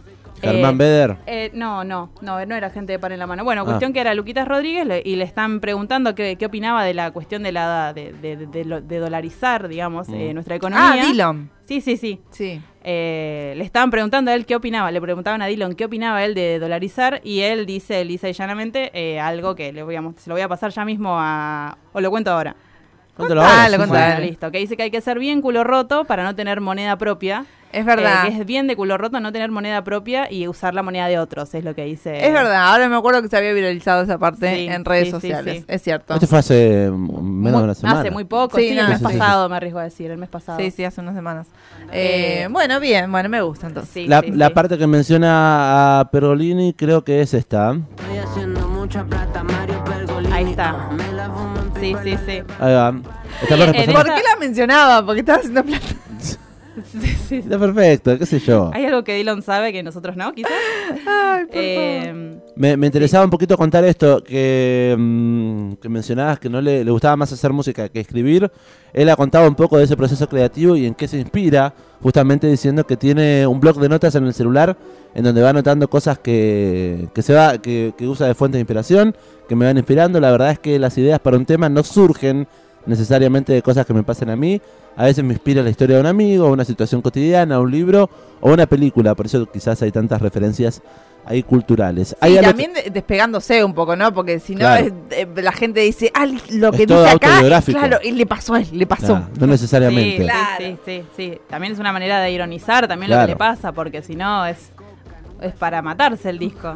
Germán 0.43 0.75
Eh, 0.75 0.77
Beder. 0.77 1.17
Eh, 1.25 1.51
no, 1.53 1.83
no, 1.83 2.11
no, 2.21 2.45
no 2.45 2.55
era 2.55 2.69
gente 2.69 2.91
de 2.93 2.99
pan 2.99 3.11
en 3.13 3.19
la 3.19 3.27
mano. 3.27 3.43
Bueno, 3.43 3.61
Ah. 3.61 3.65
cuestión 3.65 3.93
que 3.93 3.99
era 4.01 4.13
Luquitas 4.13 4.47
Rodríguez 4.47 4.85
le- 4.85 5.01
y 5.05 5.15
le 5.15 5.23
están 5.23 5.59
preguntando 5.59 6.13
qué, 6.15 6.35
qué 6.35 6.45
opinaba 6.45 6.83
de 6.83 6.93
la 6.93 7.11
cuestión 7.11 7.43
de 7.43 7.51
la 7.51 7.93
de, 7.93 8.13
de- 8.13 8.35
de- 8.37 8.47
de 8.47 8.65
lo- 8.65 8.81
de 8.81 8.97
dolarizar, 8.99 9.67
digamos, 9.67 10.09
Mm. 10.09 10.13
eh, 10.15 10.33
nuestra 10.33 10.55
Ah, 10.55 10.57
economía. 10.57 11.03
Dillon. 11.05 11.49
Sí, 11.65 11.79
sí, 11.81 11.95
sí. 11.97 12.19
Sí. 12.29 12.61
Eh, 12.83 13.53
le 13.55 13.63
estaban 13.63 13.89
preguntando 13.89 14.29
a 14.31 14.33
él 14.33 14.45
qué 14.45 14.55
opinaba, 14.55 14.91
le 14.91 14.99
preguntaban 14.99 15.41
a 15.41 15.45
Dillon 15.47 15.73
qué 15.75 15.85
opinaba 15.85 16.23
él 16.25 16.33
de 16.35 16.59
dolarizar 16.59 17.21
y 17.23 17.39
él 17.39 17.65
dice 17.65 18.03
lisa 18.03 18.27
y 18.27 18.33
llanamente 18.33 18.91
eh, 18.93 19.19
algo 19.21 19.55
que 19.55 19.71
le 19.71 19.83
voy 19.83 19.95
a, 19.95 20.01
se 20.17 20.29
lo 20.29 20.35
voy 20.35 20.41
a 20.41 20.49
pasar 20.49 20.71
ya 20.71 20.83
mismo 20.83 21.15
a... 21.17 21.77
o 21.93 22.01
lo 22.01 22.09
cuento 22.11 22.31
ahora. 22.31 22.55
Contalo, 23.17 23.41
contalo. 23.77 23.87
Bueno, 23.87 24.19
listo, 24.21 24.51
que 24.51 24.57
dice 24.57 24.75
que 24.75 24.83
hay 24.83 24.91
que 24.91 25.01
ser 25.01 25.19
bien 25.19 25.41
culo 25.41 25.63
roto 25.63 26.05
para 26.05 26.23
no 26.23 26.33
tener 26.35 26.61
moneda 26.61 26.97
propia. 26.97 27.45
Es 27.71 27.85
verdad. 27.85 28.25
Eh, 28.27 28.29
que 28.29 28.41
es 28.41 28.45
bien 28.45 28.67
de 28.67 28.75
culo 28.75 28.97
roto 28.99 29.19
no 29.19 29.31
tener 29.31 29.49
moneda 29.49 29.83
propia 29.83 30.31
y 30.31 30.47
usar 30.47 30.75
la 30.75 30.83
moneda 30.83 31.07
de 31.07 31.17
otros, 31.17 31.55
es 31.55 31.63
lo 31.63 31.73
que 31.73 31.85
dice. 31.85 32.23
Es 32.23 32.31
verdad, 32.31 32.71
ahora 32.71 32.87
me 32.87 32.95
acuerdo 32.95 33.21
que 33.23 33.29
se 33.29 33.37
había 33.37 33.51
viralizado 33.53 34.03
esa 34.03 34.19
parte 34.19 34.55
Sí, 34.55 34.67
en 34.67 34.85
redes 34.85 35.05
sí, 35.05 35.11
sociales. 35.11 35.57
sí. 35.59 35.65
Es 35.67 35.81
cierto. 35.81 36.13
Este 36.13 36.27
fue 36.27 36.37
hace 36.39 36.91
menos 36.91 37.01
Muy- 37.21 37.51
de 37.51 37.57
una 37.63 37.73
semana. 37.73 37.99
Hace 38.01 38.11
muy 38.11 38.25
poco, 38.25 38.57
Sí, 38.57 38.69
sí, 38.69 38.75
no, 38.75 38.81
el 38.81 38.89
mes 38.89 38.99
sí, 38.99 39.05
sí. 39.07 39.17
pasado, 39.17 39.49
me 39.49 39.55
arriesgo 39.55 39.79
a 39.79 39.83
decir, 39.83 40.11
el 40.11 40.17
mes 40.19 40.29
pasado. 40.29 40.59
Sí, 40.59 40.69
sí, 40.69 40.83
hace 40.83 41.01
unas 41.01 41.15
semanas. 41.15 41.47
Eh, 41.91 42.43
Eh, 42.43 42.47
bueno, 42.51 42.79
bien, 42.79 43.11
bueno, 43.11 43.29
me 43.29 43.41
gusta 43.41 43.65
entonces. 43.67 43.91
Sí, 43.91 44.07
La, 44.07 44.21
sí, 44.21 44.29
la 44.31 44.47
sí. 44.49 44.53
parte 44.53 44.77
que 44.77 44.85
menciona 44.85 45.99
a 45.99 46.11
Pergolini 46.11 46.73
creo 46.73 47.03
que 47.03 47.21
es 47.21 47.33
esta. 47.33 47.71
Estoy 47.97 48.17
haciendo 48.19 48.67
mucha 48.67 49.03
plata, 49.03 49.43
Mario 49.43 49.83
Pergolini. 49.83 50.31
Ahí 50.33 50.49
está. 50.51 50.89
Me 50.91 51.11
la 51.11 51.27
Sí, 51.83 51.95
sí, 52.03 52.17
sí. 52.25 52.43
Ahí 52.59 52.73
va. 52.73 52.93
Está 53.41 53.55
en 53.55 53.93
¿Por 53.93 54.05
qué 54.05 54.21
la 54.23 54.35
mencionaba? 54.39 55.05
Porque 55.05 55.19
estaba 55.19 55.39
haciendo 55.39 55.63
plata. 55.63 55.85
Está 57.29 57.59
perfecto, 57.59 58.17
qué 58.17 58.25
sé 58.25 58.39
yo. 58.39 58.71
¿Hay 58.73 58.85
algo 58.85 59.03
que 59.03 59.15
Dylan 59.15 59.41
sabe 59.41 59.71
que 59.71 59.81
nosotros 59.83 60.15
no, 60.15 60.31
quizás? 60.33 60.51
Ay, 61.07 61.45
por 61.45 61.53
favor. 61.53 61.63
Eh, 61.63 62.39
Me, 62.55 62.77
me 62.77 62.87
interesaba 62.87 63.25
un 63.25 63.31
poquito 63.31 63.57
contar 63.57 63.83
esto, 63.83 64.23
que, 64.23 64.95
mm, 64.97 65.73
que 65.73 65.89
mencionabas 65.89 66.39
que 66.39 66.49
no 66.49 66.61
le, 66.61 66.83
le 66.83 66.91
gustaba 66.91 67.15
más 67.15 67.31
hacer 67.31 67.51
música 67.51 67.89
que 67.89 67.99
escribir. 67.99 68.51
Él 68.93 69.09
ha 69.09 69.15
contado 69.15 69.47
un 69.47 69.55
poco 69.55 69.77
de 69.77 69.85
ese 69.85 69.97
proceso 69.97 70.27
creativo 70.29 70.75
y 70.75 70.85
en 70.85 70.93
qué 70.93 71.07
se 71.07 71.17
inspira, 71.17 71.73
justamente 72.01 72.47
diciendo 72.47 72.85
que 72.85 72.97
tiene 72.97 73.47
un 73.47 73.59
blog 73.59 73.79
de 73.79 73.89
notas 73.89 74.13
en 74.15 74.25
el 74.25 74.33
celular 74.33 74.77
en 75.15 75.23
donde 75.23 75.41
va 75.41 75.49
anotando 75.49 75.89
cosas 75.89 76.19
que, 76.19 77.07
que 77.13 77.21
se 77.21 77.33
va, 77.33 77.57
que, 77.57 77.93
que 77.97 78.07
usa 78.07 78.27
de 78.27 78.35
fuente 78.35 78.57
de 78.57 78.61
inspiración, 78.61 79.15
que 79.47 79.55
me 79.55 79.65
van 79.65 79.77
inspirando. 79.77 80.19
La 80.19 80.31
verdad 80.31 80.51
es 80.51 80.59
que 80.59 80.77
las 80.79 80.97
ideas 80.97 81.19
para 81.19 81.37
un 81.37 81.45
tema 81.45 81.69
no 81.69 81.83
surgen 81.83 82.47
necesariamente 82.85 83.53
de 83.53 83.61
cosas 83.61 83.85
que 83.85 83.93
me 83.93 84.03
pasen 84.03 84.29
a 84.29 84.35
mí. 84.35 84.61
A 84.95 85.05
veces 85.05 85.23
me 85.23 85.33
inspira 85.33 85.63
la 85.63 85.69
historia 85.69 85.95
de 85.95 86.01
un 86.01 86.07
amigo, 86.07 86.47
una 86.51 86.65
situación 86.65 87.01
cotidiana, 87.01 87.59
un 87.59 87.71
libro 87.71 88.09
o 88.41 88.51
una 88.51 88.65
película. 88.65 89.15
Por 89.15 89.25
eso 89.25 89.45
quizás 89.51 89.81
hay 89.81 89.91
tantas 89.91 90.21
referencias 90.21 90.81
ahí 91.25 91.41
culturales. 91.41 92.15
Hay 92.19 92.37
Y 92.37 92.41
también 92.41 92.73
de- 92.73 92.89
despegándose 92.91 93.63
un 93.63 93.73
poco, 93.73 93.95
¿no? 93.95 94.13
Porque 94.13 94.39
si 94.39 94.53
no, 94.53 94.59
Claro. 94.59 94.85
es- 94.85 94.93
eh, 95.17 95.27
la 95.41 95.53
gente 95.53 95.79
dice, 95.79 96.11
ah, 96.13 96.25
lo 96.25 96.71
que 96.73 96.83
Es 96.83 96.87
todo 96.87 97.03
dice 97.03 97.15
acá, 97.15 97.27
autobiográfico. 97.29 97.79
claro, 97.79 97.97
y 98.03 98.11
le 98.11 98.25
pasó 98.25 98.53
a 98.55 98.59
él, 98.59 98.67
le 98.73 98.85
pasó. 98.85 99.21
No 99.39 99.47
necesariamente. 99.47 100.17
Sí, 100.17 100.23
Claro. 100.23 100.45
sí, 100.59 100.77
sí, 100.85 101.03
sí. 101.15 101.37
También 101.49 101.73
es 101.73 101.79
una 101.79 101.93
manera 101.93 102.19
de 102.19 102.29
ironizar 102.31 102.87
también 102.87 103.09
lo 103.11 103.19
que 103.21 103.27
le 103.27 103.35
pasa, 103.37 103.71
porque 103.71 104.01
si 104.03 104.15
no 104.15 104.45
es, 104.45 104.57
es 105.43 105.53
para 105.53 105.81
matarse 105.81 106.29
el 106.29 106.39
disco. 106.39 106.75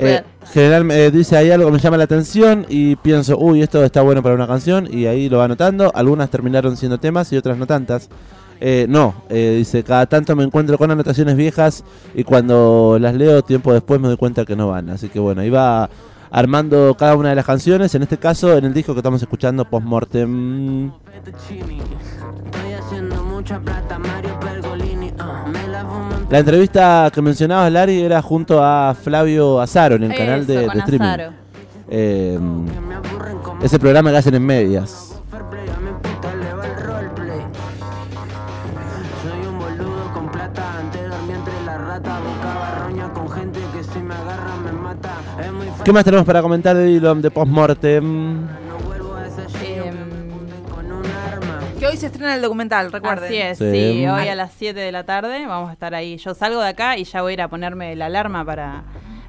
Eh, 0.00 0.22
general 0.52 0.88
eh, 0.92 1.10
dice 1.10 1.36
hay 1.36 1.50
algo 1.50 1.66
que 1.66 1.72
me 1.72 1.78
llama 1.80 1.96
la 1.96 2.04
atención 2.04 2.64
y 2.68 2.94
pienso, 2.94 3.36
uy, 3.36 3.62
esto 3.62 3.84
está 3.84 4.00
bueno 4.00 4.22
para 4.22 4.36
una 4.36 4.46
canción 4.46 4.88
y 4.88 5.06
ahí 5.06 5.28
lo 5.28 5.38
va 5.38 5.46
anotando. 5.46 5.90
Algunas 5.92 6.30
terminaron 6.30 6.76
siendo 6.76 6.98
temas 6.98 7.32
y 7.32 7.36
otras 7.36 7.58
no 7.58 7.66
tantas. 7.66 8.08
Eh, 8.60 8.86
no, 8.88 9.14
eh, 9.28 9.54
dice, 9.58 9.84
cada 9.84 10.06
tanto 10.06 10.34
me 10.34 10.44
encuentro 10.44 10.78
con 10.78 10.90
anotaciones 10.90 11.36
viejas 11.36 11.84
y 12.14 12.24
cuando 12.24 12.98
las 13.00 13.14
leo 13.14 13.42
tiempo 13.42 13.72
después 13.72 14.00
me 14.00 14.08
doy 14.08 14.16
cuenta 14.16 14.44
que 14.44 14.56
no 14.56 14.68
van. 14.68 14.90
Así 14.90 15.08
que 15.08 15.18
bueno, 15.18 15.42
ahí 15.42 15.50
va 15.50 15.88
armando 16.30 16.94
cada 16.98 17.16
una 17.16 17.30
de 17.30 17.34
las 17.34 17.44
canciones. 17.44 17.94
En 17.94 18.02
este 18.02 18.18
caso, 18.18 18.56
en 18.56 18.64
el 18.64 18.74
disco 18.74 18.94
que 18.94 19.00
estamos 19.00 19.22
escuchando, 19.22 19.64
Postmortem. 19.64 20.92
La 26.30 26.38
entrevista 26.38 27.10
que 27.12 27.22
mencionabas, 27.22 27.72
Lari, 27.72 28.02
era 28.02 28.20
junto 28.22 28.62
a 28.62 28.94
Flavio 28.94 29.60
Azaro 29.60 29.96
en 29.96 30.04
el 30.04 30.14
canal 30.16 30.46
de, 30.46 30.66
con 30.66 30.74
de 30.74 30.80
streaming. 30.80 31.06
Azaro. 31.06 31.32
Eh, 31.90 32.38
ese 33.62 33.78
programa 33.78 34.10
que 34.10 34.16
hacen 34.18 34.34
en 34.34 34.44
medias. 34.44 35.08
¿Qué 45.84 45.92
más 45.92 46.04
tenemos 46.04 46.26
para 46.26 46.42
comentar 46.42 46.76
de 46.76 46.84
Dylan 46.84 47.22
de 47.22 47.30
Postmortem? 47.30 48.57
Se 51.98 52.06
estrena 52.06 52.34
el 52.34 52.42
documental, 52.42 52.90
recuerden. 52.92 53.24
Así 53.26 53.36
es, 53.38 53.58
Sí. 53.58 53.70
sí. 53.70 54.06
Hoy 54.06 54.28
a 54.28 54.34
las 54.34 54.52
7 54.52 54.78
de 54.78 54.92
la 54.92 55.04
tarde 55.04 55.46
vamos 55.46 55.70
a 55.70 55.72
estar 55.72 55.94
ahí. 55.94 56.16
Yo 56.18 56.34
salgo 56.34 56.60
de 56.60 56.68
acá 56.68 56.96
y 56.96 57.04
ya 57.04 57.22
voy 57.22 57.32
a 57.32 57.34
ir 57.34 57.42
a 57.42 57.48
ponerme 57.48 57.94
la 57.96 58.06
alarma 58.06 58.44
para, 58.44 58.84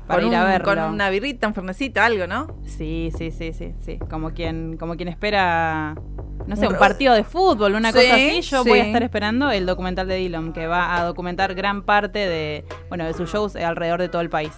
para 0.08 0.21
Con, 0.21 0.29
ir 0.32 0.36
a 0.38 0.41
un- 0.43 0.47
verlo. 0.47 0.65
con 0.65 0.79
una 0.79 1.10
birrita, 1.10 1.47
un 1.47 1.53
fernecito, 1.53 2.01
algo, 2.01 2.27
¿no? 2.27 2.47
Sí, 2.65 3.12
sí, 3.17 3.32
sí, 3.32 3.53
sí, 3.53 3.73
sí. 3.79 3.99
Como 4.10 4.32
quien, 4.32 4.77
como 4.77 4.95
quien 4.95 5.10
espera, 5.10 5.95
no 6.47 6.55
sé, 6.55 6.67
Un 6.67 6.75
partido 6.77 7.13
de 7.13 7.23
fútbol, 7.23 7.75
una 7.75 7.91
Sí, 7.91 7.97
cosa 7.99 8.15
así. 8.15 8.41
Yo 8.41 8.63
voy 8.63 8.79
a 8.79 8.84
sí. 8.84 8.88
estar 8.89 9.03
esperando 9.03 9.51
el 9.51 9.65
documental 9.65 10.08
de 10.08 10.15
Dylan, 10.15 10.53
que 10.53 10.67
va 10.67 10.95
a 10.97 11.03
documentar 11.05 11.53
gran 11.55 11.84
parte 11.84 12.19
de, 12.19 12.65
bueno, 12.89 13.05
de 13.05 13.13
sus 13.13 13.32
shows 13.32 13.55
alrededor 13.55 13.99
de 13.99 14.10
todo 14.10 14.21
el 14.21 14.29
país. 14.29 14.51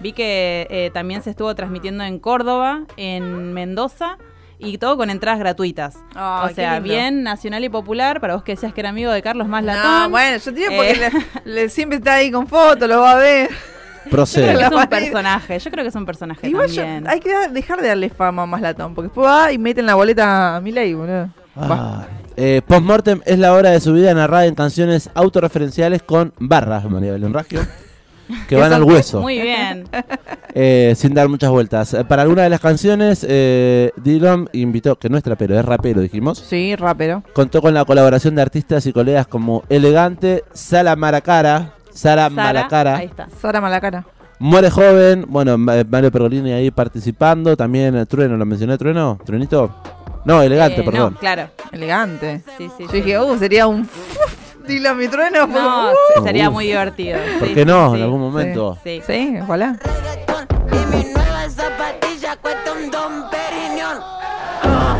Vi 0.00 0.12
que 0.12 0.66
eh, 0.70 0.90
también 0.92 1.22
se 1.22 1.30
estuvo 1.30 1.54
transmitiendo 1.54 2.04
en 2.04 2.18
Córdoba, 2.18 2.82
en 2.96 3.52
Mendoza. 3.54 4.18
Y 4.58 4.78
todo 4.78 4.96
con 4.96 5.10
entradas 5.10 5.38
gratuitas. 5.38 5.96
O 6.14 6.48
sea, 6.54 6.80
bien 6.80 7.22
nacional 7.22 7.62
y 7.64 7.68
popular. 7.68 8.20
Para 8.20 8.34
vos 8.34 8.42
que 8.42 8.52
decías 8.52 8.72
que 8.72 8.80
era 8.80 8.88
amigo 8.90 9.12
de 9.12 9.20
Carlos 9.22 9.48
Más 9.48 9.62
No, 9.62 9.72
Latón. 9.74 10.10
bueno, 10.10 10.36
yo 10.38 10.44
te 10.54 10.58
digo 10.60 10.72
porque 10.76 10.90
Eh. 10.92 11.10
le- 11.44 11.52
le- 11.52 11.68
siempre 11.68 11.98
está 11.98 12.14
ahí 12.14 12.30
con 12.30 12.46
fotos, 12.46 12.88
lo 12.88 13.00
va 13.00 13.12
a 13.12 13.16
ver. 13.16 13.50
Yo 13.50 13.54
creo 14.10 14.10
Procede. 14.10 14.56
que 14.56 14.62
es 14.64 14.70
un 14.70 14.86
personaje. 14.86 15.58
Yo 15.58 15.70
creo 15.70 15.84
que 15.84 15.88
es 15.88 15.94
un 15.96 16.06
personaje 16.06 16.48
Igual 16.48 16.68
yo- 16.70 16.82
hay 17.06 17.20
que 17.20 17.48
dejar 17.50 17.82
de 17.82 17.88
darle 17.88 18.08
fama 18.08 18.42
a 18.44 18.46
más 18.46 18.60
latón, 18.60 18.94
porque 18.94 19.08
después 19.08 19.26
va 19.26 19.52
y 19.52 19.58
meten 19.58 19.84
la 19.84 19.94
boleta 19.96 20.56
a 20.56 20.60
Milei, 20.60 20.94
boludo. 20.94 21.28
Ah, 21.56 22.06
eh, 22.36 22.62
Postmortem 22.66 23.20
es 23.26 23.38
la 23.38 23.52
hora 23.52 23.70
de 23.70 23.80
su 23.80 23.92
vida 23.92 24.14
narrada 24.14 24.46
en 24.46 24.54
canciones 24.54 25.10
autorreferenciales 25.14 26.02
con 26.02 26.32
barras, 26.38 26.84
María 26.88 27.12
Belén 27.12 27.32
Raggio, 27.34 27.60
que 28.48 28.56
van 28.56 28.72
al 28.72 28.82
hueso, 28.82 29.20
Muy 29.20 29.40
bien. 29.40 29.84
eh, 30.54 30.94
sin 30.96 31.14
dar 31.14 31.28
muchas 31.28 31.50
vueltas. 31.50 31.94
Eh, 31.94 32.04
Para 32.04 32.22
alguna 32.22 32.42
de 32.42 32.50
las 32.50 32.60
canciones, 32.60 33.24
eh, 33.28 33.90
Dylan 33.96 34.48
invitó, 34.52 34.96
que 34.96 35.08
no 35.08 35.16
es 35.16 35.22
trapero, 35.24 35.58
es 35.58 35.64
rapero, 35.64 36.00
dijimos, 36.00 36.38
Sí, 36.38 36.74
rapero. 36.76 37.22
contó 37.32 37.60
con 37.62 37.74
la 37.74 37.84
colaboración 37.84 38.34
de 38.34 38.42
artistas 38.42 38.86
y 38.86 38.92
colegas 38.92 39.26
como 39.26 39.62
Elegante, 39.68 40.44
Sala 40.52 40.96
Maracara, 40.96 41.74
Sara 41.92 42.24
Sara, 42.24 42.30
Malacara, 42.30 42.96
Ahí 42.96 43.06
está. 43.06 43.28
Sara 43.40 43.60
Malacara. 43.60 44.04
Muere 44.38 44.70
Joven, 44.70 45.24
bueno, 45.28 45.56
Ma- 45.56 45.82
Mario 45.88 46.12
Pergolini 46.12 46.52
ahí 46.52 46.70
participando, 46.70 47.56
también 47.56 47.96
eh, 47.96 48.04
Trueno, 48.04 48.36
¿lo 48.36 48.44
mencioné 48.44 48.76
Trueno? 48.76 49.18
¿Truenito? 49.24 49.74
No, 50.26 50.42
Elegante, 50.42 50.80
Eh, 50.82 50.84
perdón. 50.84 51.14
No, 51.14 51.18
claro. 51.20 51.48
Elegante. 51.72 52.42
Sí, 52.58 52.68
sí, 52.76 52.82
Yo 52.84 52.88
sí. 52.90 52.96
dije, 52.96 53.18
uh, 53.18 53.38
sería 53.38 53.66
un. 53.66 53.88
Dilo 54.66 54.90
a 54.90 54.94
mi 54.94 55.08
trueno. 55.08 55.46
No, 55.46 55.90
uh. 55.92 55.94
se- 56.16 56.22
sería 56.22 56.50
muy 56.50 56.66
divertido. 56.66 57.18
¿Por 57.38 57.48
qué 57.48 57.54
sí, 57.54 57.64
no? 57.64 57.90
sí. 57.90 57.96
En 57.96 58.02
algún 58.02 58.20
momento. 58.20 58.78
Sí. 58.82 59.02
Sí, 59.06 59.38
ojalá. 59.42 59.76
Y 60.72 60.96
mi 60.96 61.04
nueva 61.12 61.48
zapatilla 61.48 62.36
cuesta 62.36 62.72
un 62.72 62.90
don 62.90 63.24
Perignon. 63.30 63.98
Ah, 64.62 64.96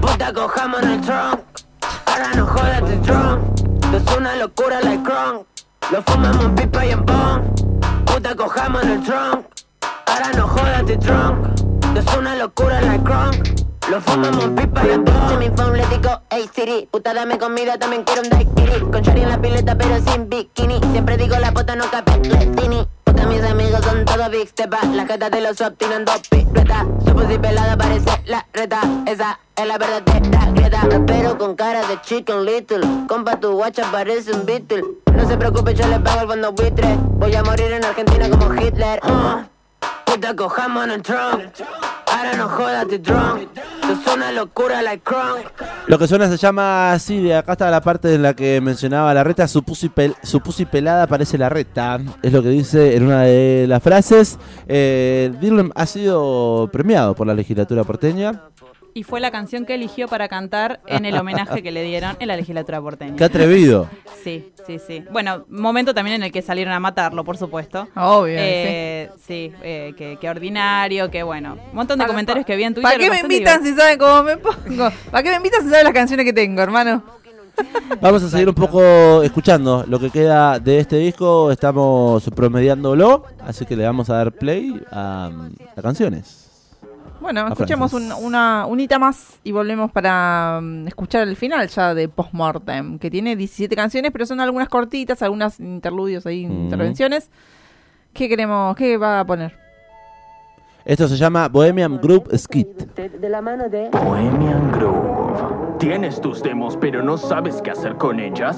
puta, 0.00 0.32
cojamos 0.32 0.82
en 0.82 0.90
el 0.90 1.00
trunk. 1.00 1.40
Ahora 2.06 2.30
no 2.36 2.46
jodas 2.46 2.82
el 2.90 3.00
trunk. 3.02 3.40
Es 3.94 4.16
una 4.16 4.36
locura 4.36 4.78
crunk. 4.80 5.46
Lo 5.90 6.02
fumamos 6.02 6.44
en 6.44 6.54
pipa 6.54 6.86
y 6.86 6.90
en 6.90 7.04
pong. 7.04 7.40
Puta, 8.06 8.34
cojamos 8.36 8.82
en 8.84 8.90
el 8.90 9.02
trunk. 9.02 9.44
Ahora 10.06 10.30
no 10.36 10.46
jodas 10.46 10.84
el 10.88 10.98
trunk. 10.98 11.46
Es 11.96 12.16
una 12.16 12.36
locura 12.36 12.80
like 12.82 13.02
crunk. 13.02 13.69
Lo 13.90 14.00
fumamos 14.00 14.50
pipa 14.50 14.82
y 14.86 14.98
pong. 14.98 15.38
mi 15.40 15.50
phone 15.50 15.76
le 15.76 15.86
digo, 15.86 16.20
hey 16.30 16.48
Siri, 16.54 16.88
puta 16.88 17.12
dame 17.12 17.38
comida, 17.38 17.76
también 17.76 18.04
quiero 18.04 18.22
un 18.22 18.30
daiquiri 18.30 18.80
Con 18.88 19.02
Shari 19.02 19.22
en 19.22 19.28
la 19.28 19.40
pileta 19.40 19.76
pero 19.76 19.96
sin 20.06 20.28
bikini. 20.28 20.78
Siempre 20.92 21.16
digo 21.16 21.36
la 21.40 21.50
puta 21.50 21.74
nunca 21.74 22.04
peletini 22.04 22.86
Puta 23.02 23.26
mis 23.26 23.42
amigos 23.42 23.80
son 23.84 24.04
todos 24.04 24.30
big 24.30 24.46
stepa 24.46 24.78
La 24.94 25.06
jeta 25.06 25.28
de 25.28 25.40
los 25.40 25.56
swap 25.56 25.76
tienen 25.76 26.04
dos 26.04 26.20
piruetas. 26.28 26.86
Su 27.04 27.12
pussy 27.14 27.36
pelada 27.38 27.76
parece 27.76 28.10
la 28.26 28.46
reta. 28.52 28.80
Esa 29.06 29.40
es 29.56 29.66
la 29.66 29.76
verdadera 29.76 30.46
grieta. 30.52 30.82
Rapero 30.88 31.36
con 31.36 31.56
cara 31.56 31.84
de 31.88 32.00
chicken 32.02 32.44
little. 32.44 32.86
Compa 33.08 33.40
tu 33.40 33.54
guacha 33.54 33.90
parece 33.90 34.32
un 34.32 34.46
Beatle 34.46 34.84
No 35.16 35.26
se 35.26 35.36
preocupe 35.36 35.74
yo 35.74 35.88
le 35.88 35.98
pago 35.98 36.20
el 36.20 36.28
fondo 36.28 36.52
buitre. 36.52 36.96
Voy 37.18 37.34
a 37.34 37.42
morir 37.42 37.72
en 37.72 37.84
Argentina 37.84 38.30
como 38.30 38.54
Hitler. 38.54 39.00
Ah, 39.02 39.48
puta, 40.04 40.36
cojamos 40.36 40.84
en 40.84 40.90
el 40.92 41.02
trunk. 41.02 41.40
Ahora 42.20 42.36
no 42.36 42.48
jodas 42.48 42.86
de 42.86 42.98
drunk. 42.98 43.48
Lo 45.86 45.98
que 45.98 46.06
suena 46.06 46.28
se 46.28 46.36
llama 46.36 46.92
así, 46.92 47.18
de 47.22 47.34
acá 47.34 47.52
está 47.52 47.70
la 47.70 47.80
parte 47.80 48.14
en 48.14 48.20
la 48.20 48.34
que 48.34 48.60
mencionaba 48.60 49.14
la 49.14 49.24
reta, 49.24 49.48
su 49.48 49.62
pussy, 49.62 49.88
pelada 50.66 51.06
parece 51.06 51.38
la 51.38 51.48
reta, 51.48 51.98
es 52.22 52.30
lo 52.30 52.42
que 52.42 52.50
dice 52.50 52.94
en 52.94 53.06
una 53.06 53.22
de 53.22 53.64
las 53.66 53.82
frases. 53.82 54.38
Eh, 54.68 55.32
ha 55.74 55.86
sido 55.86 56.68
premiado 56.70 57.14
por 57.14 57.26
la 57.26 57.32
legislatura 57.32 57.84
porteña. 57.84 58.42
Y 58.94 59.04
fue 59.04 59.20
la 59.20 59.30
canción 59.30 59.64
que 59.66 59.74
eligió 59.74 60.08
para 60.08 60.28
cantar 60.28 60.80
en 60.86 61.04
el 61.04 61.16
homenaje 61.16 61.62
que 61.62 61.70
le 61.70 61.82
dieron 61.82 62.16
en 62.18 62.28
la 62.28 62.36
legislatura 62.36 62.80
porteña. 62.80 63.16
Qué 63.16 63.24
atrevido. 63.24 63.88
Sí, 64.24 64.52
sí, 64.66 64.78
sí. 64.84 65.04
Bueno, 65.12 65.44
momento 65.48 65.94
también 65.94 66.16
en 66.16 66.22
el 66.24 66.32
que 66.32 66.42
salieron 66.42 66.72
a 66.74 66.80
matarlo, 66.80 67.24
por 67.24 67.36
supuesto. 67.36 67.88
Obvio, 67.94 68.34
Eh, 68.38 69.10
sí, 69.26 69.52
eh, 69.62 69.92
que, 69.96 70.16
que 70.20 70.28
ordinario, 70.28 71.10
que 71.10 71.22
bueno. 71.22 71.56
Un 71.70 71.76
montón 71.76 71.98
de 71.98 72.06
comentarios 72.06 72.44
que 72.44 72.56
vi 72.56 72.64
en 72.64 72.74
Twitter. 72.74 72.90
¿Para 72.90 72.98
qué 72.98 73.10
me 73.10 73.20
invitan 73.20 73.62
si 73.62 73.74
saben 73.74 73.98
cómo 73.98 74.22
me 74.22 74.36
pongo? 74.36 74.90
¿Para 75.10 75.22
qué 75.22 75.30
me 75.30 75.36
invitan 75.36 75.62
si 75.62 75.70
saben 75.70 75.84
las 75.84 75.94
canciones 75.94 76.24
que 76.26 76.32
tengo, 76.32 76.60
hermano? 76.60 77.02
Vamos 78.00 78.22
a 78.22 78.28
seguir 78.30 78.48
un 78.48 78.54
poco 78.54 79.22
escuchando 79.22 79.84
lo 79.86 79.98
que 79.98 80.08
queda 80.10 80.58
de 80.58 80.78
este 80.78 80.96
disco, 80.96 81.50
estamos 81.52 82.28
promediándolo, 82.34 83.24
así 83.44 83.66
que 83.66 83.76
le 83.76 83.84
vamos 83.84 84.08
a 84.08 84.14
dar 84.14 84.32
play 84.32 84.80
a, 84.90 85.30
a 85.76 85.82
canciones. 85.82 86.39
Bueno, 87.20 87.48
escuchemos 87.48 87.92
un, 87.92 88.10
una 88.12 88.64
unita 88.66 88.98
más 88.98 89.38
y 89.44 89.52
volvemos 89.52 89.92
para 89.92 90.58
mm, 90.62 90.88
escuchar 90.88 91.28
el 91.28 91.36
final 91.36 91.68
ya 91.68 91.94
de 91.94 92.08
Postmortem, 92.08 92.98
que 92.98 93.10
tiene 93.10 93.36
17 93.36 93.76
canciones, 93.76 94.10
pero 94.10 94.24
son 94.26 94.40
algunas 94.40 94.68
cortitas, 94.68 95.22
algunas 95.22 95.60
interludios 95.60 96.24
ahí, 96.26 96.46
Mm. 96.46 96.52
intervenciones. 96.64 97.30
¿Qué 98.14 98.28
queremos? 98.28 98.74
¿Qué 98.76 98.96
va 98.96 99.20
a 99.20 99.24
poner? 99.26 99.54
Esto 100.84 101.06
se 101.08 101.16
llama 101.16 101.48
Bohemian 101.48 102.00
Group 102.00 102.30
Skit. 102.36 102.94
De 102.96 103.28
la 103.28 103.42
mano 103.42 103.68
de... 103.68 103.90
Bohemian 103.90 104.72
Grove. 104.72 105.76
Tienes 105.78 106.20
tus 106.20 106.42
demos, 106.42 106.76
pero 106.78 107.02
no 107.02 107.16
sabes 107.18 107.60
qué 107.62 107.70
hacer 107.70 107.96
con 107.96 108.18
ellas. 108.18 108.56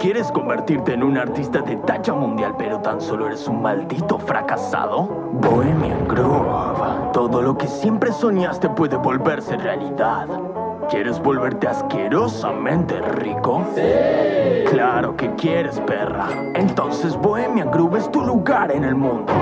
¿Quieres 0.00 0.30
convertirte 0.30 0.92
en 0.92 1.02
un 1.02 1.18
artista 1.18 1.60
de 1.60 1.74
talla 1.74 2.14
mundial, 2.14 2.54
pero 2.56 2.78
tan 2.78 3.00
solo 3.00 3.26
eres 3.26 3.48
un 3.48 3.60
maldito 3.60 4.16
fracasado? 4.16 5.08
Bohemian 5.32 6.06
Grove. 6.06 7.10
Todo 7.12 7.42
lo 7.42 7.58
que 7.58 7.66
siempre 7.66 8.12
soñaste 8.12 8.68
puede 8.68 8.96
volverse 8.96 9.56
realidad. 9.56 10.28
¿Quieres 10.88 11.20
volverte 11.20 11.66
asquerosamente 11.66 13.00
rico? 13.00 13.64
Claro 14.70 15.16
que 15.16 15.34
quieres, 15.34 15.80
perra. 15.80 16.28
Entonces 16.54 17.16
Bohemian 17.16 17.70
Groove 17.72 17.98
es 17.98 18.10
tu 18.12 18.20
lugar 18.20 18.70
en 18.70 18.84
el 18.84 18.94
mundo. 18.94 19.32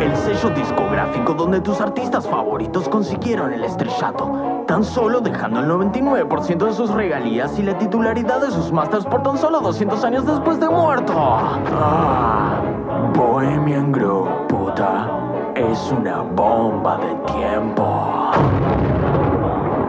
El 0.00 0.14
sello 0.16 0.50
discográfico 0.50 1.34
donde 1.34 1.60
tus 1.60 1.80
artistas 1.80 2.28
favoritos 2.28 2.88
consiguieron 2.88 3.52
el 3.52 3.62
estrellato, 3.62 4.53
tan 4.66 4.84
solo 4.84 5.20
dejando 5.20 5.60
el 5.60 5.70
99% 5.70 6.66
de 6.66 6.72
sus 6.72 6.90
regalías 6.90 7.58
y 7.58 7.62
la 7.62 7.76
titularidad 7.78 8.40
de 8.40 8.50
sus 8.50 8.72
masters 8.72 9.04
por 9.04 9.22
tan 9.22 9.38
solo 9.38 9.60
200 9.60 10.02
años 10.04 10.26
después 10.26 10.58
de 10.60 10.68
muerto. 10.68 11.12
Ah, 11.16 12.62
Bohemian 13.14 13.92
Groove, 13.92 14.46
puta, 14.48 15.08
es 15.54 15.92
una 15.92 16.22
bomba 16.22 16.96
de 16.98 17.14
tiempo. 17.32 18.30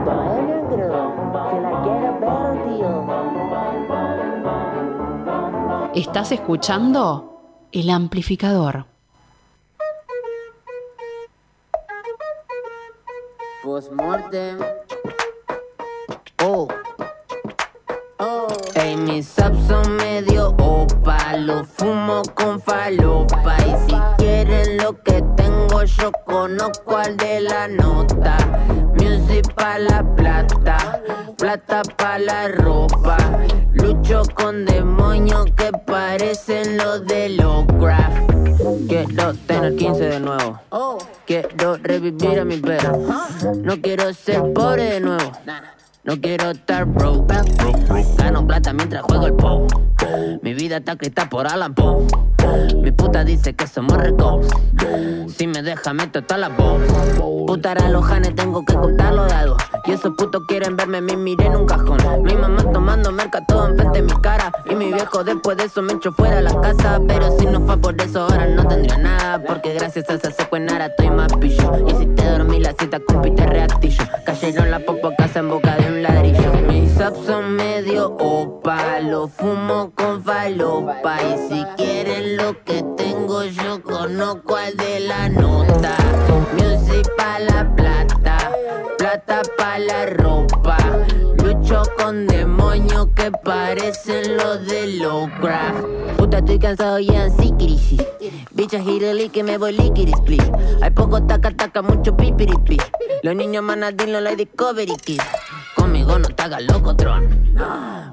Bohemian 0.05 0.69
Groove, 0.69 1.13
que 1.49 1.61
la 1.61 1.81
quiero 1.83 2.19
ver, 2.19 2.53
tío. 2.77 3.05
Estás 5.93 6.31
escuchando 6.31 7.67
El 7.71 7.89
Amplificador. 7.89 8.94
Postmortem. 13.65 14.59
Oh. 16.43 16.67
Oh. 18.19 18.47
Ey, 18.75 18.95
mis 18.95 19.27
subs 19.27 19.67
son 19.67 19.95
medio 19.97 20.49
opa, 20.59 21.35
lo 21.37 21.63
fumo 21.63 22.21
con 22.35 22.61
falopa. 22.61 23.57
Y 23.65 23.89
si 23.89 23.95
quieren 24.19 24.77
lo 24.77 25.01
que 25.01 25.19
tengo, 25.35 25.83
yo 25.83 26.11
conozco 26.27 26.95
al 26.95 27.17
de 27.17 27.41
la 27.41 27.67
nota. 27.67 28.37
Music 28.99 29.51
pa' 29.55 29.79
la 29.79 30.03
plata, 30.15 31.01
plata 31.35 31.81
pa' 31.97 32.19
la 32.19 32.49
ropa. 32.49 33.17
Lucho 33.73 34.21
con 34.35 34.65
demonios 34.65 35.47
que 35.57 35.71
parecen 35.71 36.77
los 36.77 37.03
de 37.07 37.29
Lovecraft. 37.29 38.31
Quiero 38.87 39.33
tener 39.47 39.75
15 39.75 40.03
de 40.03 40.19
nuevo. 40.19 40.59
Quiero 41.25 41.77
revivir 41.77 42.39
a 42.39 42.45
mi 42.45 42.57
perro. 42.57 42.97
No 43.57 43.81
quiero 43.81 44.13
ser 44.13 44.53
pobre 44.53 44.83
de 44.83 44.99
nuevo. 44.99 45.31
No 46.05 46.21
quiero 46.21 46.51
estar 46.51 46.85
broke. 46.85 47.33
Gano 48.15 48.45
plata 48.45 48.73
mientras 48.73 49.01
juego 49.01 49.25
el 49.25 49.33
po. 49.33 49.65
Mi 50.43 50.53
vida 50.53 50.77
está 50.77 50.91
escrita 50.91 51.27
por 51.27 51.47
Alan. 51.47 51.73
Mi 52.83 52.91
puta 52.91 53.23
dice 53.23 53.55
que 53.55 53.65
somos 53.65 53.97
ricos. 53.97 54.45
Si 55.35 55.47
me 55.47 55.63
deja, 55.63 55.93
meto 55.93 56.21
toda 56.21 56.37
la 56.37 56.49
voz. 56.49 56.79
Putar 57.47 57.81
a 57.81 57.89
los 57.89 58.05
janes, 58.05 58.35
tengo 58.35 58.63
que 58.63 58.75
contar 58.75 59.15
los 59.15 59.27
dados. 59.27 59.57
Y 59.85 59.93
esos 59.93 60.13
putos 60.15 60.43
quieren 60.47 60.75
verme, 60.75 61.01
me 61.01 61.17
miré 61.17 61.47
en 61.47 61.55
un 61.55 61.65
cajón. 61.65 61.97
Mi 62.21 62.35
mamá 62.35 62.63
tomando 62.71 63.11
merca 63.11 63.43
todo 63.43 63.67
enfrente 63.69 64.03
de 64.03 64.13
mi 64.13 64.21
cara. 64.21 64.51
Y 64.69 64.75
mi 64.75 64.93
viejo 64.93 65.23
después 65.23 65.57
de 65.57 65.63
eso 65.63 65.81
me 65.81 65.93
echó 65.93 66.13
fuera 66.13 66.35
de 66.35 66.43
la 66.43 66.61
casa. 66.61 66.99
Pero 67.07 67.35
si 67.39 67.47
no 67.47 67.61
fue 67.61 67.77
por 67.77 67.99
eso, 67.99 68.21
ahora 68.21 68.45
no 68.45 68.67
tendría 68.67 68.99
nada. 68.99 69.41
Porque 69.43 69.73
gracias 69.73 70.07
a 70.09 70.13
esa 70.13 70.29
secuenara 70.29 70.85
estoy 70.85 71.09
más 71.09 71.33
pillo. 71.33 71.87
Y 71.87 71.95
si 71.95 72.05
te 72.05 72.29
dormí 72.29 72.59
la 72.59 72.73
cita, 72.73 72.99
compite 72.99 73.43
reactillo. 73.47 74.03
Cayeron 74.23 74.69
la 74.69 74.79
popo 74.79 75.11
casa 75.17 75.39
en 75.39 75.49
boca 75.49 75.75
de 75.77 75.94
un 75.95 76.03
ladrillo. 76.03 76.53
Mis 76.67 76.91
subs 76.91 77.25
son 77.25 77.55
medio 77.55 78.15
opa, 78.19 78.99
lo 78.99 79.27
fumo 79.27 79.91
con 79.95 80.23
falopa. 80.23 81.17
Y 81.21 81.49
si 81.49 81.65
quieren 81.77 82.37
lo 82.37 82.63
que 82.63 82.83
tengo, 82.97 83.43
yo 83.43 83.81
conozco 83.81 84.55
al 84.55 84.75
de 84.75 84.99
la 85.01 85.29
nota. 85.29 85.95
Music 86.53 87.09
pa' 87.17 87.39
la 87.39 87.75
plata, 87.75 88.37
plata 88.97 89.41
pa' 89.57 89.79
la 89.79 90.05
ropa. 90.07 90.77
Lucho 91.43 91.83
con 91.97 92.27
demonios 92.27 93.07
que 93.15 93.31
parecen 93.31 94.37
los 94.37 94.65
de 94.67 94.87
Lovecraft. 94.97 95.85
Puta, 96.17 96.39
estoy 96.39 96.59
cansado 96.59 96.99
y 96.99 97.09
así 97.15 97.51
crisis. 97.57 98.01
Bicha 98.51 98.79
girely 98.81 99.29
que 99.29 99.43
me 99.43 99.57
voy 99.57 99.73
liquid 99.73 100.09
split. 100.15 100.43
Hay 100.81 100.91
poco 100.91 101.23
taca 101.23 101.51
taca, 101.51 101.81
mucho 101.81 102.15
pipiripi. 102.15 102.77
Los 103.21 103.35
niños 103.35 103.63
manadín 103.63 104.11
no 104.11 104.21
la 104.21 104.35
Discovery 104.35 104.95
Kids. 104.95 105.23
Conmigo 105.85 106.17
no 106.17 106.27
te 106.29 106.41
hagas 106.41 106.63
loco, 106.63 106.95
Tron. 106.95 107.53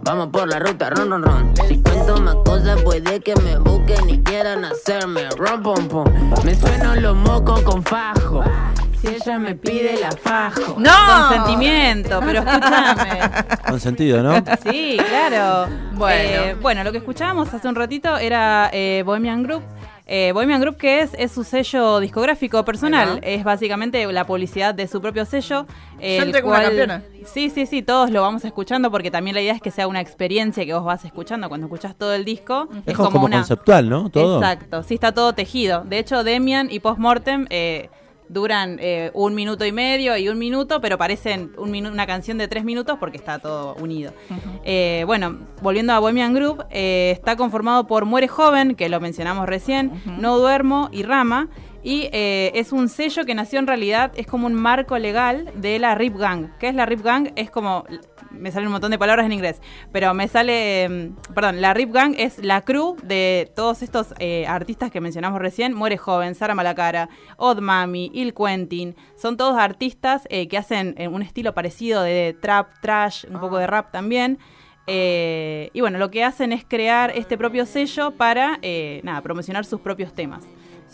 Vamos 0.03 0.29
por 0.29 0.47
la 0.47 0.59
ruta, 0.59 0.91
ron, 0.91 1.09
ron, 1.09 1.23
ron. 1.23 1.57
Si 1.67 1.81
cuento 1.81 2.19
más 2.19 2.35
cosas, 2.45 2.83
puede 2.83 3.21
que 3.21 3.35
me 3.37 3.57
busquen 3.57 4.11
y 4.11 4.23
quieran 4.23 4.67
hacerme 4.67 5.31
ron, 5.31 5.63
pom, 5.63 5.89
pom. 5.89 6.05
Me 6.45 6.55
suenan 6.55 7.01
los 7.01 7.17
mocos 7.17 7.63
con 7.63 7.83
fajo. 7.83 8.45
Si 9.01 9.09
ella 9.09 9.39
me 9.39 9.55
pide 9.55 9.99
la 9.99 10.11
fajo. 10.11 10.77
¡No! 10.79 10.91
Consentimiento, 11.31 12.21
pero 12.21 12.41
escúchame. 12.41 13.21
Con 13.67 13.81
sentido, 13.81 14.23
¿no? 14.23 14.35
Sí, 14.71 14.99
claro. 15.09 15.73
Bueno. 15.95 16.43
Eh, 16.43 16.57
bueno, 16.61 16.85
lo 16.85 16.93
que 16.93 16.99
escuchábamos 16.99 17.53
hace 17.55 17.67
un 17.69 17.75
ratito 17.75 18.19
era 18.19 18.69
eh, 18.71 19.03
Bohemian 19.07 19.43
Group. 19.45 19.63
Eh, 20.15 20.31
Bohemian 20.33 20.61
Group, 20.61 20.77
que 20.77 21.01
es? 21.01 21.15
Es 21.17 21.33
su 21.33 21.43
sello 21.43 21.99
discográfico 21.99 22.63
personal. 22.67 23.19
Es 23.23 23.45
básicamente 23.45 24.05
la 24.13 24.27
publicidad 24.27 24.75
de 24.75 24.87
su 24.87 25.01
propio 25.01 25.25
sello. 25.25 25.65
Yo 25.65 25.67
el 26.03 26.25
entré 26.25 26.43
como 26.43 26.53
una 26.53 26.65
campeona. 26.65 27.03
Sí, 27.25 27.49
sí, 27.49 27.65
sí, 27.65 27.81
todos 27.81 28.11
lo 28.11 28.21
vamos 28.21 28.45
escuchando 28.45 28.91
porque 28.91 29.11
también 29.11 29.35
la 29.35 29.41
idea 29.41 29.55
es 29.55 29.63
que 29.63 29.71
sea 29.71 29.87
una 29.87 30.03
experiencia 30.03 30.67
que 30.67 30.75
vos 30.75 30.85
vas 30.85 31.07
escuchando 31.07 31.49
cuando 31.49 31.67
escuchas 31.67 31.95
todo 31.97 32.13
el 32.13 32.27
disco. 32.27 32.69
Es 32.85 32.95
como, 32.95 33.11
como 33.11 33.31
conceptual, 33.31 33.89
¿no? 33.89 34.11
Todo. 34.11 34.37
Exacto, 34.37 34.83
sí 34.83 34.93
está 34.93 35.13
todo 35.13 35.33
tejido. 35.33 35.83
De 35.85 35.99
hecho, 35.99 36.25
Demian 36.25 36.71
y 36.71 36.81
Postmortem 36.81 37.47
eh, 37.49 37.89
duran 38.33 38.79
eh, 38.81 39.11
un 39.15 39.35
minuto 39.35 39.65
y 39.67 39.73
medio 39.73 40.17
y 40.17 40.29
un 40.29 40.39
minuto, 40.39 40.81
pero 40.81 40.97
parecen 40.99 41.53
un 41.59 41.71
minu- 41.71 41.91
una 41.93 42.07
canción 42.07 42.39
de 42.39 42.49
tres 42.49 42.65
minutos 42.65 42.97
porque 42.99 43.17
está 43.19 43.39
todo 43.39 43.75
unido. 43.75 44.13
Eh, 44.65 45.05
bueno, 45.07 45.39
volviendo 45.61 45.93
a 45.93 45.99
Bohemian 45.99 46.33
Group, 46.35 46.65
eh, 46.71 47.11
está 47.13 47.37
conformado 47.37 47.87
por 47.87 48.05
Muere 48.05 48.29
Joven, 48.29 48.75
que 48.75 48.89
lo 48.89 49.01
mencionamos 49.01 49.47
recién, 49.47 49.91
No 50.19 50.39
Duermo 50.39 50.89
y 50.93 51.03
Rama. 51.03 51.49
Y 51.85 52.09
es 52.13 52.71
un 52.71 52.89
sello 52.89 53.25
que 53.25 53.35
nació 53.35 53.59
en 53.59 53.67
realidad, 53.67 54.13
es 54.15 54.29
como 54.29 54.47
un 54.47 54.55
marco 54.55 54.97
legal 54.99 55.51
de 55.57 55.81
la 55.81 55.97
Rip 55.97 56.17
Gang. 56.17 56.51
¿Qué 56.61 56.69
es 56.69 56.77
la 56.77 56.87
Rip 56.87 57.03
Gang? 57.03 57.31
Es 57.35 57.51
como 57.51 57.85
me 58.33 58.51
salen 58.51 58.67
un 58.69 58.73
montón 58.73 58.91
de 58.91 58.99
palabras 58.99 59.27
en 59.27 59.33
inglés, 59.33 59.61
pero 59.93 60.13
me 60.15 60.29
sale, 60.29 60.89
mm, 60.89 61.33
perdón, 61.35 61.61
la 61.61 61.75
Rip 61.75 61.93
Gang 61.93 62.15
es 62.19 62.39
la 62.43 62.63
crew 62.63 62.97
de 63.03 63.51
todos 63.55 63.83
estos 63.83 64.15
eh, 64.19 64.47
artistas 64.47 64.91
que 64.91 65.01
mencionamos 65.01 65.41
recién, 65.41 65.75
Muere 65.75 65.97
Joven, 65.99 66.35
Sara 66.35 66.55
Malacara, 66.55 67.09
Odd 67.37 67.61
Mami, 67.61 68.11
Il 68.15 68.35
Quentin, 68.35 68.97
son 69.17 69.37
todos 69.37 69.57
artistas 69.59 70.23
eh, 70.31 70.49
que 70.49 70.59
hacen 70.59 70.95
eh, 70.99 71.09
un 71.09 71.23
estilo 71.23 71.55
parecido 71.55 72.03
de 72.03 72.37
trap, 72.41 72.71
trash, 72.81 73.25
un 73.31 73.41
poco 73.41 73.59
de 73.59 73.67
rap 73.67 73.91
también. 73.93 74.39
Eh, 74.89 75.71
y 75.73 75.81
bueno, 75.81 75.99
lo 75.99 76.11
que 76.11 76.25
hacen 76.25 76.53
es 76.53 76.65
crear 76.65 77.13
este 77.15 77.39
propio 77.39 77.67
sello 77.67 78.11
para, 78.13 78.59
eh, 78.63 79.01
nada, 79.05 79.21
promocionar 79.21 79.65
sus 79.65 79.81
propios 79.81 80.13
temas. 80.13 80.45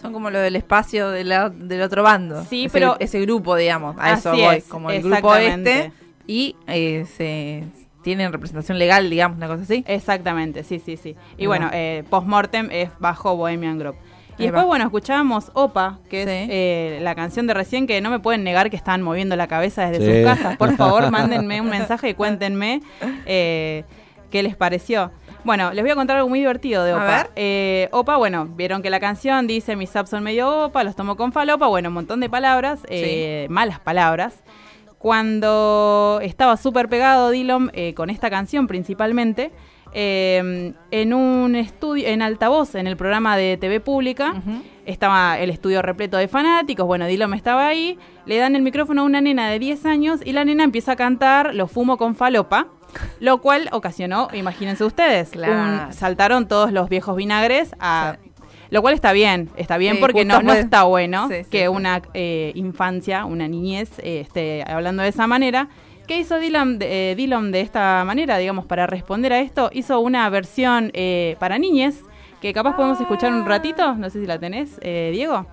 Son 0.01 0.13
como 0.13 0.31
lo 0.31 0.39
del 0.39 0.57
espacio 0.57 1.09
de 1.11 1.25
la- 1.25 1.49
del 1.49 1.83
otro 1.83 2.03
bando. 2.03 2.45
Sí, 2.45 2.67
Ese- 2.67 2.73
pero- 2.73 2.97
Ese 3.01 3.21
grupo, 3.23 3.57
digamos. 3.57 3.97
A 3.99 4.13
eso 4.13 4.31
voy. 4.33 4.57
es, 4.57 4.65
como 4.65 4.91
el 4.91 5.03
grupo 5.03 5.35
este. 5.35 5.91
Y 6.29 6.55
eh, 6.69 7.05
se 7.17 7.65
tienen 8.03 8.33
representación 8.33 8.79
legal, 8.79 9.11
digamos, 9.11 9.37
una 9.39 9.49
cosa 9.49 9.65
así. 9.65 9.83
Exactamente, 9.89 10.63
sí, 10.63 10.79
sí, 10.79 10.97
sí. 10.97 11.17
Y 11.37 11.47
bueno, 11.47 11.69
eh, 11.73 12.05
Postmortem 12.09 12.69
es 12.71 12.91
bajo 13.01 13.35
Bohemian 13.37 13.79
Group. 13.81 13.97
Y 14.39 14.45
después, 14.45 14.67
bueno, 14.67 14.85
escuchábamos 14.85 15.51
Opa, 15.55 15.99
que 16.09 16.23
Sí. 16.23 16.31
es 16.31 16.49
eh, 16.49 16.99
la 17.03 17.17
canción 17.17 17.49
de 17.49 17.55
recién 17.55 17.89
que 17.89 18.01
no 18.01 18.09
me 18.09 18.21
pueden 18.21 18.45
negar 18.45 18.71
que 18.71 18.77
están 18.77 19.03
moviendo 19.03 19.35
la 19.35 19.49
cabeza 19.49 19.91
desde 19.91 20.07
Sí. 20.07 20.13
sus 20.23 20.25
casas. 20.33 20.57
Por 20.57 20.77
favor, 20.77 21.11
mándenme 21.11 21.61
un 21.61 21.69
mensaje 21.69 22.11
y 22.11 22.15
cuéntenme 22.15 22.81
eh, 23.27 23.83
qué 24.31 24.45
les 24.45 24.55
pareció. 24.55 25.11
Bueno, 25.43 25.73
les 25.73 25.83
voy 25.83 25.91
a 25.91 25.97
contar 25.97 26.19
algo 26.19 26.29
muy 26.29 26.39
divertido 26.39 26.85
de 26.85 26.93
A 26.93 26.97
Opa. 26.97 27.05
ver. 27.07 27.31
Eh, 27.35 27.89
Opa, 27.91 28.17
bueno, 28.17 28.47
vieron 28.47 28.81
que 28.81 28.91
la 28.91 29.01
canción 29.01 29.49
dice 29.49 29.75
mis 29.75 29.91
subs 29.91 30.11
son 30.11 30.23
medio 30.23 30.67
Opa, 30.67 30.85
los 30.85 30.95
tomo 30.95 31.17
con 31.17 31.33
falopa, 31.33 31.67
bueno, 31.67 31.89
un 31.89 31.95
montón 31.95 32.21
de 32.21 32.31
palabras, 32.31 32.81
eh, 32.89 33.47
malas 33.51 33.81
palabras. 33.81 34.45
Cuando 34.99 36.21
estaba 36.23 36.57
súper 36.57 36.89
pegado 36.89 37.31
Dillon 37.31 37.71
eh, 37.75 37.95
con 37.95 38.11
esta 38.11 38.31
canción 38.31 38.67
principalmente, 38.67 39.53
eh, 39.93 40.75
en 40.91 41.15
un 41.15 41.55
estudio, 41.55 42.07
en 42.09 42.21
altavoz, 42.23 42.75
en 42.75 42.87
el 42.87 42.97
programa 42.97 43.37
de 43.37 43.57
TV 43.57 43.81
pública, 43.81 44.35
estaba 44.87 45.39
el 45.39 45.51
estudio 45.51 45.83
repleto 45.83 46.17
de 46.17 46.29
fanáticos, 46.29 46.87
bueno, 46.87 47.07
Dillon 47.07 47.35
estaba 47.35 47.67
ahí, 47.69 47.99
le 48.27 48.39
dan 48.39 48.55
el 48.57 48.63
micrófono 48.63 49.03
a 49.03 49.05
una 49.05 49.21
nena 49.21 49.49
de 49.51 49.59
10 49.59 49.87
años 49.87 50.21
y 50.25 50.33
la 50.33 50.45
nena 50.45 50.65
empieza 50.65 50.93
a 50.93 50.97
cantar 50.97 51.55
Lo 51.55 51.69
fumo 51.69 51.97
con 51.97 52.15
falopa, 52.15 52.67
lo 53.21 53.39
cual 53.41 53.69
ocasionó, 53.73 54.29
imagínense 54.33 54.85
ustedes, 54.85 55.31
Claro. 55.31 55.87
un- 55.87 55.93
saltaron 55.93 56.49
todos 56.49 56.73
los 56.73 56.89
viejos 56.89 57.17
vinagres 57.17 57.75
a... 57.81 58.17
Lo 58.71 58.83
cual 58.83 58.95
está 58.95 59.13
bien, 59.13 59.49
está 59.57 59.79
bien 59.79 59.97
Sí, 59.97 60.01
porque 60.01 60.25
no, 60.25 60.41
está 60.53 60.83
bueno 60.83 61.29
Sí, 61.29 61.45
sí, 61.45 61.51
que 61.51 61.69
una 61.69 62.03
eh, 62.15 62.53
infancia, 62.55 63.25
una 63.25 63.49
niñez, 63.49 63.99
eh, 64.01 64.21
esté 64.21 64.65
hablando 64.67 65.03
de 65.03 65.09
esa 65.09 65.27
manera. 65.27 65.69
¿Qué 66.09 66.19
hizo 66.19 66.39
Dylan 66.39 66.79
de, 66.79 67.11
eh, 67.11 67.15
Dylan 67.17 67.53
de 67.53 67.61
esta 67.61 68.03
manera, 68.07 68.39
digamos, 68.39 68.65
para 68.65 68.87
responder 68.87 69.31
a 69.35 69.41
esto? 69.41 69.69
Hizo 69.75 70.01
una 70.01 70.29
versión 70.31 70.91
eh, 70.95 71.37
para 71.39 71.59
niñes 71.59 72.03
que 72.41 72.55
capaz 72.55 72.77
podemos 72.77 72.99
escuchar 72.99 73.31
un 73.31 73.45
ratito. 73.45 73.95
No 73.95 74.09
sé 74.09 74.21
si 74.21 74.27
la 74.27 74.39
tenés, 74.39 74.79
eh, 74.81 75.11
Diego. 75.13 75.47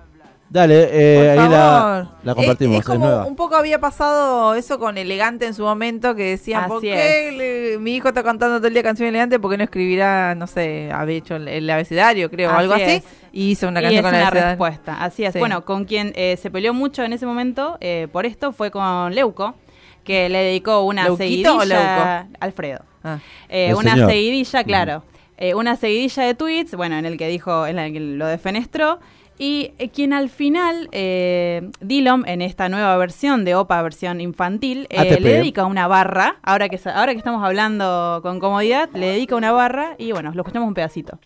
Dale, 0.48 0.88
eh, 0.92 1.16
Por 1.18 1.28
ahí 1.44 1.48
la, 1.50 1.58
favor. 1.58 2.08
la 2.22 2.34
compartimos, 2.36 2.74
Es, 2.76 2.80
es, 2.80 2.86
es 2.88 2.94
como 2.94 3.06
nueva. 3.06 3.26
un 3.26 3.34
poco 3.34 3.56
había 3.56 3.80
pasado 3.80 4.54
eso 4.54 4.78
con 4.78 4.96
Elegante 4.96 5.44
en 5.44 5.54
su 5.54 5.64
momento, 5.64 6.14
que 6.14 6.22
decían, 6.30 6.68
¿por 6.68 6.78
Así 6.78 6.86
qué 6.86 7.32
le- 7.32 7.78
mi 7.78 7.96
hijo 7.96 8.08
está 8.08 8.22
cantando 8.22 8.58
todo 8.58 8.68
el 8.68 8.72
día 8.74 8.84
canción 8.84 9.08
Elegante? 9.08 9.40
¿Por 9.40 9.50
qué 9.50 9.56
no 9.58 9.64
escribirá, 9.64 10.36
no 10.36 10.46
sé, 10.46 10.88
había 10.92 11.16
hecho 11.16 11.34
el, 11.36 11.48
el 11.48 11.68
abecedario, 11.68 12.30
creo, 12.30 12.50
o 12.50 12.54
algo 12.54 12.74
así? 12.74 13.02
Y 13.32 13.50
hizo 13.50 13.66
una 13.68 13.80
y 13.80 13.82
canción 13.84 13.98
es 13.98 14.02
con 14.02 14.14
una 14.14 14.26
abecedario. 14.28 14.50
respuesta. 14.50 15.04
Así 15.04 15.24
es. 15.24 15.32
Sí. 15.32 15.38
Bueno, 15.40 15.64
con 15.64 15.84
quien 15.84 16.12
eh, 16.14 16.38
se 16.40 16.50
peleó 16.50 16.72
mucho 16.72 17.02
en 17.02 17.12
ese 17.12 17.26
momento 17.26 17.76
eh, 17.80 18.06
por 18.12 18.24
esto 18.24 18.52
fue 18.52 18.70
con 18.70 19.14
Leuco, 19.14 19.56
que 20.04 20.28
le 20.28 20.38
dedicó 20.38 20.82
una 20.82 21.02
¿Leuquito 21.04 21.56
o 21.56 21.60
seguidilla... 21.62 22.22
Leuco? 22.24 22.36
Alfredo. 22.40 22.80
Ah. 23.02 23.18
Eh, 23.48 23.74
una 23.74 23.94
señor. 23.94 24.10
seguidilla, 24.10 24.62
claro. 24.64 25.02
Eh, 25.38 25.54
una 25.54 25.74
seguidilla 25.76 26.22
de 26.22 26.34
tweets, 26.34 26.76
bueno, 26.76 26.96
en 26.96 27.04
el 27.04 27.18
que 27.18 27.26
dijo, 27.28 27.66
en 27.66 27.78
el 27.80 27.92
que 27.92 28.00
lo 28.00 28.26
defenestró. 28.26 29.00
Y 29.38 29.72
eh, 29.78 29.90
quien 29.90 30.12
al 30.12 30.30
final, 30.30 30.88
eh, 30.92 31.70
Dillon, 31.80 32.26
en 32.26 32.42
esta 32.42 32.68
nueva 32.68 32.96
versión 32.96 33.44
de 33.44 33.54
OPA, 33.54 33.82
versión 33.82 34.20
infantil, 34.20 34.86
eh, 34.90 35.20
le 35.20 35.32
dedica 35.34 35.66
una 35.66 35.86
barra. 35.86 36.36
Ahora 36.42 36.68
que, 36.68 36.80
ahora 36.88 37.12
que 37.12 37.18
estamos 37.18 37.44
hablando 37.44 38.20
con 38.22 38.40
comodidad, 38.40 38.88
le 38.94 39.08
dedica 39.08 39.36
una 39.36 39.52
barra 39.52 39.94
y 39.98 40.12
bueno, 40.12 40.32
lo 40.34 40.42
escuchamos 40.42 40.68
un 40.68 40.74
pedacito. 40.74 41.18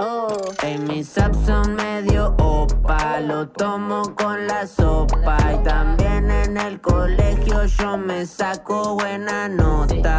Uh. 0.00 0.54
En 0.62 0.84
mis 0.88 1.18
apps 1.18 1.36
son 1.44 1.74
medio 1.74 2.34
opa, 2.38 3.20
lo 3.20 3.46
tomo 3.48 4.14
con 4.14 4.46
la 4.46 4.66
sopa 4.66 5.36
y 5.52 5.62
también 5.62 6.30
en 6.30 6.56
el 6.56 6.80
colegio 6.80 7.66
yo 7.66 7.98
me 7.98 8.24
saco 8.24 8.94
buena 8.94 9.46
nota. 9.46 10.16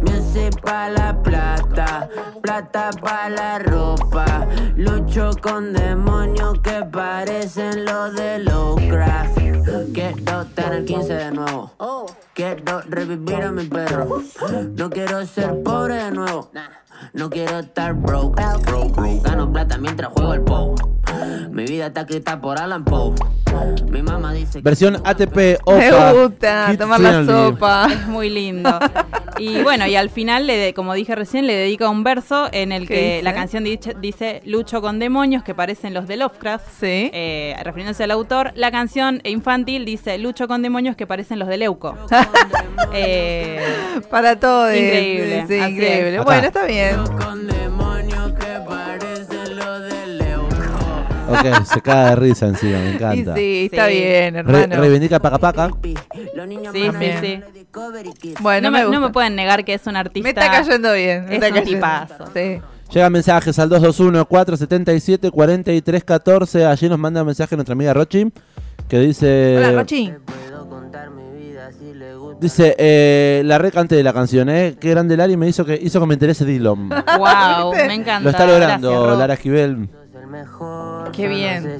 Music 0.00 0.58
pa' 0.62 0.88
la 0.88 1.12
plata, 1.22 2.08
plata 2.40 2.88
pa' 3.02 3.28
la 3.28 3.58
ropa. 3.58 4.46
Lucho 4.76 5.32
con 5.42 5.74
demonios 5.74 6.60
que 6.60 6.82
parecen 6.90 7.84
los 7.84 8.14
de 8.14 8.38
Lovecraft. 8.38 9.38
Quiero 9.92 10.46
tener 10.54 10.86
15 10.86 11.14
de 11.14 11.30
nuevo. 11.32 11.72
Quiero 12.38 12.82
revivir 12.88 13.42
a 13.42 13.50
mi 13.50 13.64
perro. 13.64 14.22
No 14.76 14.88
quiero 14.90 15.26
ser 15.26 15.60
pobre 15.64 15.94
de 15.96 16.12
nuevo. 16.12 16.52
No 17.12 17.28
quiero 17.30 17.58
estar 17.58 17.94
broke. 17.94 18.40
Gano 19.24 19.52
plata 19.52 19.76
mientras 19.76 20.12
juego 20.12 20.34
el 20.34 20.42
POW. 20.42 20.74
Mi 21.50 21.64
vida 21.64 21.86
está 21.86 22.02
escrita 22.02 22.40
por 22.40 22.60
Alan 22.60 22.84
Poe. 22.84 23.14
Mi 23.90 24.02
mamá 24.02 24.32
dice 24.32 24.58
que 24.58 24.62
Versión 24.62 25.00
ATP 25.04 25.58
OPA. 25.64 26.12
Me 26.12 26.22
gusta 26.22 26.76
tomar 26.78 27.00
la 27.00 27.24
sopa. 27.24 27.88
Es 27.90 28.06
muy 28.06 28.30
lindo. 28.30 28.78
Y 29.38 29.62
bueno, 29.62 29.86
y 29.86 29.94
al 29.96 30.10
final, 30.10 30.46
le 30.46 30.56
de- 30.56 30.74
como 30.74 30.94
dije 30.94 31.14
recién, 31.14 31.46
le 31.46 31.54
dedica 31.54 31.88
un 31.88 32.02
verso 32.04 32.48
en 32.52 32.72
el 32.72 32.86
¿Qué 32.88 32.94
que 32.94 33.10
dice? 33.14 33.22
la 33.22 33.34
canción 33.34 33.64
dice, 33.64 33.96
dice 34.00 34.42
Lucho 34.44 34.80
con 34.80 34.98
demonios 34.98 35.42
que 35.44 35.54
parecen 35.54 35.94
los 35.94 36.06
de 36.08 36.16
Lovecraft. 36.16 36.66
Sí. 36.80 37.10
eh, 37.14 37.56
refiriéndose 37.62 38.04
al 38.04 38.10
autor. 38.10 38.52
La 38.56 38.70
canción 38.70 39.20
infantil 39.24 39.84
dice 39.84 40.18
Lucho 40.18 40.46
con 40.48 40.62
demonios 40.62 40.96
que 40.96 41.06
parecen 41.06 41.38
los 41.38 41.48
de 41.48 41.56
Leuco. 41.56 41.96
Eh, 42.92 43.60
Para 44.10 44.38
todo. 44.38 44.68
Increíble, 44.74 45.44
Sí, 45.48 45.58
así 45.58 45.72
increíble. 45.74 46.16
es. 46.16 46.24
Bueno, 46.24 46.46
está 46.46 46.64
bien. 46.64 46.96
Ok, 51.30 51.44
se 51.66 51.82
cae 51.82 52.08
de 52.10 52.16
risa 52.16 52.46
encima, 52.46 52.78
me 52.78 52.90
Y 52.90 52.94
encanta. 52.94 53.34
sí, 53.36 53.68
está 53.70 53.86
Sí. 53.88 53.92
bien, 53.96 54.32
Re- 54.34 54.40
hermano. 54.40 54.76
reivindica 54.80 55.18
Paca 55.20 55.38
Paca. 55.38 55.68
Sí, 55.82 55.94
sí, 56.72 56.90
sí. 57.20 57.42
bueno, 58.40 58.70
no, 58.70 58.78
me, 58.78 58.82
no 58.84 58.88
gusta. 58.88 59.00
me 59.00 59.10
pueden 59.10 59.34
negar 59.36 59.62
que 59.64 59.74
es 59.74 59.86
un 59.86 59.96
artista. 59.96 60.22
Me 60.24 60.30
está 60.30 60.50
cayendo 60.50 60.92
bien. 60.94 61.26
me 61.26 61.36
Es 61.36 61.42
está 61.42 61.48
un 61.48 61.52
cayendo. 61.54 61.74
tipazo. 61.76 62.24
Sí. 62.34 62.60
Llegan 62.94 63.12
mensajes 63.12 63.58
al 63.58 63.68
221-477-4314. 63.68 66.64
Allí 66.66 66.88
nos 66.88 66.98
manda 66.98 67.20
un 67.20 67.26
mensaje 67.26 67.54
nuestra 67.56 67.74
amiga 67.74 67.92
Rochi. 67.92 68.32
Que 68.88 68.98
dice. 69.00 69.58
Hola, 69.58 69.72
Rochi. 69.72 70.10
Dice, 72.40 72.74
eh, 72.78 73.42
la 73.44 73.58
recante 73.58 73.96
de 73.96 74.02
la 74.02 74.12
canción, 74.12 74.48
¿eh? 74.48 74.76
Qué 74.80 74.90
grande 74.90 75.16
Lari 75.16 75.36
me 75.36 75.48
hizo 75.48 75.64
que 75.64 75.78
hizo 75.80 75.98
que 76.00 76.06
me 76.06 76.14
interese 76.14 76.44
Dillon. 76.44 76.88
Wow, 76.88 77.72
me 77.74 77.94
encanta. 77.94 78.20
Lo 78.20 78.30
está 78.30 78.46
logrando 78.46 78.90
Gracias. 78.90 79.18
Lara 79.18 79.34
Esquivel. 79.34 79.88
Qué 81.12 81.26
bien. 81.26 81.78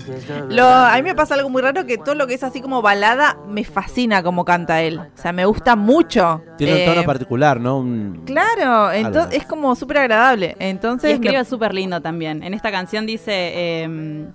Lo, 0.48 0.64
a 0.66 0.94
mí 0.96 1.02
me 1.02 1.14
pasa 1.14 1.34
algo 1.34 1.48
muy 1.50 1.60
raro 1.62 1.84
que 1.86 1.98
todo 1.98 2.14
lo 2.14 2.26
que 2.26 2.34
es 2.34 2.42
así 2.42 2.60
como 2.60 2.80
balada 2.82 3.36
me 3.48 3.62
fascina 3.62 4.22
como 4.22 4.44
canta 4.44 4.82
él. 4.82 4.98
O 4.98 5.06
sea, 5.20 5.32
me 5.32 5.44
gusta 5.44 5.76
mucho. 5.76 6.42
Tiene 6.56 6.72
un 6.74 6.78
Eh, 6.80 6.86
tono 6.86 7.04
particular, 7.04 7.60
¿no? 7.60 7.78
Un- 7.78 8.22
Claro, 8.24 8.90
entonces 8.90 9.40
es 9.40 9.46
como 9.46 9.76
súper 9.76 9.98
agradable. 9.98 10.56
Y 10.58 10.64
Entonces, 10.64 11.12
escribe 11.12 11.38
me- 11.38 11.44
súper 11.44 11.74
lindo 11.74 12.00
también. 12.00 12.42
En 12.42 12.54
esta 12.54 12.70
canción 12.72 13.06
dice 13.06 13.32
eh, 13.32 14.26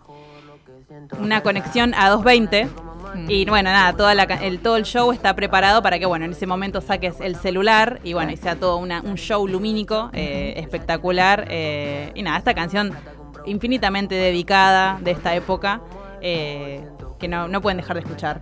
una 1.19 1.41
conexión 1.41 1.93
a 1.95 2.09
220. 2.09 2.69
Y 3.28 3.45
bueno, 3.45 3.70
nada, 3.72 3.93
toda 3.93 4.14
la, 4.16 4.26
ca- 4.28 4.43
el, 4.43 4.60
todo 4.60 4.78
el 4.78 4.84
show 4.84 5.12
está 5.12 5.36
preparado 5.36 5.82
para 5.82 5.99
que, 5.99 6.06
bueno, 6.06 6.26
en 6.26 6.32
ese 6.32 6.47
momento 6.47 6.82
saques 6.82 7.16
el 7.22 7.36
celular 7.36 7.99
y 8.04 8.14
bueno, 8.14 8.32
y 8.32 8.38
sea 8.38 8.56
todo 8.56 8.78
una- 8.78 9.01
un 9.01 9.16
show 9.16 9.47
lumínico, 9.47 10.10
eh, 10.14 10.54
espectacular. 10.58 11.45
eh, 11.49 12.12
y 12.16 12.24
nada, 12.24 12.38
esta 12.38 12.54
canción 12.54 12.91
infinitamente 13.45 14.16
dedicada 14.16 14.97
de 15.01 15.12
esta 15.12 15.36
época, 15.36 15.82
eh, 16.22 16.86
que 17.20 17.28
no, 17.28 17.47
no 17.47 17.62
pueden 17.62 17.78
dejar 17.78 17.95
de 17.95 18.01
escuchar. 18.01 18.41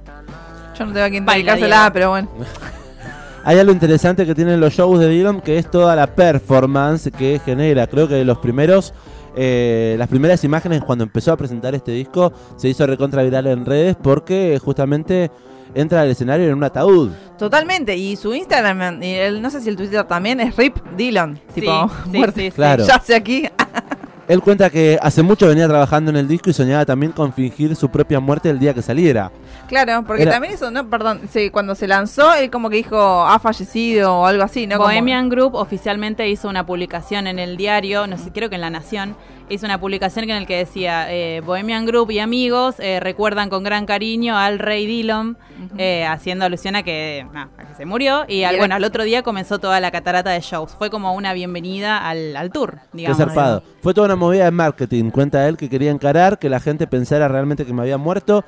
yo 0.78 0.86
no 0.86 0.94
tengo 0.94 1.06
a 1.06 1.10
quien 1.10 1.26
dedicársela, 1.26 1.90
pero 1.94 2.10
bueno. 2.12 2.30
Hay 3.44 3.58
algo 3.58 3.72
interesante 3.72 4.26
que 4.28 4.36
tienen 4.36 4.60
los 4.60 4.72
shows 4.74 5.00
de 5.00 5.10
Dillon, 5.10 5.42
que 5.42 5.58
es 5.58 5.70
toda 5.72 5.96
la 5.96 6.06
performance 6.06 7.10
que 7.12 7.42
genera. 7.44 7.88
Creo 7.88 8.08
que 8.08 8.24
los 8.24 8.38
primeros, 8.38 8.94
eh, 9.36 9.96
las 9.98 10.08
primeras 10.08 10.44
imágenes 10.44 10.82
cuando 10.84 11.04
empezó 11.04 11.32
a 11.32 11.38
presentar 11.38 11.74
este 11.76 11.92
disco 11.92 12.32
se 12.58 12.70
hizo 12.70 12.86
recontra 12.88 13.24
viral 13.24 13.48
en 13.48 13.66
redes 13.66 13.96
porque 14.02 14.60
justamente 14.64 15.32
entra 15.74 16.02
al 16.02 16.10
escenario 16.10 16.48
en 16.48 16.54
un 16.56 16.64
ataúd. 16.64 17.12
Totalmente. 17.38 17.96
Y 17.96 18.16
su 18.18 18.34
Instagram, 18.34 19.02
y 19.02 19.14
el- 19.14 19.42
no 19.42 19.50
sé 19.50 19.62
si 19.62 19.70
el 19.70 19.78
Twitter 19.78 20.04
también, 20.04 20.40
es 20.42 20.56
Rip 20.58 20.76
Dylan. 20.98 21.40
Tipo, 21.54 21.90
sí, 22.12 22.18
muerte. 22.18 22.42
sí, 22.42 22.48
sí. 22.50 22.56
Claro. 22.56 22.86
Ya 22.86 23.00
sé 23.00 23.16
aquí. 23.16 23.48
Él 24.32 24.40
cuenta 24.42 24.70
que 24.70 24.98
hace 25.02 25.24
mucho 25.24 25.46
venía 25.46 25.68
trabajando 25.68 26.10
en 26.10 26.16
el 26.16 26.26
disco 26.26 26.50
y 26.50 26.54
soñaba 26.54 26.86
también 26.86 27.12
con 27.12 27.34
fingir 27.34 27.76
su 27.76 27.90
propia 27.90 28.22
muerte 28.22 28.50
el 28.50 28.60
día 28.60 28.74
que 28.74 28.82
saliera. 28.82 29.30
Claro, 29.68 30.06
porque 30.08 30.22
Era- 30.24 30.32
también 30.32 30.54
eso, 30.54 30.72
no, 30.72 30.90
perdón, 30.90 31.20
sí, 31.30 31.50
cuando 31.50 31.76
se 31.76 31.86
lanzó, 31.86 32.34
él 32.36 32.50
como 32.50 32.70
que 32.70 32.78
dijo, 32.78 32.98
ha 33.28 33.38
fallecido 33.40 34.20
o 34.20 34.26
algo 34.26 34.44
así, 34.44 34.68
¿no? 34.68 34.78
Como- 34.78 34.88
Bohemian 34.88 35.28
Group 35.28 35.56
oficialmente 35.56 36.30
hizo 36.30 36.48
una 36.48 36.66
publicación 36.66 37.28
en 37.28 37.40
el 37.40 37.58
diario, 37.58 38.08
no 38.08 38.18
sé, 38.18 38.32
creo 38.32 38.48
que 38.50 38.56
en 38.56 38.62
La 38.62 38.70
Nación, 38.70 39.18
hizo 39.50 39.66
una 39.66 39.80
publicación 39.80 40.30
en 40.30 40.38
el 40.38 40.48
que 40.48 40.58
decía 40.58 41.12
eh, 41.12 41.42
Bohemian 41.42 41.86
Group 41.86 42.12
y 42.12 42.20
amigos 42.20 42.76
eh, 42.80 43.00
recuerdan 43.00 43.50
con 43.50 43.64
gran 43.64 43.86
cariño 43.86 44.38
al 44.38 44.60
rey 44.60 44.86
Dillon, 44.86 45.38
eh, 45.78 46.06
haciendo 46.06 46.46
alusión 46.46 46.76
a 46.76 46.84
que, 46.84 47.26
a 47.34 47.48
que 47.68 47.76
se 47.76 47.86
murió. 47.86 48.26
Y, 48.28 48.44
al, 48.44 48.58
bueno, 48.58 48.76
al 48.76 48.84
otro 48.84 49.04
día 49.04 49.24
comenzó 49.24 49.60
toda 49.60 49.80
la 49.80 49.92
catarata 49.92 50.32
de 50.32 50.40
shows. 50.42 50.76
Fue 50.78 50.90
como 50.90 51.14
una 51.14 51.34
bienvenida 51.34 51.98
al, 51.98 52.36
al 52.36 52.52
tour, 52.52 52.80
digamos. 52.94 53.18
Qué 53.18 53.24
zarpado. 53.24 53.64
Fue 53.82 53.94
toda 53.94 54.06
una 54.06 54.16
movida 54.16 54.46
de 54.46 54.52
marketing. 54.52 55.10
Cuenta 55.10 55.48
él 55.48 55.58
que 55.58 55.70
quería 55.70 55.92
encarar, 55.92 56.40
que 56.40 56.50
la 56.50 56.60
gente 56.60 56.88
pensara 56.88 57.28
realmente 57.28 57.66
que 57.66 57.74
me 57.74 57.82
había 57.82 57.98
muerto. 57.98 58.44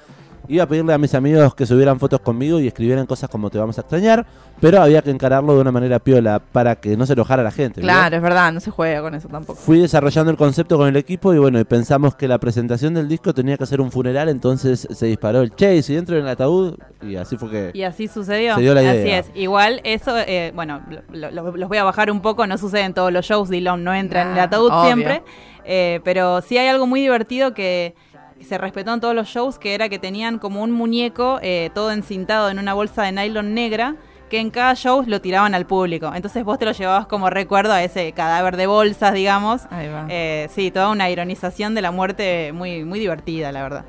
Iba 0.49 0.63
a 0.65 0.67
pedirle 0.67 0.93
a 0.93 0.97
mis 0.97 1.15
amigos 1.15 1.55
que 1.55 1.65
subieran 1.65 1.99
fotos 1.99 2.19
conmigo 2.19 2.59
y 2.59 2.67
escribieran 2.67 3.05
cosas 3.05 3.29
como 3.29 3.49
te 3.49 3.57
vamos 3.57 3.77
a 3.77 3.81
extrañar, 3.81 4.25
pero 4.59 4.81
había 4.81 5.01
que 5.01 5.09
encararlo 5.09 5.55
de 5.55 5.61
una 5.61 5.71
manera 5.71 5.99
piola 5.99 6.39
para 6.39 6.75
que 6.75 6.97
no 6.97 7.05
se 7.05 7.13
enojara 7.13 7.43
la 7.43 7.51
gente. 7.51 7.79
Claro, 7.79 8.17
es 8.17 8.21
verdad, 8.21 8.51
no 8.51 8.59
se 8.59 8.69
juega 8.69 9.01
con 9.01 9.15
eso 9.15 9.29
tampoco. 9.29 9.57
Fui 9.57 9.79
desarrollando 9.79 10.31
el 10.31 10.37
concepto 10.37 10.77
con 10.77 10.89
el 10.89 10.97
equipo 10.97 11.33
y 11.33 11.37
bueno, 11.37 11.59
y 11.59 11.63
pensamos 11.63 12.15
que 12.15 12.27
la 12.27 12.39
presentación 12.39 12.93
del 12.93 13.07
disco 13.07 13.33
tenía 13.33 13.57
que 13.57 13.65
ser 13.65 13.79
un 13.79 13.89
funeral, 13.89 14.27
entonces 14.27 14.85
se 14.91 15.05
disparó 15.05 15.41
el 15.41 15.55
che, 15.55 15.75
y 15.77 15.81
dentro 15.81 16.15
del 16.17 16.27
ataúd, 16.27 16.75
y 17.01 17.15
así 17.15 17.37
fue 17.37 17.49
que... 17.49 17.71
Y 17.73 17.83
así 17.83 18.09
sucedió. 18.09 18.55
Se 18.55 18.61
dio 18.61 18.73
la 18.73 18.83
idea. 18.83 19.19
Así 19.21 19.29
es. 19.29 19.35
Igual 19.41 19.79
eso, 19.85 20.17
eh, 20.17 20.51
bueno, 20.53 20.81
lo- 21.13 21.31
lo- 21.31 21.55
los 21.55 21.69
voy 21.69 21.77
a 21.77 21.83
bajar 21.85 22.11
un 22.11 22.21
poco, 22.21 22.45
no 22.47 22.57
sucede 22.57 22.81
en 22.81 22.93
todos 22.93 23.13
los 23.13 23.25
shows, 23.25 23.49
Dylan 23.49 23.81
no 23.83 23.93
entra 23.93 24.23
en 24.23 24.27
el 24.29 24.35
Nah, 24.35 24.43
ataúd 24.43 24.71
obvio. 24.71 24.83
siempre, 24.85 25.23
eh, 25.63 26.01
pero 26.03 26.41
sí 26.41 26.57
hay 26.57 26.67
algo 26.67 26.85
muy 26.85 26.99
divertido 26.99 27.53
que 27.53 27.95
se 28.41 28.57
respetó 28.57 28.93
en 28.93 28.99
todos 28.99 29.15
los 29.15 29.27
shows, 29.27 29.59
que 29.59 29.73
era 29.73 29.89
que 29.89 29.99
tenían 29.99 30.39
como 30.39 30.63
un 30.63 30.71
muñeco 30.71 31.39
eh, 31.41 31.69
todo 31.73 31.91
encintado 31.91 32.49
en 32.49 32.59
una 32.59 32.73
bolsa 32.73 33.03
de 33.03 33.11
nylon 33.11 33.53
negra, 33.53 33.95
que 34.29 34.39
en 34.39 34.49
cada 34.49 34.73
show 34.73 35.03
lo 35.05 35.21
tiraban 35.21 35.53
al 35.53 35.67
público. 35.67 36.11
Entonces 36.15 36.43
vos 36.43 36.57
te 36.57 36.65
lo 36.65 36.71
llevabas 36.71 37.05
como 37.05 37.29
recuerdo 37.29 37.71
a 37.71 37.84
ese 37.84 38.11
cadáver 38.13 38.57
de 38.57 38.65
bolsas, 38.65 39.13
digamos. 39.13 39.67
Ahí 39.69 39.88
va. 39.88 40.07
Eh, 40.09 40.49
sí, 40.51 40.71
toda 40.71 40.89
una 40.89 41.09
ironización 41.11 41.75
de 41.75 41.81
la 41.84 41.91
muerte 41.91 42.51
muy, 42.51 42.84
muy 42.84 42.99
divertida, 42.99 43.51
la 43.51 43.61
verdad. 43.61 43.86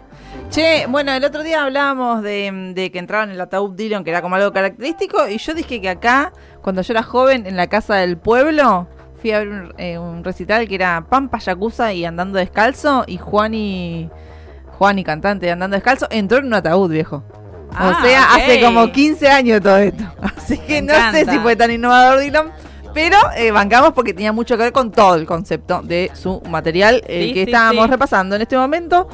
Che, 0.51 0.84
bueno, 0.86 1.12
el 1.12 1.24
otro 1.24 1.42
día 1.42 1.62
hablábamos 1.62 2.22
de, 2.22 2.72
de 2.74 2.90
que 2.90 2.99
entraban 2.99 3.30
en 3.30 3.36
el 3.36 3.40
ataúd 3.40 3.74
Dylan, 3.74 4.05
que 4.05 4.11
era 4.11 4.20
como 4.20 4.34
algo 4.34 4.53
característico, 4.53 5.28
y 5.28 5.38
yo 5.38 5.55
dije 5.55 5.80
que 5.80 5.88
acá, 5.88 6.32
cuando 6.61 6.82
yo 6.82 6.92
era 6.92 7.03
joven, 7.03 7.47
en 7.47 7.57
la 7.57 7.68
casa 7.68 7.95
del 7.95 8.18
pueblo, 8.18 8.86
fui 9.22 9.32
a 9.32 9.38
ver 9.38 9.49
un, 9.49 9.74
eh, 9.78 9.99
un 9.99 10.24
recital 10.24 10.68
que 10.68 10.74
era 10.74 11.07
Pampa 11.09 11.38
Yakuza 11.38 11.95
y 11.95 12.05
Andando 12.05 12.38
Descalzo, 12.38 13.05
y 13.07 13.16
Juan 13.16 13.55
y... 13.55 14.11
Juan 14.79 14.99
y 14.99 15.05
cantante 15.05 15.51
Andando 15.51 15.77
Descalzo, 15.77 16.07
entró 16.11 16.39
en 16.39 16.47
un 16.47 16.55
ataúd, 16.55 16.91
viejo. 16.91 17.22
Ah, 17.77 17.97
o 17.99 18.05
sea, 18.05 18.22
ok. 18.22 18.29
hace 18.37 18.61
como 18.61 18.93
15 18.93 19.29
años 19.29 19.61
todo 19.61 19.79
esto. 19.79 20.05
Así 20.37 20.59
que 20.59 20.81
Me 20.83 20.93
no 20.93 21.11
sé 21.12 21.25
si 21.29 21.39
fue 21.41 21.57
tan 21.57 21.70
innovador 21.70 22.20
Dylan. 22.20 22.53
Pero 22.93 23.18
eh, 23.37 23.51
bancamos 23.51 23.93
porque 23.93 24.14
tenía 24.14 24.31
mucho 24.33 24.57
que 24.57 24.62
ver 24.62 24.72
con 24.72 24.93
todo 24.93 25.16
el 25.16 25.27
concepto 25.27 25.83
de 25.83 26.12
su 26.14 26.41
material, 26.43 27.03
el 27.09 27.25
Sí, 27.29 27.35
que 27.35 27.45
sí, 27.45 27.51
estábamos 27.51 27.87
sí. 27.87 27.91
repasando 27.91 28.37
en 28.37 28.43
este 28.43 28.57
momento. 28.57 29.09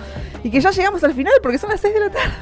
Y 0.45 0.51
que 0.51 0.61
ya 0.61 0.71
llegamos 0.71 1.03
al 1.03 1.15
final 1.15 1.33
porque 1.43 1.57
son 1.57 1.71
las 1.71 1.81
6 1.81 1.95
de 1.95 2.01
la 2.01 2.11
tarde. 2.11 2.33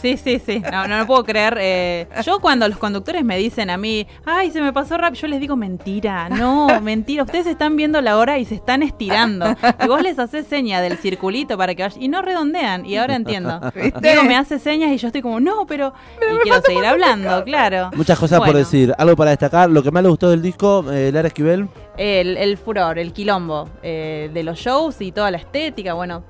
Sí, 0.00 0.16
sí, 0.16 0.40
sí. 0.44 0.62
No, 0.72 0.86
no 0.88 0.98
lo 0.98 1.06
puedo 1.06 1.24
creer. 1.24 1.58
eh, 1.60 2.08
yo 2.24 2.40
cuando 2.40 2.66
los 2.68 2.78
conductores 2.78 3.24
me 3.24 3.36
dicen 3.36 3.68
a 3.70 3.76
mí, 3.76 4.06
ay, 4.24 4.50
se 4.50 4.60
me 4.60 4.72
pasó 4.72 4.96
rápido, 4.96 5.22
yo 5.22 5.28
les 5.28 5.40
digo 5.40 5.56
mentira. 5.56 6.28
No, 6.30 6.80
mentira. 6.80 7.22
Ustedes 7.24 7.46
están 7.46 7.76
viendo 7.76 8.00
la 8.00 8.16
hora 8.16 8.38
y 8.38 8.44
se 8.44 8.54
están 8.54 8.82
estirando. 8.82 9.54
Y 9.84 9.86
vos 9.88 10.02
les 10.02 10.18
haces 10.18 10.46
seña 10.46 10.80
del 10.80 10.96
circulito 10.96 11.58
para 11.58 11.74
que 11.74 11.82
vayan. 11.82 12.02
Y 12.02 12.08
no 12.08 12.22
redondean. 12.22 12.86
Y 12.86 12.96
ahora 12.96 13.16
entiendo. 13.16 13.60
¿Viste? 13.74 14.00
Diego 14.00 14.22
me 14.24 14.36
hace 14.36 14.58
señas 14.58 14.90
y 14.92 14.96
yo 14.96 15.08
estoy 15.08 15.22
como, 15.22 15.40
no, 15.40 15.66
pero. 15.66 15.92
y 16.16 16.38
quiero 16.42 16.60
seguir 16.62 16.84
hablando, 16.86 17.44
claro. 17.44 17.90
Muchas 17.94 18.18
cosas 18.18 18.40
por 18.40 18.54
decir. 18.54 18.94
Algo 18.96 19.16
para 19.16 19.30
destacar. 19.30 19.68
Lo 19.70 19.82
que 19.82 19.90
más 19.90 20.02
le 20.02 20.08
gustó 20.08 20.30
del 20.30 20.40
disco, 20.42 20.84
eh, 20.90 21.10
Lara 21.12 21.28
Esquivel. 21.28 21.68
El, 21.96 22.36
el 22.38 22.56
furor, 22.56 22.98
el 22.98 23.12
quilombo 23.12 23.68
eh, 23.82 24.30
de 24.32 24.42
los 24.42 24.58
shows 24.58 25.00
y 25.02 25.12
toda 25.12 25.30
la 25.30 25.36
estética, 25.36 25.92
bueno, 25.92 26.22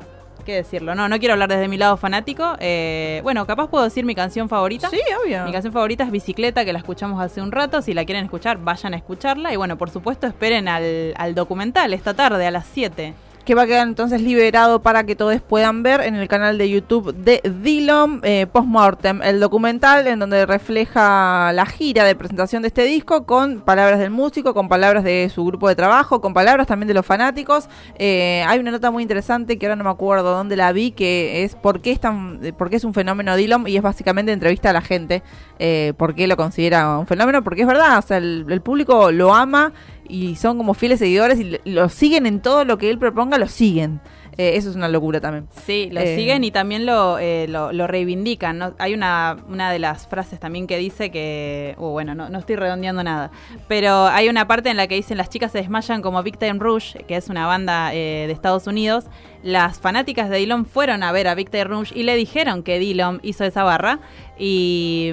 qué 0.45 0.55
decirlo. 0.55 0.95
No, 0.95 1.09
no 1.09 1.18
quiero 1.18 1.34
hablar 1.34 1.49
desde 1.49 1.68
mi 1.68 1.76
lado 1.76 1.97
fanático. 1.97 2.57
eh, 2.61 3.20
bueno, 3.22 3.47
capaz 3.47 3.68
puedo 3.68 3.84
decir 3.84 4.05
mi 4.05 4.14
canción 4.14 4.49
favorita. 4.49 4.88
Sí, 4.91 5.01
obvio. 5.24 5.45
Mi 5.45 5.53
canción 5.53 5.72
favorita 5.72 6.05
es 6.05 6.11
Bicicleta, 6.11 6.64
que 6.64 6.72
la 6.72 6.78
escuchamos 6.78 7.22
hace 7.22 7.41
un 7.41 7.53
rato. 7.53 7.82
Si 7.82 7.95
la 7.95 8.05
quieren 8.05 8.24
escuchar, 8.24 8.59
vayan 8.59 8.95
a 8.95 8.97
escucharla. 8.97 9.53
Y 9.53 9.57
bueno, 9.57 9.76
por 9.76 9.91
supuesto, 9.91 10.26
esperen 10.26 10.68
al, 10.68 11.14
al 11.16 11.34
documental 11.34 11.93
esta 11.95 12.14
tarde 12.14 12.47
a 12.47 12.51
las 12.51 12.66
7. 12.72 13.14
Que 13.45 13.55
va 13.55 13.62
a 13.62 13.66
quedar 13.66 13.86
entonces 13.86 14.20
liberado 14.20 14.82
para 14.82 15.05
que 15.05 15.16
todos 15.16 15.41
puedan 15.41 15.82
ver 15.82 16.01
en 16.03 16.14
el 16.14 16.28
canal 16.28 16.59
de 16.59 16.68
YouTube 16.68 17.14
de 17.14 17.41
Dillon 17.62 18.20
eh, 18.22 18.47
Postmortem, 18.51 19.22
el 19.22 19.41
documental 19.41 20.07
en 20.07 20.18
donde 20.18 20.47
refleja 20.47 21.53
la 21.53 21.66
gira 21.66 22.05
de 22.05 22.14
presentación 22.14 22.62
de 22.62 22.68
este 22.68 22.84
disco 22.84 23.24
con 23.24 23.61
palabras 23.61 23.99
del 23.99 24.11
músico, 24.11 24.55
con 24.55 24.68
palabras 24.68 25.05
de 25.05 25.30
su 25.34 25.45
grupo 25.45 25.68
de 25.68 25.74
trabajo, 25.74 26.20
con 26.20 26.34
palabras 26.34 26.66
también 26.66 26.88
de 26.88 26.95
los 26.95 27.07
fanáticos. 27.07 27.68
Eh, 27.99 28.45
hay 28.47 28.59
una 28.59 28.70
nota 28.70 28.91
muy 28.91 29.03
interesante 29.03 29.59
que 29.59 29.66
ahora 29.66 29.76
no 29.76 29.84
me 29.84 29.91
acuerdo 29.91 30.34
dónde 30.34 30.57
la 30.57 30.72
vi, 30.72 30.91
que 30.93 31.45
es 31.45 31.55
por 31.55 31.80
qué 31.80 31.93
es, 31.93 32.01
tan, 32.01 32.41
eh, 32.43 32.53
por 32.53 32.70
qué 32.70 32.76
es 32.76 32.84
un 32.84 32.95
fenómeno 32.95 33.36
Dillon 33.36 33.66
y 33.66 33.76
es 33.76 33.82
básicamente 33.82 34.32
entrevista 34.32 34.70
a 34.70 34.72
la 34.72 34.82
gente, 34.82 35.22
eh, 35.59 35.93
por 35.97 36.14
qué 36.14 36.26
lo 36.26 36.36
considera 36.36 36.99
un 36.99 37.07
fenómeno, 37.07 37.43
porque 37.43 37.62
es 37.62 37.66
verdad, 37.66 37.99
o 37.99 38.03
sea, 38.03 38.18
el, 38.18 38.45
el 38.49 38.61
público 38.61 39.11
lo 39.11 39.34
ama 39.34 39.72
y 40.11 40.36
son 40.36 40.56
como 40.58 40.74
fieles 40.74 40.98
seguidores 40.98 41.38
y 41.40 41.58
lo 41.64 41.88
siguen 41.88 42.26
en 42.26 42.40
todo 42.40 42.64
lo 42.64 42.78
que 42.78 42.90
él 42.90 42.98
proponga, 42.98 43.38
lo 43.38 43.46
siguen. 43.48 44.00
Eh, 44.38 44.56
eso 44.56 44.70
es 44.70 44.76
una 44.76 44.88
locura 44.88 45.20
también. 45.20 45.48
Sí, 45.66 45.90
lo 45.92 46.00
Eh, 46.00 46.16
siguen 46.16 46.44
y 46.44 46.50
también 46.50 46.86
lo, 46.86 47.18
eh, 47.18 47.46
lo, 47.48 47.72
lo 47.72 47.86
reivindican. 47.86 48.56
¿no? 48.58 48.74
Hay 48.78 48.94
una, 48.94 49.36
una 49.48 49.70
de 49.70 49.78
las 49.78 50.06
frases 50.06 50.38
también 50.40 50.66
que 50.66 50.78
dice 50.78 51.11
que. 51.11 51.74
uh, 51.76 51.88
bueno, 51.88 52.14
no, 52.14 52.30
no 52.30 52.38
estoy 52.38 52.56
redondeando 52.56 53.02
nada. 53.02 53.30
Pero 53.68 54.06
hay 54.06 54.28
una 54.30 54.46
parte 54.46 54.70
en 54.70 54.76
la 54.78 54.86
que 54.86 54.94
dicen 54.94 55.18
las 55.18 55.28
chicas 55.28 55.52
se 55.52 55.58
desmayan 55.58 56.00
como 56.00 56.22
Big 56.22 56.38
Time 56.38 56.58
Rouge, 56.58 57.04
que 57.06 57.16
es 57.16 57.28
una 57.28 57.46
banda 57.46 57.92
eh, 57.92 58.24
de 58.28 58.32
Estados 58.32 58.66
Unidos. 58.66 59.06
Las 59.42 59.78
fanáticas 59.80 60.30
de 60.30 60.38
Dillon 60.38 60.64
fueron 60.64 61.02
a 61.02 61.12
ver 61.12 61.26
a 61.28 61.34
Big 61.34 61.50
Time 61.50 61.64
Rouge 61.64 61.92
y 61.98 62.04
le 62.04 62.14
dijeron 62.14 62.62
que 62.62 62.78
Dillon 62.78 63.20
hizo 63.22 63.44
esa 63.44 63.62
barra. 63.64 64.00
Y. 64.38 65.12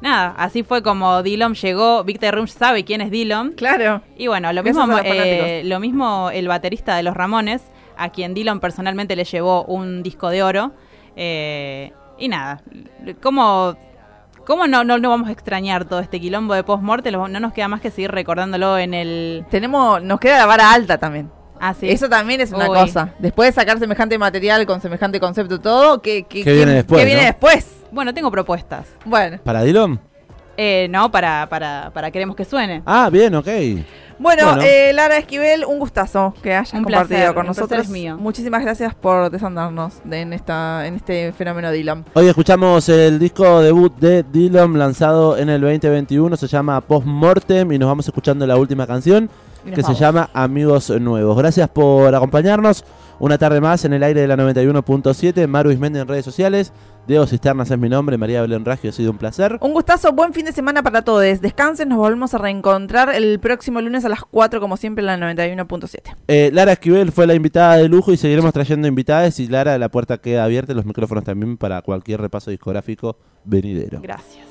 Nada, 0.00 0.34
así 0.38 0.62
fue 0.62 0.82
como 0.82 1.22
Dillon 1.22 1.54
llegó. 1.54 2.04
Victor 2.04 2.34
Rouge 2.34 2.52
sabe 2.52 2.84
quién 2.84 3.00
es 3.00 3.10
Dillon. 3.10 3.52
Claro. 3.52 4.02
Y 4.16 4.28
bueno, 4.28 4.52
lo 4.52 4.62
mismo, 4.62 4.98
eh, 5.04 5.62
lo 5.64 5.78
mismo 5.78 6.30
el 6.32 6.48
baterista 6.48 6.96
de 6.96 7.02
los 7.02 7.14
Ramones, 7.14 7.62
a 7.96 8.10
quien 8.10 8.32
Dylan 8.32 8.60
personalmente 8.60 9.14
le 9.14 9.24
llevó 9.24 9.64
un 9.64 10.02
disco 10.02 10.30
de 10.30 10.42
oro. 10.42 10.72
Eh, 11.16 11.92
y 12.18 12.28
nada, 12.28 12.62
¿cómo, 13.22 13.76
cómo 14.46 14.66
no, 14.66 14.84
no, 14.84 14.98
no 14.98 15.10
vamos 15.10 15.28
a 15.28 15.32
extrañar 15.32 15.84
todo 15.84 16.00
este 16.00 16.20
quilombo 16.20 16.54
de 16.54 16.64
post-morte? 16.64 17.10
No 17.12 17.28
nos 17.28 17.52
queda 17.52 17.68
más 17.68 17.80
que 17.80 17.90
seguir 17.90 18.10
recordándolo 18.10 18.78
en 18.78 18.94
el... 18.94 19.44
Tenemos, 19.50 20.02
nos 20.02 20.18
queda 20.18 20.38
la 20.38 20.46
vara 20.46 20.72
alta 20.72 20.96
también. 20.98 21.30
Ah, 21.60 21.74
sí. 21.78 21.90
Eso 21.90 22.08
también 22.08 22.40
es 22.40 22.52
una 22.52 22.70
Uy. 22.70 22.78
cosa. 22.78 23.12
Después 23.18 23.48
de 23.54 23.60
sacar 23.60 23.78
semejante 23.78 24.16
material 24.18 24.64
con 24.66 24.80
semejante 24.80 25.20
concepto 25.20 25.60
todo, 25.60 26.00
¿qué, 26.00 26.24
qué, 26.28 26.42
¿Qué 26.42 26.52
viene 26.54 26.72
después, 26.72 26.98
¿qué 27.00 27.04
viene 27.04 27.20
no? 27.20 27.26
después? 27.26 27.66
Bueno, 27.92 28.14
tengo 28.14 28.30
propuestas. 28.30 28.86
Bueno, 29.04 29.38
¿Para 29.44 29.62
Dylan? 29.62 30.00
Eh, 30.56 30.88
no, 30.90 31.10
para, 31.10 31.48
para, 31.48 31.90
para 31.94 32.10
Queremos 32.10 32.36
que 32.36 32.44
suene. 32.44 32.82
Ah, 32.84 33.08
bien, 33.10 33.34
ok. 33.34 33.46
bueno, 34.18 34.44
Bueno. 34.46 34.62
eh, 34.62 34.92
Lara 34.92 35.16
Esquivel, 35.16 35.64
un 35.64 35.78
gustazo 35.78 36.34
que 36.42 36.52
hayas 36.54 36.72
Un 36.74 36.82
compartido 36.84 37.18
placer, 37.18 37.34
con 37.34 37.46
nosotros. 37.46 37.80
es 37.84 37.88
mío. 37.88 38.18
Muchísimas 38.18 38.62
gracias 38.62 38.94
por 38.94 39.30
desandarnos 39.30 39.94
de- 40.04 40.20
en 40.20 40.32
esta 40.34 40.86
en 40.86 40.96
este 40.96 41.32
fenómeno 41.32 41.70
Dylan. 41.70 42.04
Hoy 42.12 42.28
escuchamos 42.28 42.88
el 42.90 43.18
disco 43.18 43.60
debut 43.62 43.96
de 43.98 44.22
Dylan 44.22 44.78
lanzado 44.78 45.38
en 45.38 45.48
el 45.48 45.60
2021, 45.62 46.36
se 46.36 46.46
llama 46.46 46.80
Postmortem 46.82 47.72
y 47.72 47.78
nos 47.78 47.88
vamos 47.88 48.06
escuchando 48.06 48.46
la 48.46 48.56
última 48.56 48.86
canción 48.86 49.30
nos 49.64 49.74
que 49.74 49.82
se 49.82 49.94
llama 49.94 50.30
Amigos 50.32 50.90
Nuevos. 50.90 51.36
Gracias 51.36 51.68
por 51.68 52.14
acompañarnos 52.14 52.84
una 53.20 53.36
tarde 53.36 53.60
más 53.60 53.84
en 53.84 53.92
el 53.92 54.02
aire 54.02 54.22
de 54.22 54.26
la 54.26 54.36
91.7, 54.36 55.46
Maru 55.46 55.70
Ismendi 55.70 55.98
en 55.98 56.08
redes 56.08 56.24
sociales, 56.24 56.72
Diego 57.06 57.26
Cisternas 57.26 57.70
es 57.70 57.78
mi 57.78 57.88
nombre, 57.88 58.16
María 58.16 58.40
Belén 58.40 58.64
Raggio, 58.64 58.90
ha 58.90 58.92
sido 58.92 59.10
un 59.10 59.18
placer. 59.18 59.58
Un 59.60 59.74
gustazo, 59.74 60.12
buen 60.12 60.32
fin 60.32 60.46
de 60.46 60.52
semana 60.52 60.82
para 60.82 61.02
todos. 61.02 61.40
Descansen, 61.40 61.88
nos 61.88 61.98
volvemos 61.98 62.32
a 62.34 62.38
reencontrar 62.38 63.14
el 63.14 63.38
próximo 63.38 63.80
lunes 63.80 64.04
a 64.04 64.08
las 64.08 64.24
4 64.24 64.60
como 64.60 64.76
siempre 64.76 65.02
en 65.02 65.06
la 65.06 65.34
91.7. 65.34 66.16
Eh, 66.28 66.50
Lara 66.52 66.72
Esquivel 66.72 67.12
fue 67.12 67.26
la 67.26 67.34
invitada 67.34 67.76
de 67.76 67.88
lujo 67.88 68.12
y 68.12 68.16
seguiremos 68.16 68.52
trayendo 68.52 68.88
invitadas 68.88 69.38
y 69.38 69.48
Lara, 69.48 69.76
la 69.76 69.90
puerta 69.90 70.18
queda 70.18 70.44
abierta 70.44 70.72
y 70.72 70.76
los 70.76 70.86
micrófonos 70.86 71.24
también 71.24 71.58
para 71.58 71.82
cualquier 71.82 72.20
repaso 72.20 72.50
discográfico 72.50 73.16
venidero. 73.44 74.00
Gracias. 74.00 74.46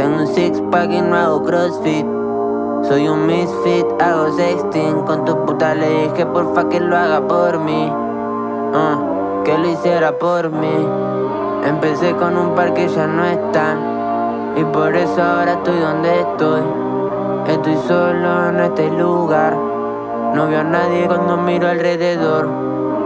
Tengo 0.00 0.16
un 0.16 0.26
six 0.28 0.62
pack 0.70 0.90
y 0.92 1.02
no 1.02 1.14
hago 1.14 1.42
crossfit. 1.42 2.06
Soy 2.88 3.06
un 3.06 3.26
misfit, 3.26 3.84
hago 4.00 4.32
sexting. 4.34 5.02
Con 5.02 5.26
tu 5.26 5.44
puta 5.44 5.74
le 5.74 6.04
dije 6.04 6.24
porfa 6.24 6.70
que 6.70 6.80
lo 6.80 6.96
haga 6.96 7.20
por 7.20 7.58
mí. 7.58 7.92
Ah, 8.72 8.96
que 9.44 9.58
lo 9.58 9.68
hiciera 9.68 10.16
por 10.16 10.48
mí. 10.48 10.88
Empecé 11.66 12.16
con 12.16 12.38
un 12.38 12.54
par 12.54 12.72
que 12.72 12.88
ya 12.88 13.06
no 13.06 13.26
están. 13.26 14.56
Y 14.56 14.64
por 14.64 14.96
eso 14.96 15.22
ahora 15.22 15.52
estoy 15.52 15.78
donde 15.78 16.20
estoy. 16.20 16.62
Estoy 17.48 17.76
solo 17.86 18.48
en 18.48 18.60
este 18.60 18.90
lugar. 18.92 19.54
No 20.34 20.48
veo 20.48 20.60
a 20.60 20.64
nadie 20.64 21.08
cuando 21.08 21.36
miro 21.36 21.68
alrededor. 21.68 22.48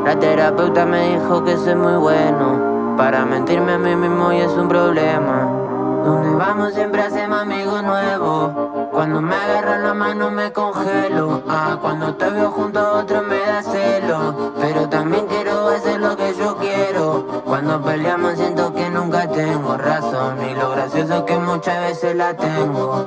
La 0.05 0.17
terapeuta 0.17 0.87
me 0.87 1.09
dijo 1.09 1.43
que 1.43 1.57
soy 1.57 1.75
muy 1.75 1.97
bueno. 1.97 2.97
Para 2.97 3.25
mentirme 3.25 3.73
a 3.73 3.79
mí 3.79 3.97
mismo 3.97 4.33
y 4.33 4.37
es 4.37 4.53
un 4.53 4.69
problema. 4.69 5.64
Donde 6.05 6.35
vamos 6.35 6.75
siempre 6.75 7.01
hacemos 7.01 7.41
amigos 7.41 7.83
nuevos. 7.83 8.53
Cuando 8.93 9.23
me 9.23 9.35
agarran 9.35 9.83
la 9.83 9.95
mano 9.95 10.31
me 10.31 10.53
congelo. 10.53 11.43
Ah, 11.49 11.79
cuando 11.81 12.15
te 12.15 12.29
veo 12.29 12.51
junto 12.51 12.79
a 12.79 13.01
otro 13.01 13.23
me 13.23 13.41
da 13.41 13.63
celo. 13.63 14.53
Pero 14.61 14.87
también 14.91 15.27
quiero 15.27 15.69
hacer 15.69 15.99
lo 16.01 16.15
que 16.15 16.35
yo 16.35 16.59
quiero. 16.59 17.43
Cuando 17.47 17.83
peleamos 17.83 18.35
siento 18.35 18.75
que 18.75 18.91
nunca 18.91 19.27
tengo 19.29 19.79
razón. 19.79 20.37
Y 20.47 20.55
lo 20.55 20.73
gracioso 20.73 21.15
es 21.15 21.23
que 21.23 21.39
muchas 21.39 21.81
veces 21.81 22.15
la 22.15 22.35
tengo. 22.37 23.07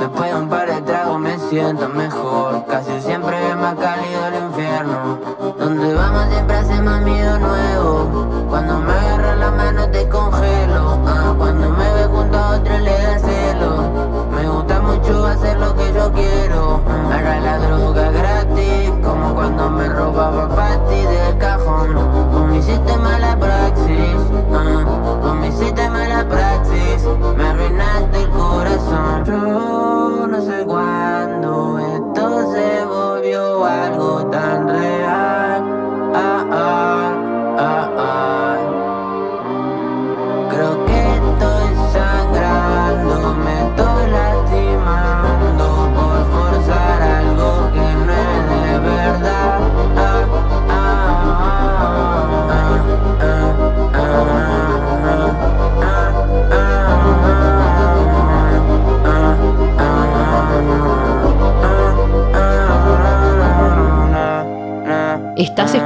Después 0.00 0.34
de 0.34 0.36
un 0.36 0.48
par 0.48 0.68
de 0.68 0.82
tragos 0.82 1.20
me 1.20 1.38
siento 1.38 1.88
mejor. 1.88 2.66
Casi 2.66 3.00
siempre 3.00 3.36
me 3.40 3.54
más 3.54 3.76
cálido 3.76 4.26
el 4.26 4.44
infierno. 4.46 5.18
Donde 5.56 5.94
vamos 5.94 6.26
siempre 6.30 6.53
droga 17.76 18.10
gratis, 18.10 18.90
como 19.02 19.34
cuando 19.34 19.70
me 19.70 19.88
robaba 19.88 20.48
pati 20.48 21.00
del 21.02 21.38
cajón. 21.38 21.94
Con 22.32 22.52
mi 22.52 22.62
sistema 22.62 23.18
la 23.18 23.36
praxis, 23.36 24.16
ah, 24.52 25.20
con 25.22 25.40
mi 25.40 25.50
sistema 25.52 26.08
la 26.08 26.28
praxis, 26.28 27.06
me 27.36 27.44
arruinaste 27.48 28.22
el 28.22 28.30
corazón. 28.30 29.24
Yo 29.24 30.26
no 30.26 30.40
sé 30.40 30.64
cuándo 30.64 31.78
esto 31.78 32.52
se 32.52 32.84
volvió 32.84 33.64
algo 33.64 34.26
tan 34.30 34.68
real. 34.68 35.43